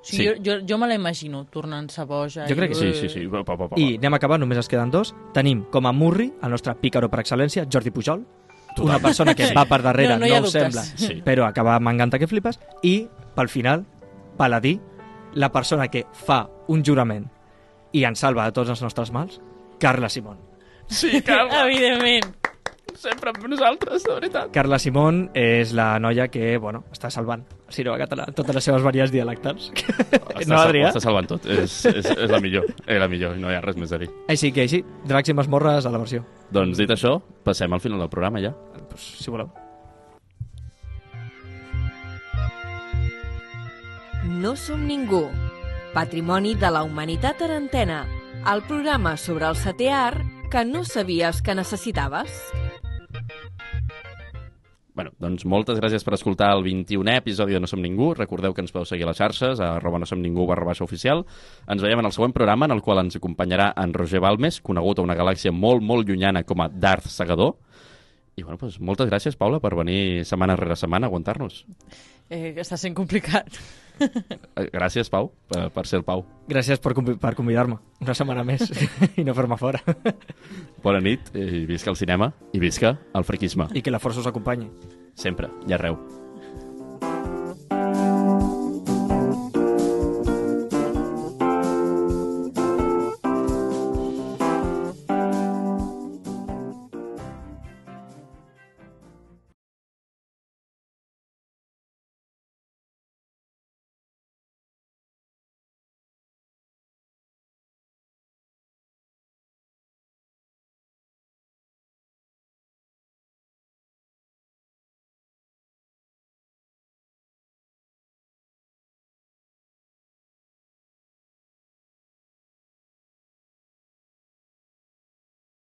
O 0.00 0.04
sigui, 0.04 0.24
Sí. 0.28 0.34
jo, 0.42 0.52
jo, 0.58 0.66
jo 0.66 0.78
me 0.78 0.86
la 0.88 0.94
imagino 0.94 1.44
tornant-se 1.44 2.04
boja. 2.04 2.46
Jo 2.48 2.54
i- 2.54 2.56
crec 2.56 2.70
que 2.70 2.74
Sí, 2.74 2.92
sí, 2.94 3.08
sí. 3.08 3.26
Pa, 3.28 3.44
pa, 3.44 3.56
pa, 3.56 3.68
pa. 3.68 3.78
I 3.78 3.96
anem 3.96 4.14
a 4.14 4.16
acabar, 4.16 4.38
només 4.40 4.58
es 4.58 4.68
queden 4.68 4.90
dos. 4.90 5.14
Tenim 5.34 5.64
com 5.70 5.86
a 5.86 5.92
Murri, 5.92 6.32
el 6.42 6.50
nostre 6.50 6.74
pícaro 6.74 7.10
per 7.10 7.20
excel·lència, 7.20 7.66
Jordi 7.70 7.90
Pujol, 7.90 8.24
una 8.78 8.98
persona 8.98 9.34
que 9.34 9.52
va 9.52 9.64
per 9.66 9.82
darrere, 9.82 10.16
No, 10.16 10.26
no 10.26 10.34
ha 10.34 10.38
ho 10.38 10.42
dubtes. 10.42 10.52
sembla, 10.52 10.82
Sí. 10.84 11.22
però 11.22 11.44
acaba 11.46 11.78
m'encanta 11.80 12.18
que 12.18 12.26
flipes, 12.26 12.58
i, 12.82 13.08
pel 13.34 13.48
final, 13.48 13.84
Paladí, 14.38 14.80
la 15.34 15.52
persona 15.52 15.88
que 15.88 16.06
fa 16.12 16.48
un 16.68 16.82
jurament 16.84 17.28
i 17.92 18.04
ens 18.04 18.20
salva 18.20 18.46
de 18.46 18.52
tots 18.52 18.70
els 18.70 18.80
nostres 18.80 19.12
mals, 19.12 19.40
Carla 19.78 20.08
Simón. 20.08 20.38
Sí, 20.86 21.08
Evidentment. 21.26 22.36
Sempre 23.00 23.32
amb 23.32 23.46
nosaltres, 23.48 24.02
de 24.04 24.12
veritat. 24.18 24.50
Carla 24.54 24.78
Simón 24.78 25.22
és 25.34 25.72
la 25.76 25.94
noia 26.02 26.28
que, 26.28 26.56
bueno, 26.60 26.84
està 26.92 27.10
salvant 27.10 27.42
el 27.70 27.74
cinema 27.74 27.96
català, 28.00 28.26
totes 28.34 28.54
les 28.58 28.64
seves 28.66 28.82
variants 28.84 29.12
dialectals. 29.14 29.70
no, 30.10 30.42
sal- 30.44 30.66
Adrià? 30.68 30.90
Està 30.90 31.02
salvant 31.04 31.28
tot. 31.30 31.46
És, 31.46 31.78
és, 31.88 32.04
és 32.10 32.30
la 32.30 32.40
millor. 32.42 32.68
És 32.86 33.00
la 33.00 33.08
millor. 33.08 33.36
No 33.40 33.50
hi 33.50 33.56
ha 33.56 33.62
res 33.64 33.78
més 33.80 33.92
a 33.94 33.98
dir. 34.02 34.10
Així 34.28 34.52
que 34.52 34.66
així, 34.68 34.82
Dracs 35.08 35.32
i 35.32 35.36
Masmorres 35.38 35.86
a 35.88 35.92
la 35.94 36.02
versió. 36.02 36.24
Doncs 36.52 36.78
dit 36.82 36.90
això, 36.92 37.16
passem 37.46 37.72
al 37.72 37.80
final 37.82 38.02
del 38.04 38.10
programa 38.12 38.42
ja. 38.44 38.52
Pues, 38.90 39.06
si 39.22 39.30
voleu. 39.30 39.50
No 44.24 44.54
som 44.56 44.86
ningú. 44.86 45.24
Patrimoni 45.94 46.54
de 46.54 46.70
la 46.70 46.82
humanitat 46.86 47.40
en 47.42 47.50
antena. 47.56 48.02
El 48.52 48.62
programa 48.62 49.16
sobre 49.16 49.48
el 49.48 49.56
setè 49.58 49.88
art 49.92 50.20
que 50.50 50.64
no 50.64 50.84
sabies 50.84 51.42
que 51.42 51.54
necessitaves. 51.54 52.30
Bueno, 55.00 55.14
doncs 55.16 55.46
moltes 55.48 55.78
gràcies 55.80 56.02
per 56.04 56.12
escoltar 56.12 56.50
el 56.52 56.60
21è 56.60 57.14
episodi 57.22 57.54
de 57.56 57.60
No 57.62 57.68
Som 57.70 57.80
Ningú. 57.80 58.10
Recordeu 58.18 58.52
que 58.52 58.60
ens 58.60 58.72
podeu 58.74 58.84
seguir 58.84 59.06
a 59.06 59.08
les 59.08 59.16
xarxes, 59.16 59.56
a 59.56 59.78
arroba 59.78 59.96
no 59.96 60.04
som 60.04 60.20
ningú 60.20 60.44
barra 60.44 60.66
baixa 60.68 60.84
oficial. 60.84 61.22
Ens 61.72 61.80
veiem 61.80 62.02
en 62.02 62.08
el 62.10 62.12
següent 62.12 62.34
programa, 62.36 62.68
en 62.68 62.74
el 62.74 62.82
qual 62.84 63.00
ens 63.00 63.16
acompanyarà 63.16 63.70
en 63.80 63.94
Roger 63.96 64.20
Balmes, 64.20 64.60
conegut 64.60 65.00
a 65.00 65.06
una 65.06 65.16
galàxia 65.16 65.54
molt, 65.56 65.80
molt 65.80 66.04
llunyana 66.04 66.44
com 66.44 66.60
a 66.60 66.68
Darth 66.68 67.08
Segador. 67.08 67.54
I 68.36 68.44
bueno, 68.44 68.60
doncs, 68.60 68.76
moltes 68.76 69.08
gràcies, 69.08 69.40
Paula, 69.40 69.62
per 69.64 69.72
venir 69.78 70.26
setmana 70.28 70.58
rere 70.60 70.76
setmana 70.76 71.08
a 71.08 71.14
aguantar-nos. 71.14 71.64
Eh, 72.30 72.54
està 72.62 72.78
sent 72.78 72.94
complicat. 72.94 73.50
Eh, 74.00 74.68
Gràcies, 74.72 75.10
Pau, 75.12 75.32
per, 75.50 75.66
per 75.74 75.84
ser 75.90 75.98
el 76.00 76.06
Pau. 76.06 76.22
Gràcies 76.48 76.80
per, 76.80 76.94
per 77.20 77.34
convidar-me 77.36 77.76
una 78.00 78.14
setmana 78.16 78.46
més 78.46 78.64
i 79.20 79.26
no 79.26 79.34
fer-me 79.36 79.58
fora. 79.60 79.82
Bona 80.84 81.02
nit, 81.04 81.32
i 81.36 81.66
visca 81.68 81.92
el 81.92 81.98
cinema, 82.00 82.30
i 82.54 82.62
visca 82.62 82.94
el 83.12 83.28
friquisme. 83.28 83.68
I 83.74 83.82
que 83.84 83.92
la 83.92 84.00
força 84.00 84.22
us 84.22 84.30
acompanyi. 84.30 84.70
Sempre, 85.18 85.50
i 85.68 85.76
arreu. 85.76 85.98